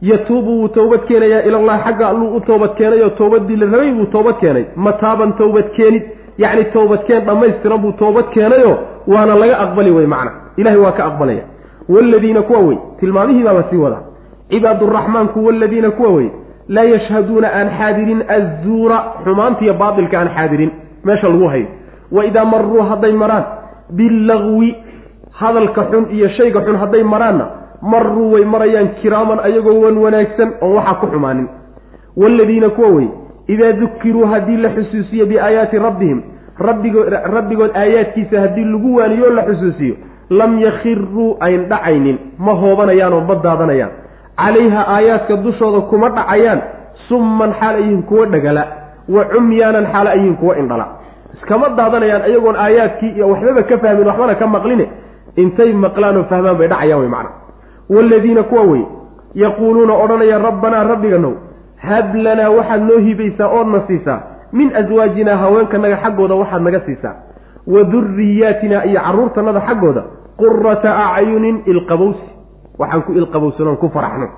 [0.02, 4.36] yatuubu wuu towbad keenayaa ilallahi xagga alluu u toobad keenayoo towbadii la rabay buu toobad
[4.40, 4.64] keenay.
[4.76, 6.02] Mataaban towbad keenid
[6.38, 10.30] yacni toobadkeen dhammaystiran buu toobad keenayo waana laga aqbali wey macna.
[10.56, 11.42] Ilahay waa ka aqbalaya.
[11.88, 14.02] Waaladiina kuwa wey tilmaamihii baaba sii wadaa
[14.50, 16.28] cibaaduraxmaanku waaladiina kuwa wey
[16.68, 20.70] laa yashhaduuna aan xaadirin azuura xumaantiiyo baatilka aan xaadirin.
[21.04, 21.66] Meesha lagu hayo.
[22.12, 23.44] Wa idaa maruu hadday maraan
[23.90, 24.76] billagwi
[25.32, 27.46] hadalka xun iyo shayga xun hadday maraanna
[27.82, 31.48] maruu way marayaan kiraaman ayagoo wan wanaagsan oon waxaa ku xumaanin.
[32.16, 33.08] Waaladiina kuwa wey
[33.48, 36.22] idaa dukiruu haddii la xusuusiyo biaayaati rabbihim
[37.34, 39.94] rabbigood aayaadkiisa haddii lagu waaniyo la xusuusiyo
[40.30, 43.90] lam yakhiruu ayn dhacaynin ma hoobanayaanoo ma daadanayaan.
[44.36, 46.60] Calayha aayaadka dushooda kuma dhacayaan
[47.08, 48.64] summan xaal ayihin kuwa dhagala
[49.08, 50.86] wa cumyaanan xaal ayihin kuwa indhala.
[51.34, 54.86] Iskama daadanayaan ayagoon aayaadkii iyo waxbaba ka fahmin waxbana ka maqline
[55.36, 57.30] intay maqlaan oo fahmaan bay dhacayaan wey macna
[57.90, 58.82] waaladiina kuwa wey
[59.34, 61.32] yaquuluuna odhanaya rabbanaa rabbiganow
[61.76, 64.20] hab lanaa waxaad noo hibaysaa oodna siisaa
[64.52, 67.14] min aswaajinaa haweenkanaga xaggooda waxaad naga siisaa
[67.66, 70.02] wa duriyaatina iyo carruurtanada xaggooda
[70.36, 72.28] qurata acyunin ilqabowsi
[72.78, 74.28] waxaan ku ilqabowsanoon ku faraxno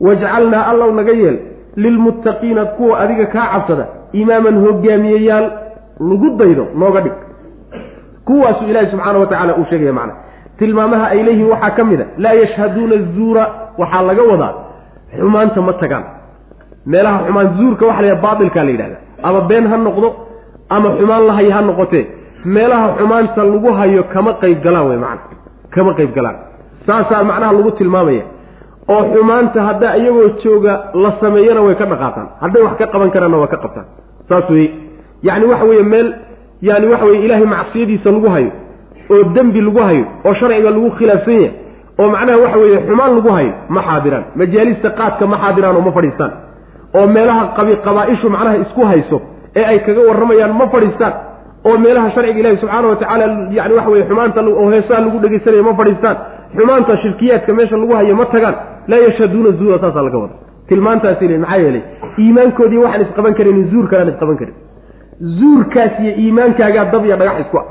[0.00, 1.38] wajcalnaa allow naga yeel
[1.76, 5.50] lilmuttaqiina kuwa adiga kaa cabsada imaaman hogaamiyeyaal
[6.00, 7.12] lagu daydo nooga dhig
[8.24, 10.14] kuwaasuu ilaahi subxaana wa tacaala uu sheegaya macna
[10.58, 13.44] tilmaamaha ay leeyihiin waxaa ka mid a laa yashhaduuna zuura
[13.80, 14.52] waxaa laga wadaa
[15.18, 16.04] xumaanta ma tagaan.
[16.92, 18.96] Meelaha xumaan zuurka waxa la baatilkaa la yidhahda
[19.28, 20.08] ama been ha noqdo
[20.76, 22.04] ama xumaan la hayo ha noqotee
[22.54, 25.36] meelaha xumaanta lagu hayo kama qayb galaan wey macana
[25.74, 26.36] kama qayb galaan.
[26.86, 28.24] Saasaa macnaha lagu tilmaamaya.
[28.92, 32.26] Oo xumaanta haddaa iyagoo jooga la sameeyana way ka dhaqaataan.
[32.42, 33.86] Hadday wax ka qaban karaanna waa ka qabtaan.
[34.28, 34.68] Saas weye
[35.26, 36.08] yacni waxa weeye meel
[36.68, 38.50] yani waxa weye ilaahay macsiyadiisa lagu hayo
[39.12, 41.50] oo dembi lagu hayo oo sharciga lagu khilaafsan yahay
[42.00, 44.24] oo macnaha waxa weeye xumaan lagu hayo ma xaadiraan.
[44.40, 46.32] Majaalista qaadka ma xaadiraan oo ma fadhiistaan.
[46.96, 47.42] Oo meelaha
[47.86, 49.18] qabaa-ishu macnaha isku hayso
[49.56, 51.12] ee ay kaga warramayaan ma fadhiistaan.
[51.68, 53.24] Oo meelaha sharciga ilahi subxaana wa tacaala
[53.58, 56.16] yani waxa weye xumaanta oo heesaha lagu dhegeysanaya ma fadhiistaan.
[56.56, 58.54] Xumaanta shirkiyaadka meesha lagu hayo ma tagaan.
[58.90, 60.34] Laa yashhaduuna zuura saasaa laga wada.
[60.68, 61.82] Tilmaantaasi le maxaa yeelay
[62.22, 64.54] iimaankoodii waxaan isqaban karin zuurkaaan isqaban karin.
[65.38, 67.66] Zuurkaas iyo iimaankaagaa dab iyo dhagax isku ah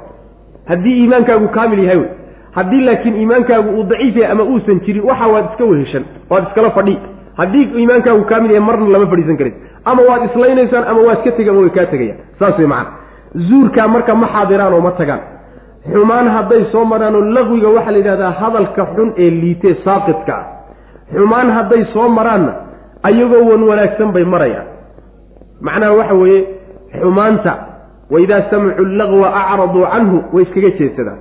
[0.69, 2.09] haddii iimaankaagu kaamil yahay wey.
[2.57, 6.69] Haddii laakiin iimaankaagu uu daciif yahay ama uusan jirin waxa waad iska weheshan waad iskala
[6.77, 6.95] fadhi.
[7.37, 9.53] Haddii iimaankaagu kaamil yahay marna lama fadhiisan karin.
[9.85, 12.17] Ama waad islaynaysaan ama waad ka tegi ama way kaa tegayaan.
[12.39, 12.91] Saas wey macana
[13.49, 15.21] zuurkaa marka ma xaadiraan oo ma tagaan.
[15.93, 20.45] Xumaan hadday soo maraan oo laqwiga waxaa la yidhahdaa hadalka xun ee liitee saaqidka ah.
[21.15, 22.53] Xumaan hadday soo maraanna
[23.07, 24.67] ayagoo wan wanaagsan bay marayaan.
[25.61, 26.41] Macnaha waxa weeye
[27.01, 27.51] xumaanta
[28.11, 31.17] waidaa samicuu lagwa acraduu canhu way iskaga jeedsadaan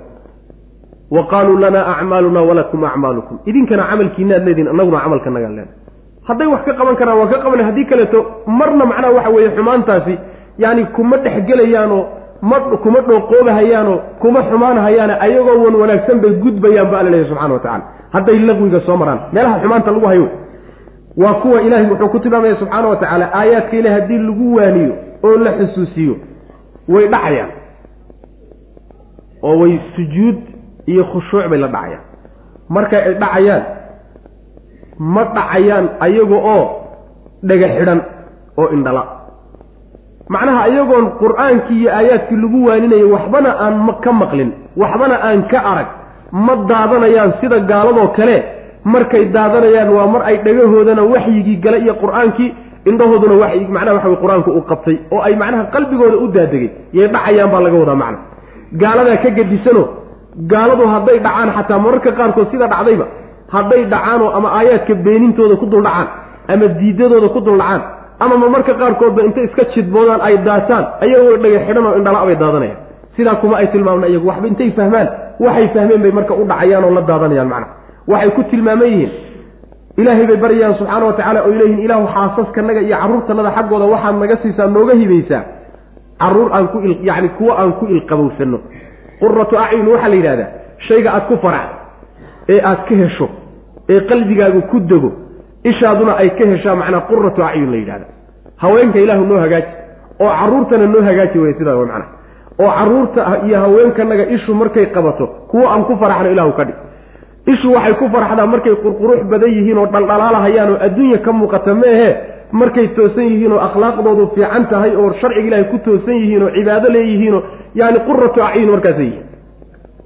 [1.11, 5.71] wa qaaluu lanaa acmaaluna walakum acmaalukum idinkana camalkiinaad leedihin annaguna camalka nagaan leena
[6.29, 10.19] hadday wax ka qaban karaan waa ka qaban haddii kaleeto marna macnaha waxa weeye xumaantaasi
[10.59, 12.05] yaani kuma dhexgelayaanoo
[12.51, 17.61] ma kuma dhooqoobahayaanoo kuma xumaanhayaane ayagoo wan wanaagsan bay gudbayaan ba alla leeyahy subxana wa
[17.61, 20.29] tacala hadday laqwiga soo maraan meelaha xumaanta lagu hayo
[21.17, 24.93] waa kuwa ilaahay wuxuu ku tilmaamaya subxaana wa tacaala aayaadka ilahi haddii lagu waaniyo
[25.25, 26.15] oo la xusuusiyo
[26.89, 27.51] way dhacayaan.
[29.43, 30.37] Oo way sujuud
[30.87, 32.05] iyo khushuuc bay la dhacayaan.
[32.69, 33.63] Markay ay dhacayaan
[34.99, 36.65] ma dhacayaan ayaga oo
[37.43, 38.01] dhega xidhan
[38.59, 39.03] oo indhala.
[40.33, 45.89] Macnaha iyagoon qur'aankii iyo aayaadkii lagu waaninayo waxbana aan ka maqlin waxbana aan ka arag
[46.33, 48.37] ma daadanayaan sida gaaladoo kale.
[48.85, 52.51] Markay daadanayaan waa mar ay dhagahoodana waxyigii gala iyo qur'aankii
[52.91, 57.09] indhahooduna waxyi macnaha waxa wey qur'aanku uu qabtay oo ay macnaha qalbigooda u daadegay yay
[57.15, 58.19] dhacayaan baa laga wadaa macna.
[58.83, 59.83] Gaaladaa ka gedisano
[60.53, 63.07] gaaladu hadday dhacaan xataa mararka qaarkood sida dhacdayba
[63.55, 66.09] hadday dhacaanoo ama aayaadka beenintooda ku dul dhacaan
[66.53, 67.83] ama diidadooda ku dul dhacaan
[68.25, 72.79] ama marmarka qaarkoodba intay iska jidboodaan ay daataan ayagoo dhaga xidhan oo indhala bay daadanayaan.
[73.17, 75.09] Sidaa kuma ay tilmaamna iyagu waxba intay fahmaan
[75.45, 77.67] waxay fahmeen bay marka u dhacayaan oo la daadanayaan macna.
[78.13, 79.11] Waxay ku tilmaaman yihiin
[79.97, 84.37] ilaahay bay baryayaan subxaana wa tacala oo leeyihiin ilaahu xaasaskanaga iyo carruurtanada xaggooda waxaad naga
[84.43, 85.43] siisaa nooga hibaysaa
[86.23, 88.59] carruur aan ku il yacni kuwo aan ku ilqabowsanno
[89.21, 90.51] quratu acyun waxaa la yidhahdaa
[90.89, 91.69] shayga aad ku farax
[92.49, 93.29] ee aad ka hesho
[93.93, 95.11] ee qalbigaagu ku dego
[95.71, 98.07] ishaaduna ay ka heshaa macnaa quratu acyun la yidhahda
[98.63, 99.71] haweenka ilaahu noo hagaaji
[100.25, 102.11] oo carruurtana noo hagaaji wey sidaa w macnaa.
[102.63, 106.75] Oo carruurta iyo haweenkanaga ishu markay qabato kuwo aan ku faraxno ilaahu ka dhig
[107.47, 112.11] ishu waxay ku farxdaa markay qurqurux badan yihiin oo dhaldhalaalahayaan oo adduunya ka muuqata meehe.
[112.53, 116.89] Markay toosan yihiin oo akhlaaqdoodu fiican tahay oo sharciga ilaahay ku toosan yihiin oo cibaado
[116.97, 117.43] leeyihiinoo
[117.75, 119.05] yani quratu acyun markaasay.
[119.07, 119.25] Yihiin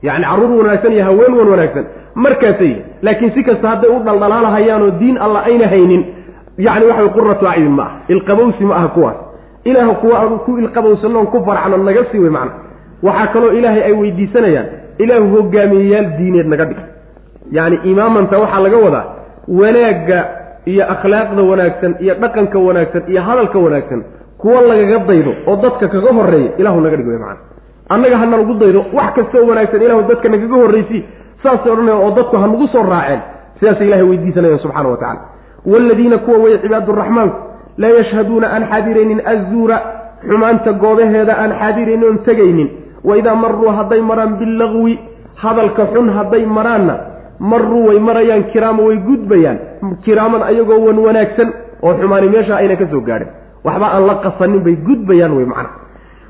[0.02, 1.84] yani carruur wanaagsan iyo haween wan wanaagsan
[2.14, 2.66] markaasay.
[2.66, 6.02] Yihiin laakiin si kasta hadday u dhaldhalaalahayaan oo diin alla ayna haynin
[6.66, 7.96] yani waxa quratu acyun ma aha.
[8.08, 9.16] Ilqabowsi ma aha kuwaas.
[9.66, 12.52] Ilaah kuwa aan ku ilqabowsanoon ku farxno naga sii wey macna.
[13.02, 14.66] Waxaa kaloo ilaahay ay weydiisanayaan
[15.02, 16.78] ilaahu hogaamiyeyaal diineed naga dhig
[17.52, 19.04] yacni imaamanta waxaa laga wadaa
[19.48, 20.18] wanaagga
[20.66, 24.00] iyo akhlaaqda wanaagsan iyo dhaqanka wanaagsan iyo hadalka wanaagsan
[24.38, 27.40] kuwa lagaga daydo oo dadka kaga horreeya ilahu naga dhig wey macana
[27.88, 30.98] annaga ha nalagu daydo wax kastoo wanaagsan ilahu dadka nagaga horraysi
[31.42, 33.20] saasay odhanaya oo dadku ha nagu soo raaceen.
[33.60, 35.20] Sidaasay ilahay weydiisanayaan subxana wa tacala
[35.66, 37.36] waaladiina kuwa weye cibaaduraxmaanku
[37.78, 39.76] laa yashhaduuna aan xaadiraynin azuura
[40.28, 42.68] xumaanta goobaheeda aan xaadiraynin oon tegaynin
[43.04, 44.98] wa idaa maruu hadday maraan billagwi
[45.42, 46.94] hadalka xun hadday maraanna
[47.40, 49.58] maruu way marayaan kiraama way gudbayaan
[50.04, 51.52] kiraaman ayagoo wan wanaagsan
[51.82, 53.28] oo xumaani meesha ayna ka soo gaadhin.
[53.64, 55.70] Waxba aan la qasanin bay gudbayaan wey macna.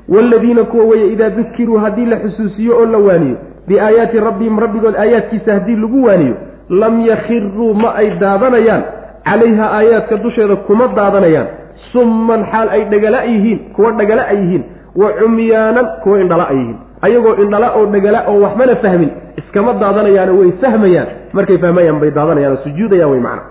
[0.09, 5.53] Waaladiina kuwa weye idaa dukiruu haddii la xusuusiyo oo la waaniyo biaayaati rabbihim rabbigood aayaadkiisa
[5.53, 6.35] haddii lagu waaniyo
[6.69, 8.83] lam yakhiruu ma ay daadanayaan
[9.23, 11.47] calayha aayaadka dusheeda kuma daadanayaan.
[11.91, 14.63] Summan xaal ay dhagala yihiin kuwa dhagala a yihiin
[14.95, 20.33] wa cumyaanan kuwa indhala a yihiin ayagoo indhala oo dhagala oo waxbana fahmin iskama daadanayaano
[20.39, 21.07] way fahmayaan.
[21.33, 23.41] Markay fahmayaan bay daadanayaan oo sujuudayaan way macna.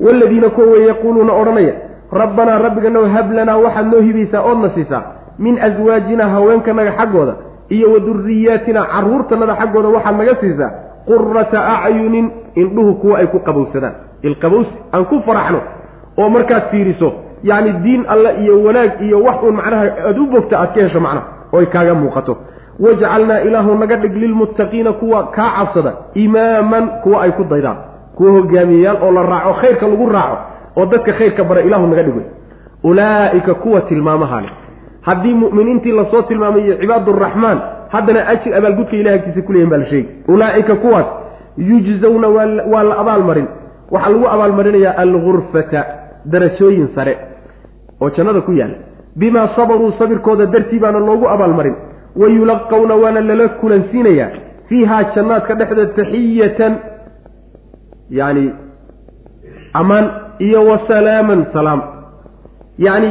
[0.00, 1.74] Waaladiina kuwa wey yaquuluuna odhanaya
[2.12, 5.02] rabbanaa rabbiganow hab lanaa waxaad noo hibaysaa oodna siisaa.
[5.38, 7.34] Min aswaajinaa haweenkanaga xaggooda
[7.68, 10.70] iyo wa duriyaatina carruurtanada xaggooda waxaad naga siisaa.
[11.06, 13.94] Qurata acyunin indhuhu kuwa ay ku qabowsadaan.
[14.22, 15.60] Ilqabowsi aan ku faraxno
[16.18, 17.12] oo markaad fiiriso
[17.42, 21.00] yacni diin alle iyo wanaag iyo wax uun macnaha aada u bogta aad ka hesho
[21.00, 21.26] macnaha
[21.58, 22.34] ay kaaga muuqato
[22.80, 27.76] wajcalnaa ilaahu naga dhig lilmuttaqiina kuwa kaa cabsada imaaman kuwa ay ku daydaan
[28.16, 30.36] kuwa hogaamiyeyaal oo la raaco khayrka lagu raaco
[30.76, 32.26] oo dadka khayrka bara ilaahu naga dhig wey
[32.84, 34.50] ulaa'ika kuwa tilmaamaha leh.
[35.00, 39.86] Haddii mu'miniintii la soo tilmaamay iyo cibaaduraxmaan haddana ajir abaalgudka ilahi agtiisa kuleeyahin baa la
[39.86, 41.06] sheegi ulaa'ika kuwaas
[41.56, 42.28] yujzawna
[42.72, 43.46] waa la abaalmarin.
[43.90, 45.84] Waxaa lagu abaalmarinayaa algurfata
[46.32, 47.18] darajooyin sare
[48.00, 48.76] oo jannada ku yaalla
[49.16, 51.74] bimaa sabaruu sabirkooda dartii baana loogu abaalmarin
[52.20, 54.30] wa yulaqawna waana lala kulansiinayaa
[54.68, 56.72] fiihaa jannaadka dhexdeed taxiyatan
[58.18, 58.46] yacni
[59.80, 60.06] ammaan
[60.46, 61.80] iyo wa salaaman salaam
[62.86, 63.10] yacni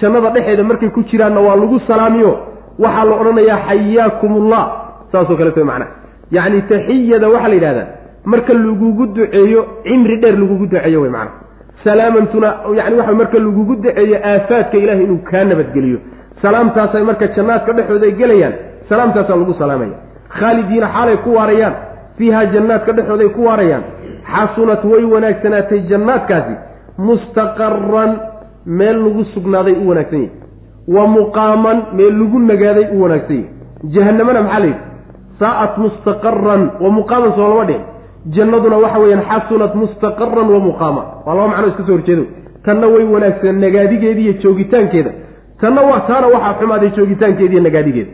[0.00, 2.32] jannada dhexeeda markay ku jiraanna waa lagu salaamiyo
[2.84, 4.64] waxaa la odhanayaa xayaakum ullah
[5.12, 5.90] saasoo kaleeto macnaa
[6.36, 7.86] yacni taxiyada waxaa la yidhahdaa
[8.32, 11.32] marka lagugu duceeyo cimri dheer lagugu duceeyo wey macana
[11.84, 15.98] salaamantuna yani waxa marka lagugu duceeyo aafaadka ilahay inuu kaa nabadgeliyo
[16.42, 18.54] salaamtaasay marka jannaadka dhexooda ay gelayaan
[18.88, 19.96] salaamtaasaa lagu salaamaya
[20.38, 21.74] khaalidiina xaalay ku waarayaan
[22.18, 23.84] fiiha jannaadka dhexooday ku waarayaan.
[24.32, 26.54] Xasunat way wanaagsanaatay jannaadkaasi
[27.08, 28.12] mustaqaran
[28.78, 30.30] meel lagu sugnaaday u wanaagsan yahy
[30.96, 33.48] wa muqaaman meel lagu nagaaday u wanaagsan yahy
[33.94, 34.80] jahanamana maxaa la yidhi?
[35.40, 37.82] Saa'at mustaqaran wa muqaaman soo lama dhihin.
[38.36, 41.02] Jannaduna waxa weeyaan xasunat mustaqaran wa muqaama.
[41.26, 42.24] Waa laba macno iska soo horjeedo.
[42.64, 45.10] Tanna way wanaagsan nagaadigeeda iyo joogitaankeeda
[45.60, 48.10] tanna wa taana waxaa xumaaday joogitaankeeda iyo nagaadigeeda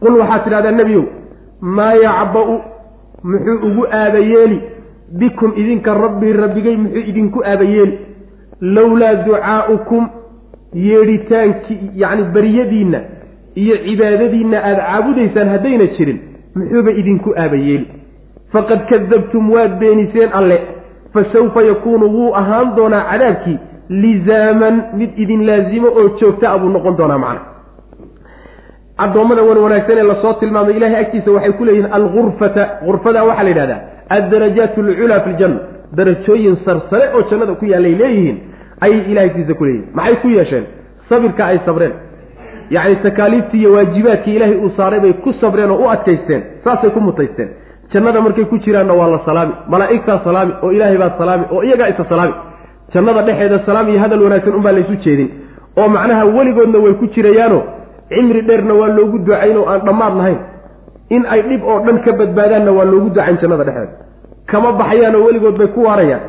[0.00, 1.04] qul waxaad tidhahdaa nebiyow
[1.60, 2.54] maa yacba-u
[3.24, 4.60] muxuu ugu aabayeeli?
[5.18, 7.98] Bikum idinka rabbii rabbigay muxuu idinku aabayeeli?
[8.60, 10.08] Lowlaa ducaa'ukum
[10.74, 13.00] yeedhitaankii yacni baryadiinna
[13.54, 16.18] iyo cibaadadiinna aada caabudaysaan haddayna jirin
[16.56, 17.86] muxuuba idinku aabayeeli.
[18.52, 20.58] Faqad kadabtum waad beeniseen alle.
[21.14, 23.58] Fa sawfa yakuunu wuu ahaan doonaa cadaabkii
[24.02, 27.40] lizaaman mid idin laazimo oo joogta a buu noqon doonaa macna.
[29.04, 33.44] Addoommada wan wanaagsan ee la soo tilmaamay ilahay agtiisa waxay ku leeyihiin algurfata gurfada waxaa
[33.44, 33.80] la yidhahdaa
[34.16, 35.58] addarajaat alculaa fi ljanna
[35.96, 38.36] darajooyin sarsare oo jannada ku yaallay leeyihiin
[38.84, 40.64] ayay ilahay agtiisa ku leeyihiin maxay ku yeesheen?
[41.08, 41.92] Sabirka ay sabreen.
[42.70, 46.42] Yacni takaaliiftii iyo waajibaadkii ilaahay uu saaray bay ku sabreen oo u adkaysteen.
[46.64, 47.48] Saasay ku mutaysteen.
[47.92, 49.52] Jannada markay ku jiraanna waa la salaami.
[49.68, 52.34] Malaa'igtaa salaami oo ilaahay baa salaami oo iyagaa isa salaami
[52.94, 55.28] jannada dhexeeda salaam iyo hadal wanaagsan unbaa laysu jeedin.
[55.78, 57.62] oo macnaha weligoodna way ku jirayaano
[58.08, 60.38] cimri dheerna waa loogu ducayn oo aan dhammaad lahayn.
[61.10, 63.92] In ay dhib oo dhan ka badbaadaanna waa loogu ducayn jannada dhexeeda.
[64.46, 66.20] Kama baxayaanoo weligood bay ku waarayaan.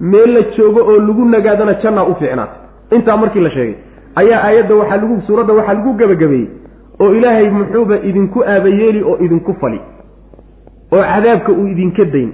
[0.00, 2.54] Meel la joogo oo lagu nagaadana jannaa u fiicnaata
[2.96, 3.74] intaa markii la sheegay
[4.20, 6.48] ayaa aayadda waxaa lagu suuradda waxaa lagu gebagabeeyey
[7.00, 9.80] oo ilaahay muxuuba idinku aabayeeli oo idinku fali.
[10.92, 12.30] oo cadaabka uu idinka dayn.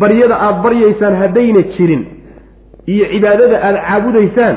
[0.00, 2.02] Baryada aada baryaysaan haddayna jirin
[2.86, 4.56] iyo cibaadada aada caabudaysaan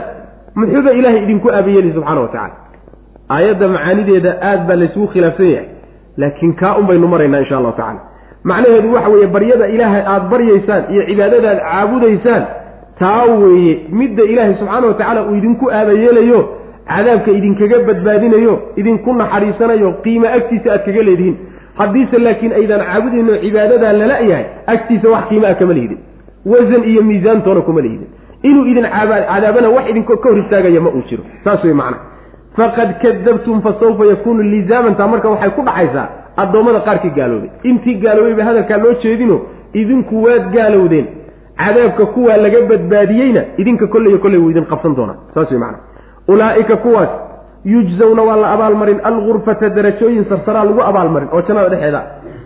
[0.55, 2.55] muxuuba ilaahay idinku aabayeeli subxaana wa tacaala.
[3.35, 5.67] Aayadda macaanideeda aad baa laysugu khilaafsan yahay
[6.17, 7.99] laakiin kaa un baynu maraynaa insha allahu tacala
[8.43, 12.43] macnaheedu waxa weeye baryada ilaahay aada baryaysaan iyo cibaadada aad caabudaysaan
[12.99, 16.39] taa weeye midda ilaahay subxaana wa tacaala uu idinku aabayeelayo
[16.93, 21.37] cadaabka idinkaga badbaadinayo idinku naxariisanayo qiimo agtiisa aad kaga leedihiin.
[21.79, 25.99] Haddiise laakiin aydaan caabudayno cibaadadaa lala yahay agtiisa wax qiimo ah kama lihidin
[26.51, 28.07] wasan iyo miisaantoona kuma lihidin
[28.49, 28.85] inuu idin
[29.29, 31.23] cadaabana wax idinka ka hor istaagaya ma uu jiro.
[31.43, 31.97] Saas wey macna.
[32.57, 36.05] Faqad kadabtum fa sawfa yakuunu lizaamanta marka waxay ku dhaxaysaa
[36.43, 39.37] addoommada qaarkii gaaloobay intii gaaloobay ba hadalkaa loo jeedino
[39.81, 41.07] idinku waad gaalowdeen.
[41.59, 45.17] Cadaabka kuwaa laga badbaadiyeyna idinka kolleyo kolley wuu idin qabsan doonaa.
[45.33, 45.79] Saas wey macana
[46.27, 47.09] ulaa'ika kuwaas
[47.73, 52.01] yujzawna waa la abaalmarin algurfata darajooyin sarsaraa lagu abaalmarin oo jannada dhexeeda.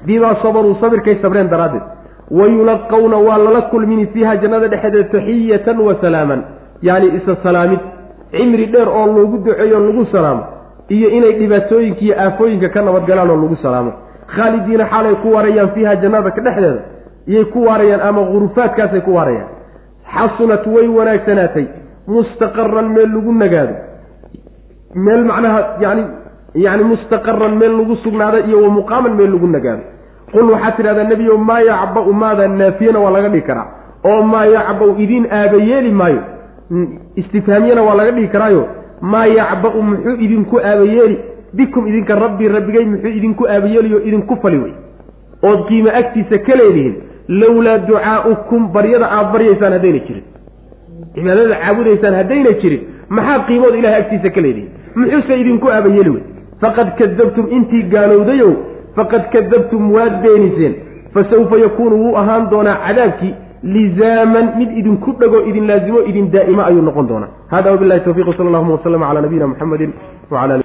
[0.05, 1.84] Bimaa sabaruu sabirkay sabreen daraaddeed
[2.31, 6.41] wa yulaqawna waa lala kulmini fiiha jannada dhexeeda taxiyatan wa salaaman
[6.81, 7.80] yacni isa salaamid
[8.31, 10.43] cimri dheer oo loogu duceeyo lagu salaamo
[10.89, 13.91] iyo inay dhibaatooyinka iyo aafooyinka ka nabadgalaan oo lagu salaamo
[14.35, 16.81] khaalidiina xaalay ku waarayaan fiiha jannada ka dhexdeeda
[17.27, 19.49] iyay ku waarayaan ama gurufaadkaasay ku waarayaan
[20.14, 21.65] xasunat way wanaagsanaatay
[22.07, 23.76] mustaqaran meel lagu nagaado
[25.06, 26.03] meel macnaha yani
[26.65, 29.84] yani mustaqaran meel lagu sugnaaday iyo wa muqaaman meel lagu nagaado
[30.34, 33.68] qul waxaad tidhahdaa nebiyo maa yacba-u maada naafiyana waa laga dhigi karaa.
[34.06, 36.22] Oo maa yacba-u idiin aabayeeli maayo?
[37.15, 38.68] Istifhaamiyana waa laga dhigi karaayo
[39.01, 41.19] maa yacba-u muxuu idinku aabayeeli
[41.53, 44.73] bikum idinka rabbi rabbigay muxuu idinku aabayeeliyo idinku fali wey?
[45.43, 46.95] Ood qiimo agtiisa ka leedihiin
[47.27, 50.23] lowlaa ducaa'ukum baryada aad baryaysaan haddayna jirin.
[51.15, 52.81] Cibaadada caabudaysaan haddayna jirin.
[53.10, 54.72] Maxaa qiimood ilahay agtiisa ka leedihiin?
[54.95, 56.23] Muxuuse idinku aabayeeli wey.
[56.61, 58.53] Faqad kadabtum intii gaalowdayow
[58.99, 60.73] faqad kadabtum waad beeniseen
[61.13, 63.34] fa sawfa yakuunu wuu ahaan doonaa cadaabkii
[63.76, 67.30] lizaaman mid idinku dhego idin laazimo idin daa'ima ayuu noqon doonaa.
[67.53, 69.91] Hada wabilahi tawfiq sala allahuma waslama cala nabiyina muxamedin
[70.31, 70.53] wala